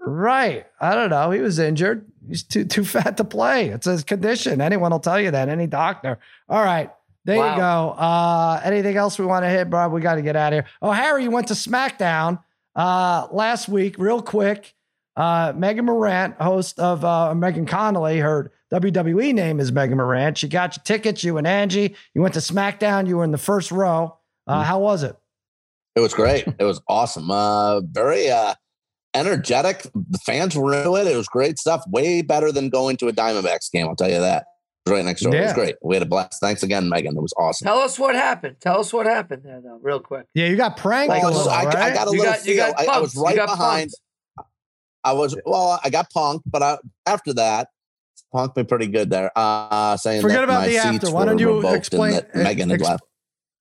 Right. 0.00 0.66
I 0.80 0.94
don't 0.94 1.10
know. 1.10 1.30
He 1.30 1.40
was 1.40 1.58
injured. 1.58 2.06
He's 2.26 2.42
too 2.42 2.64
too 2.64 2.84
fat 2.84 3.16
to 3.18 3.24
play. 3.24 3.68
It's 3.68 3.86
his 3.86 4.02
condition. 4.02 4.60
Anyone 4.60 4.92
will 4.92 4.98
tell 5.00 5.20
you 5.20 5.30
that. 5.30 5.48
Any 5.48 5.66
doctor. 5.66 6.18
All 6.48 6.62
right. 6.64 6.90
There 7.26 7.36
you 7.36 7.56
go. 7.56 7.90
Uh, 7.98 8.60
anything 8.64 8.96
else 8.96 9.18
we 9.18 9.26
want 9.26 9.44
to 9.44 9.50
hit, 9.50 9.68
bro? 9.68 9.88
We 9.88 10.00
got 10.00 10.14
to 10.14 10.22
get 10.22 10.36
out 10.36 10.54
of 10.54 10.56
here. 10.56 10.64
Oh, 10.80 10.90
Harry, 10.90 11.22
you 11.24 11.30
went 11.30 11.48
to 11.48 11.54
SmackDown 11.54 12.42
uh, 12.80 13.28
last 13.30 13.68
week, 13.68 13.96
real 13.98 14.22
quick. 14.22 14.74
Uh, 15.14 15.52
Megan 15.54 15.84
Morant, 15.84 16.40
host 16.40 16.78
of 16.78 17.04
uh, 17.04 17.34
Megan 17.34 17.66
Connolly, 17.66 18.20
her 18.20 18.52
WWE 18.72 19.34
name 19.34 19.60
is 19.60 19.70
Megan 19.70 19.98
Morant. 19.98 20.38
She 20.38 20.48
got 20.48 20.76
your 20.76 20.82
tickets, 20.84 21.22
you 21.22 21.36
and 21.36 21.46
Angie. 21.46 21.94
You 22.14 22.22
went 22.22 22.32
to 22.34 22.40
SmackDown. 22.40 23.06
You 23.06 23.18
were 23.18 23.24
in 23.24 23.32
the 23.32 23.38
first 23.38 23.70
row. 23.70 24.16
Uh, 24.46 24.62
how 24.62 24.78
was 24.78 25.02
it? 25.02 25.14
It 25.94 26.00
was 26.00 26.14
great. 26.14 26.46
it 26.58 26.64
was 26.64 26.80
awesome. 26.88 27.30
Uh, 27.30 27.80
very 27.80 28.30
uh, 28.30 28.54
energetic. 29.12 29.82
The 29.94 30.18
fans 30.24 30.56
were 30.56 30.72
into 30.72 30.96
it. 30.96 31.06
It 31.06 31.16
was 31.16 31.28
great 31.28 31.58
stuff. 31.58 31.84
Way 31.86 32.22
better 32.22 32.50
than 32.50 32.70
going 32.70 32.96
to 32.98 33.08
a 33.08 33.12
Diamondbacks 33.12 33.70
game. 33.70 33.88
I'll 33.88 33.96
tell 33.96 34.10
you 34.10 34.20
that. 34.20 34.46
It 34.86 34.90
was 34.90 34.96
right 34.98 35.04
next 35.04 35.20
door. 35.22 35.34
It 35.34 35.42
was 35.42 35.52
great. 35.52 35.76
We 35.82 35.94
had 35.94 36.02
a 36.02 36.06
blast. 36.06 36.40
Thanks 36.40 36.62
again, 36.62 36.88
Megan. 36.88 37.16
It 37.16 37.20
was 37.20 37.34
awesome. 37.38 37.66
Tell 37.66 37.78
us 37.80 37.98
what 37.98 38.14
happened. 38.14 38.56
Tell 38.60 38.80
us 38.80 38.92
what 38.92 39.06
happened 39.06 39.42
there, 39.44 39.60
though, 39.60 39.78
real 39.82 40.00
quick. 40.00 40.26
Yeah, 40.34 40.46
you 40.46 40.56
got 40.56 40.76
pranked 40.78 41.10
Well, 41.10 41.28
a 41.28 41.30
little, 41.36 41.50
I, 41.50 41.62
I 41.62 41.64
right? 41.64 41.94
got 41.94 42.08
a 42.08 42.10
You 42.12 42.18
little 42.18 42.32
got 42.32 42.46
you 42.46 42.56
got 42.56 42.80
I. 42.80 42.86
I 42.86 42.98
was 42.98 43.14
right 43.14 43.36
behind. 43.36 43.90
punked. 44.38 44.44
I 45.04 45.12
was 45.12 45.36
well. 45.44 45.78
I 45.84 45.90
got 45.90 46.10
punked, 46.14 46.42
but 46.46 46.62
I, 46.62 46.78
after 47.06 47.32
that, 47.34 47.68
punked 48.34 48.56
me 48.56 48.64
pretty 48.64 48.86
good 48.86 49.10
there. 49.10 49.30
Uh, 49.36 49.96
saying 49.96 50.22
Forget 50.22 50.38
that 50.38 50.44
about 50.44 50.60
my 50.62 50.66
the 50.68 50.74
seats 50.74 50.84
after. 51.04 51.10
Why 51.12 51.20
were 51.24 51.26
don't 51.30 51.38
you 51.38 51.66
and 51.66 51.76
explain- 51.76 52.12
that 52.14 52.34
Megan 52.34 52.70
had 52.70 52.80
ex- 52.80 52.88
left. 52.88 53.02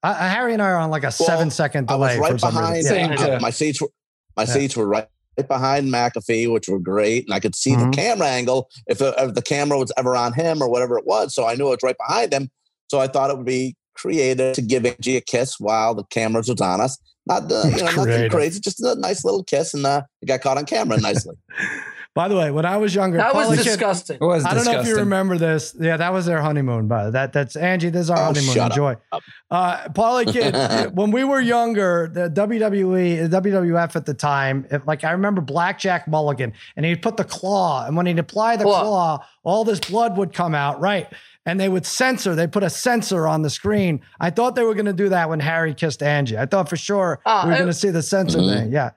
Uh, 0.01 0.13
Harry 0.13 0.53
and 0.53 0.61
I 0.61 0.67
are 0.67 0.78
on 0.78 0.89
like 0.89 1.03
a 1.03 1.11
seven 1.11 1.49
second 1.51 1.91
I 1.91 1.95
was 1.95 2.17
right 2.17 2.39
behind. 2.39 2.76
reason. 2.76 3.17
Same 3.17 3.32
uh, 3.34 3.39
my 3.41 3.49
seats 3.49 3.82
were 3.82 3.89
my 4.38 4.43
Yeah. 4.43 4.47
seats 4.53 4.78
were 4.78 4.88
right, 4.88 4.99
right 4.99 5.07
behind 5.47 5.87
McAfee, 5.93 6.51
which 6.51 6.67
were 6.67 6.79
great, 6.79 7.25
and 7.25 7.33
I 7.33 7.39
could 7.39 7.55
see 7.55 7.71
Mhm. 7.71 7.91
the 7.91 7.95
camera 7.97 8.27
angle 8.27 8.69
if, 8.87 8.97
the- 8.97 9.15
if 9.17 9.33
the 9.33 9.41
camera 9.41 9.77
was 9.77 9.91
ever 9.97 10.15
on 10.15 10.33
him 10.33 10.61
or 10.61 10.69
whatever 10.69 10.97
it 10.97 11.05
was. 11.05 11.33
So 11.33 11.45
I 11.47 11.55
knew 11.55 11.67
it 11.67 11.69
was 11.71 11.83
right 11.83 11.97
behind 11.97 12.33
him. 12.33 12.49
So 12.89 12.99
I 12.99 13.07
thought 13.07 13.29
it 13.29 13.37
would 13.37 13.45
be 13.45 13.75
creative 13.95 14.55
to 14.55 14.61
give 14.61 14.85
Angie 14.85 15.17
a 15.17 15.21
kiss 15.21 15.59
while 15.59 15.93
the 15.93 16.03
cameras 16.05 16.47
was 16.49 16.61
on 16.61 16.81
us. 16.81 16.97
Not 17.25 17.47
the, 17.49 17.63
you 17.75 17.83
know 17.83 18.03
nothing 18.05 18.29
crazy, 18.29 18.59
just 18.59 18.81
a 18.81 18.95
nice 18.95 19.23
little 19.23 19.43
kiss, 19.43 19.73
and 19.73 19.85
uh, 19.85 20.01
it 20.21 20.25
got 20.25 20.41
caught 20.41 20.57
on 20.57 20.65
camera 20.65 20.99
nicely. 20.99 21.35
By 22.16 22.28
the 22.28 22.36
way, 22.36 22.49
when 22.51 22.66
I 22.66 22.78
was 22.78 22.93
younger, 22.93 23.18
That 23.18 23.34
was 23.36 23.45
Parlay 23.45 23.57
Kid- 23.57 23.64
disgusting. 23.66 24.18
It 24.20 24.26
was 24.26 24.43
I 24.43 24.53
don't 24.53 24.66
know 24.66 24.80
if 24.82 24.88
you 24.88 24.97
remember 24.97 25.38
this. 25.38 25.76
Yeah, 25.80 25.95
that 25.97 26.12
was 26.12 26.26
their 26.26 26.41
honeymoon. 26.41 26.88
But 26.88 27.12
that 27.12 27.34
that's 27.34 27.55
Angie. 27.55 27.89
This 27.89 28.01
is 28.03 28.10
our 28.10 28.18
Oh, 28.18 28.24
honeymoon. 28.26 28.53
shut 28.53 28.72
Enjoy. 28.72 28.97
up. 29.12 29.22
Uh, 29.49 29.89
Parlay 29.89 30.26
Kid. 30.26 30.53
when 30.95 31.12
we 31.12 31.24
were 31.24 31.39
younger, 31.39 32.10
the 32.12 32.30
WWE, 32.30 33.30
the 33.30 33.41
WWF 33.41 33.95
at 33.95 34.05
the 34.05 34.14
time, 34.16 34.66
if, 34.72 34.86
like 34.88 35.03
I 35.03 35.12
remember 35.12 35.39
Blackjack 35.41 36.07
Mulligan, 36.07 36.53
and 36.76 36.86
he'd 36.86 37.01
put 37.01 37.16
the 37.16 37.24
claw, 37.24 37.86
and 37.86 37.95
when 37.95 38.05
he'd 38.07 38.20
apply 38.20 38.57
the 38.57 38.64
Claw. 38.66 38.82
claw, 38.82 39.26
all 39.43 39.64
this 39.64 39.80
blood 39.80 40.18
would 40.18 40.34
come 40.34 40.55
out. 40.55 40.82
Right. 40.82 41.07
And 41.45 41.60
they 41.60 41.70
would 41.70 41.86
censor. 41.86 42.36
They 42.36 42.47
put 42.47 42.64
a 42.64 42.70
censor 42.70 43.28
on 43.28 43.43
the 43.43 43.49
screen. 43.49 44.01
I 44.20 44.30
thought 44.30 44.55
they 44.55 44.64
were 44.64 44.74
going 44.76 44.86
to 44.88 44.93
do 44.93 45.10
that 45.10 45.30
when 45.30 45.39
Harry 45.39 45.74
kissed 45.74 46.03
Angie. 46.03 46.38
I 46.38 46.45
thought 46.45 46.70
for 46.70 46.76
sure 46.76 47.22
Ah, 47.26 47.43
we 47.45 47.51
were 47.51 47.55
going 47.57 47.68
to 47.68 47.74
see 47.74 47.89
the 47.91 48.03
censor 48.03 48.39
Mhm. 48.39 48.53
thing. 48.53 48.72
Yeah. 48.72 48.91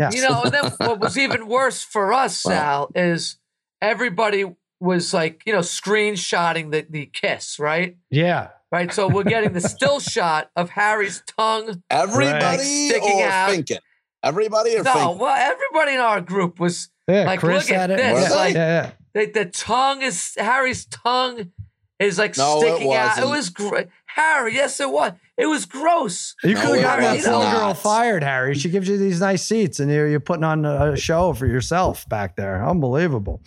Yeah. 0.00 0.10
You 0.12 0.28
know, 0.28 0.42
and 0.42 0.52
then 0.52 0.64
what 0.78 0.98
was 1.00 1.16
even 1.18 1.46
worse 1.46 1.82
for 1.84 2.12
us, 2.12 2.44
Wow. 2.44 2.52
Sal, 2.52 2.90
is 2.94 3.36
everybody 3.80 4.44
was 4.80 5.12
like, 5.14 5.42
you 5.46 5.52
know, 5.52 5.60
screenshotting 5.60 6.70
the, 6.72 6.86
the 6.88 7.06
kiss, 7.06 7.58
right? 7.58 7.96
yeah. 8.10 8.48
Right. 8.72 8.92
So 8.94 9.08
we're 9.08 9.24
getting 9.24 9.52
the 9.52 9.60
still 9.60 9.98
shot 10.14 10.48
of 10.54 10.70
Harry's 10.70 11.24
tongue. 11.36 11.82
Everybody 11.90 12.62
Sticking 12.62 13.20
or 13.20 13.26
out. 13.26 13.50
thinking? 13.50 13.78
Everybody 14.22 14.76
or 14.76 14.84
No, 14.84 14.92
thinking? 14.92 15.18
well, 15.18 15.34
everybody 15.36 15.94
in 15.94 16.00
our 16.00 16.20
group 16.20 16.60
was 16.60 16.88
Yeah. 17.08 17.24
Like, 17.24 17.40
Chris 17.40 17.68
look 17.68 17.76
at 17.76 17.90
it. 17.90 17.96
this, 17.96 18.30
Yeah. 18.30 18.36
like- 18.36 18.54
yeah. 18.54 18.90
yeah. 19.14 19.24
the, 19.26 19.32
the 19.32 19.44
tongue 19.46 20.02
is 20.02 20.34
Harry's 20.38 20.84
tongue 20.86 21.50
is 21.98 22.16
like 22.16 22.36
No, 22.36 22.62
it 22.62 22.76
sticking 22.76 22.94
out. 22.94 23.18
It 23.18 23.26
was 23.26 23.50
great. 23.50 23.88
Harry, 24.06 24.54
yes, 24.54 24.78
it 24.78 24.88
was. 24.90 25.12
It 25.40 25.46
was 25.46 25.64
gross. 25.64 26.34
You 26.44 26.54
could 26.54 26.64
have 26.64 26.76
it 26.76 26.82
gotten 26.82 27.04
that 27.04 27.16
was 27.16 27.24
poor 27.26 27.50
girl 27.50 27.74
fired, 27.74 28.22
Harry. 28.22 28.54
She 28.54 28.68
gives 28.68 28.88
you 28.88 28.98
these 28.98 29.20
nice 29.20 29.42
seats, 29.42 29.80
and 29.80 29.90
you're, 29.90 30.06
you're 30.06 30.20
putting 30.20 30.44
on 30.44 30.64
a 30.64 30.96
show 30.96 31.32
for 31.32 31.46
yourself 31.46 32.08
back 32.08 32.36
there. 32.36 32.64
Unbelievable. 32.64 33.42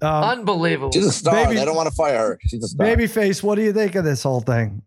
Um, 0.00 0.24
Unbelievable. 0.24 0.92
She's 0.92 1.06
a 1.06 1.12
star. 1.12 1.34
Baby- 1.46 1.56
they 1.56 1.64
don't 1.64 1.76
want 1.76 1.88
to 1.88 1.94
fire 1.94 2.18
her. 2.18 2.38
She's 2.46 2.62
a 2.62 2.68
star. 2.68 2.86
Babyface, 2.86 3.42
what 3.42 3.56
do 3.56 3.62
you 3.62 3.72
think 3.72 3.94
of 3.94 4.04
this 4.04 4.22
whole 4.22 4.40
thing? 4.40 4.82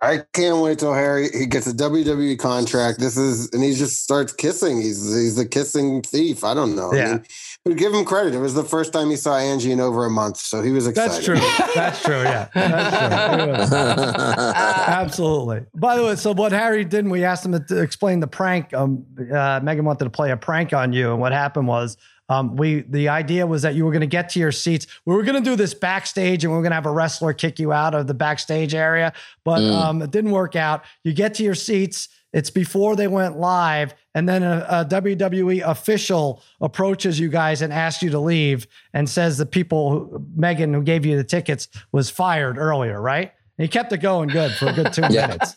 I 0.00 0.22
can't 0.32 0.58
wait 0.58 0.80
till 0.80 0.92
Harry 0.92 1.28
he 1.32 1.46
gets 1.46 1.68
a 1.68 1.72
WWE 1.72 2.36
contract. 2.36 2.98
This 2.98 3.16
is 3.16 3.48
and 3.52 3.62
he 3.62 3.72
just 3.72 4.02
starts 4.02 4.32
kissing. 4.32 4.82
He's 4.82 5.00
he's 5.14 5.38
a 5.38 5.46
kissing 5.46 6.02
thief. 6.02 6.42
I 6.42 6.54
don't 6.54 6.74
know. 6.74 6.92
Yeah. 6.92 7.04
I 7.04 7.12
mean, 7.12 7.24
but 7.64 7.76
give 7.76 7.94
him 7.94 8.04
credit. 8.04 8.34
It 8.34 8.38
was 8.38 8.54
the 8.54 8.64
first 8.64 8.92
time 8.92 9.10
he 9.10 9.16
saw 9.16 9.36
Angie 9.36 9.70
in 9.70 9.78
over 9.78 10.04
a 10.04 10.10
month, 10.10 10.36
so 10.38 10.62
he 10.62 10.72
was 10.72 10.86
excited. 10.88 11.12
That's 11.12 11.24
true. 11.24 11.36
That's 11.74 12.02
true. 12.02 12.22
Yeah, 12.22 12.48
that's 12.54 13.70
true. 13.70 13.76
Absolutely. 13.78 15.66
By 15.74 15.96
the 15.96 16.04
way, 16.04 16.16
so 16.16 16.32
what 16.32 16.50
Harry 16.50 16.84
didn't 16.84 17.10
we 17.10 17.24
asked 17.24 17.44
him 17.46 17.64
to 17.64 17.80
explain 17.80 18.18
the 18.18 18.26
prank. 18.26 18.74
Um, 18.74 19.06
uh, 19.32 19.60
Megan 19.62 19.84
wanted 19.84 20.04
to 20.04 20.10
play 20.10 20.32
a 20.32 20.36
prank 20.36 20.72
on 20.72 20.92
you, 20.92 21.12
and 21.12 21.20
what 21.20 21.32
happened 21.32 21.68
was, 21.68 21.96
um, 22.32 22.56
we 22.56 22.80
the 22.82 23.08
idea 23.08 23.46
was 23.46 23.62
that 23.62 23.74
you 23.74 23.84
were 23.84 23.90
going 23.92 24.00
to 24.00 24.06
get 24.18 24.28
to 24.30 24.38
your 24.40 24.52
seats. 24.52 24.86
We 25.06 25.14
were 25.14 25.22
going 25.22 25.42
to 25.42 25.50
do 25.50 25.56
this 25.56 25.74
backstage, 25.74 26.44
and 26.44 26.52
we 26.52 26.56
were 26.56 26.62
going 26.62 26.70
to 26.72 26.76
have 26.76 26.86
a 26.86 26.90
wrestler 26.92 27.32
kick 27.32 27.58
you 27.58 27.72
out 27.72 27.94
of 27.94 28.06
the 28.06 28.14
backstage 28.14 28.74
area, 28.74 29.12
but 29.44 29.60
Mm. 29.60 29.72
um, 29.72 30.02
it 30.02 30.10
didn't 30.10 30.30
work 30.32 30.56
out. 30.56 30.84
You 31.04 31.12
get 31.12 31.34
to 31.34 31.42
your 31.42 31.54
seats. 31.54 32.08
It's 32.32 32.48
before 32.48 32.96
they 32.96 33.08
went 33.08 33.38
live, 33.38 33.94
and 34.14 34.26
then 34.26 34.42
a, 34.42 34.64
a 34.70 34.84
WWE 34.86 35.60
official 35.68 36.42
approaches 36.62 37.20
you 37.20 37.28
guys 37.28 37.60
and 37.60 37.70
asks 37.72 38.02
you 38.02 38.08
to 38.10 38.18
leave, 38.18 38.66
and 38.94 39.06
says 39.06 39.36
the 39.36 39.44
people, 39.44 39.90
who, 39.90 40.26
Megan, 40.34 40.72
who 40.72 40.82
gave 40.82 41.04
you 41.04 41.14
the 41.18 41.24
tickets, 41.24 41.68
was 41.92 42.08
fired 42.08 42.56
earlier, 42.56 42.98
right? 43.02 43.32
And 43.58 43.64
he 43.64 43.68
kept 43.68 43.92
it 43.92 43.98
going 43.98 44.28
good 44.30 44.50
for 44.52 44.68
a 44.68 44.72
good 44.72 44.94
two 44.94 45.02
Yeah. 45.10 45.26
minutes. 45.26 45.54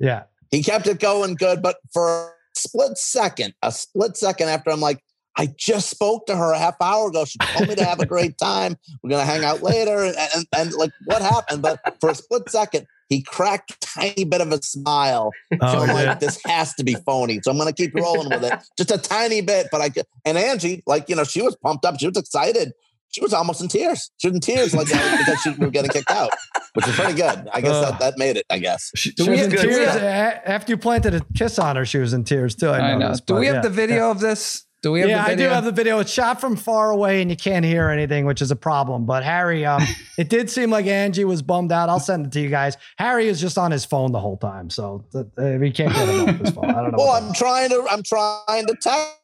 Yeah. 0.00 0.22
he 0.50 0.64
kept 0.64 0.88
it 0.88 0.98
going 0.98 1.36
good, 1.36 1.62
but 1.62 1.76
for 1.92 2.08
a 2.08 2.30
split 2.54 2.98
second, 2.98 3.54
a 3.62 3.70
split 3.70 4.16
second 4.16 4.48
after 4.48 4.70
I'm 4.70 4.80
like, 4.80 5.00
I 5.36 5.48
just 5.56 5.88
spoke 5.90 6.26
to 6.26 6.36
her 6.36 6.52
a 6.52 6.58
half 6.58 6.74
hour 6.80 7.08
ago. 7.08 7.24
She 7.24 7.38
told 7.38 7.68
me 7.68 7.74
to 7.76 7.84
have 7.84 8.00
a 8.00 8.06
great 8.06 8.36
time. 8.38 8.76
We're 9.02 9.10
gonna 9.10 9.24
hang 9.24 9.44
out 9.44 9.62
later, 9.62 10.02
and, 10.04 10.16
and, 10.34 10.46
and 10.56 10.72
like 10.74 10.90
what 11.06 11.22
happened? 11.22 11.62
But 11.62 11.80
for 12.00 12.10
a 12.10 12.14
split 12.14 12.48
second, 12.50 12.86
he 13.08 13.22
cracked 13.22 13.70
a 13.72 13.76
tiny 13.80 14.24
bit 14.24 14.40
of 14.40 14.52
a 14.52 14.60
smile. 14.62 15.30
So 15.52 15.58
Oh, 15.62 15.82
I'm 15.82 15.88
yeah. 15.88 15.94
like, 15.94 16.20
this 16.20 16.40
has 16.46 16.74
to 16.74 16.84
be 16.84 16.94
phony. 17.06 17.40
So 17.42 17.50
I'm 17.50 17.58
gonna 17.58 17.72
keep 17.72 17.94
rolling 17.94 18.28
with 18.28 18.44
it, 18.44 18.52
just 18.76 18.90
a 18.90 18.98
tiny 18.98 19.40
bit. 19.40 19.68
But 19.70 19.80
I 19.80 19.88
could- 19.90 20.06
and 20.24 20.36
Angie, 20.36 20.82
like 20.86 21.08
you 21.08 21.16
know, 21.16 21.24
she 21.24 21.42
was 21.42 21.56
pumped 21.62 21.84
up. 21.84 21.98
She 22.00 22.08
was 22.08 22.16
excited. 22.16 22.72
She 23.12 23.20
was 23.20 23.32
almost 23.32 23.60
in 23.60 23.66
tears. 23.66 24.08
She 24.18 24.28
was 24.28 24.34
in 24.36 24.40
tears 24.40 24.72
like 24.72 24.86
that 24.88 25.18
because 25.18 25.40
she 25.42 25.50
was 25.50 25.70
getting 25.70 25.90
kicked 25.90 26.12
out, 26.12 26.30
which 26.74 26.86
is 26.86 26.94
pretty 26.94 27.14
good. 27.14 27.48
I 27.52 27.60
guess 27.60 27.72
Ugh. 27.74 27.90
that, 27.90 27.98
that 27.98 28.18
made 28.18 28.36
it. 28.36 28.46
I 28.50 28.58
guess. 28.58 28.92
She, 28.94 29.10
she 29.18 29.28
was 29.30 29.40
in 29.42 29.50
tears. 29.50 29.76
Yeah. 29.96 30.40
After 30.44 30.70
you 30.72 30.76
planted 30.76 31.14
a 31.14 31.20
kiss 31.36 31.58
on 31.58 31.74
her, 31.74 31.84
she 31.84 31.98
was 31.98 32.12
in 32.12 32.22
tears 32.22 32.54
too. 32.54 32.68
I, 32.68 32.78
I 32.78 32.92
know. 32.92 32.98
noticed, 32.98 33.26
Do 33.26 33.34
but 33.34 33.40
we 33.40 33.46
have 33.46 33.56
yeah. 33.56 33.60
the 33.62 33.70
video 33.70 34.10
of 34.12 34.20
this? 34.20 34.64
Do 34.82 34.92
we 34.92 35.00
have 35.00 35.10
yeah, 35.10 35.24
the 35.26 35.30
I 35.32 35.34
do 35.34 35.44
have 35.44 35.64
the 35.64 35.72
video. 35.72 35.98
It's 35.98 36.10
shot 36.10 36.40
from 36.40 36.56
far 36.56 36.90
away 36.90 37.20
and 37.20 37.30
you 37.30 37.36
can't 37.36 37.66
hear 37.66 37.90
anything, 37.90 38.24
which 38.24 38.40
is 38.40 38.50
a 38.50 38.56
problem. 38.56 39.04
But 39.04 39.24
Harry, 39.24 39.66
um, 39.66 39.82
it 40.18 40.30
did 40.30 40.48
seem 40.48 40.70
like 40.70 40.86
Angie 40.86 41.24
was 41.24 41.42
bummed 41.42 41.70
out. 41.70 41.90
I'll 41.90 42.00
send 42.00 42.24
it 42.26 42.32
to 42.32 42.40
you 42.40 42.48
guys. 42.48 42.78
Harry 42.96 43.28
is 43.28 43.40
just 43.42 43.58
on 43.58 43.70
his 43.70 43.84
phone 43.84 44.12
the 44.12 44.20
whole 44.20 44.38
time, 44.38 44.70
so 44.70 45.04
th- 45.12 45.26
uh, 45.36 45.58
we 45.58 45.70
can't 45.70 45.92
get 45.92 46.08
him 46.08 46.28
off 46.30 46.36
his 46.40 46.50
phone. 46.50 46.70
I 46.70 46.72
don't 46.82 46.92
know. 46.92 46.98
Well, 46.98 47.10
I'm 47.10 47.32
trying 47.34 47.68
to. 47.70 47.86
I'm 47.90 48.02
trying 48.02 48.66
to 48.66 48.74
tell. 48.80 49.16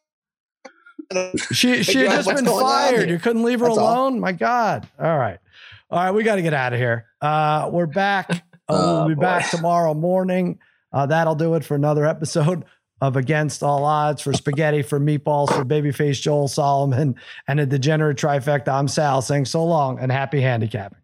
she 1.51 1.83
she 1.83 1.99
had 1.99 2.23
just 2.23 2.35
been 2.35 2.45
fired. 2.45 3.09
You 3.09 3.17
couldn't 3.19 3.43
leave 3.43 3.59
her 3.61 3.67
That's 3.67 3.77
all. 3.77 4.07
alone. 4.09 4.19
My 4.19 4.33
God. 4.33 4.87
All 4.99 5.17
right, 5.17 5.39
all 5.89 5.99
right. 6.03 6.11
We 6.11 6.23
got 6.23 6.35
to 6.35 6.41
get 6.41 6.53
out 6.53 6.73
of 6.73 6.79
here. 6.79 7.05
Uh, 7.21 7.69
we're 7.71 7.85
back. 7.87 8.43
Uh, 8.69 8.73
Oh, 8.75 8.95
we'll 8.99 9.07
be 9.07 9.15
boy. 9.15 9.21
back 9.21 9.49
tomorrow 9.49 9.93
morning. 9.93 10.59
Uh, 10.91 11.05
that'll 11.05 11.35
do 11.35 11.53
it 11.55 11.63
for 11.63 11.73
another 11.75 12.05
episode 12.05 12.65
of 13.01 13.15
Against 13.15 13.63
All 13.63 13.85
Odds 13.85 14.21
for 14.21 14.33
Spaghetti, 14.33 14.81
for 14.81 14.99
Meatballs, 14.99 15.49
for 15.49 15.63
Babyface 15.63 16.21
Joel 16.21 16.47
Solomon, 16.47 17.15
and 17.47 17.59
a 17.59 17.65
degenerate 17.65 18.17
trifecta. 18.17 18.69
I'm 18.69 18.87
Sal 18.87 19.21
saying 19.21 19.45
so 19.45 19.63
long 19.63 19.99
and 19.99 20.11
happy 20.11 20.41
handicapping. 20.41 20.99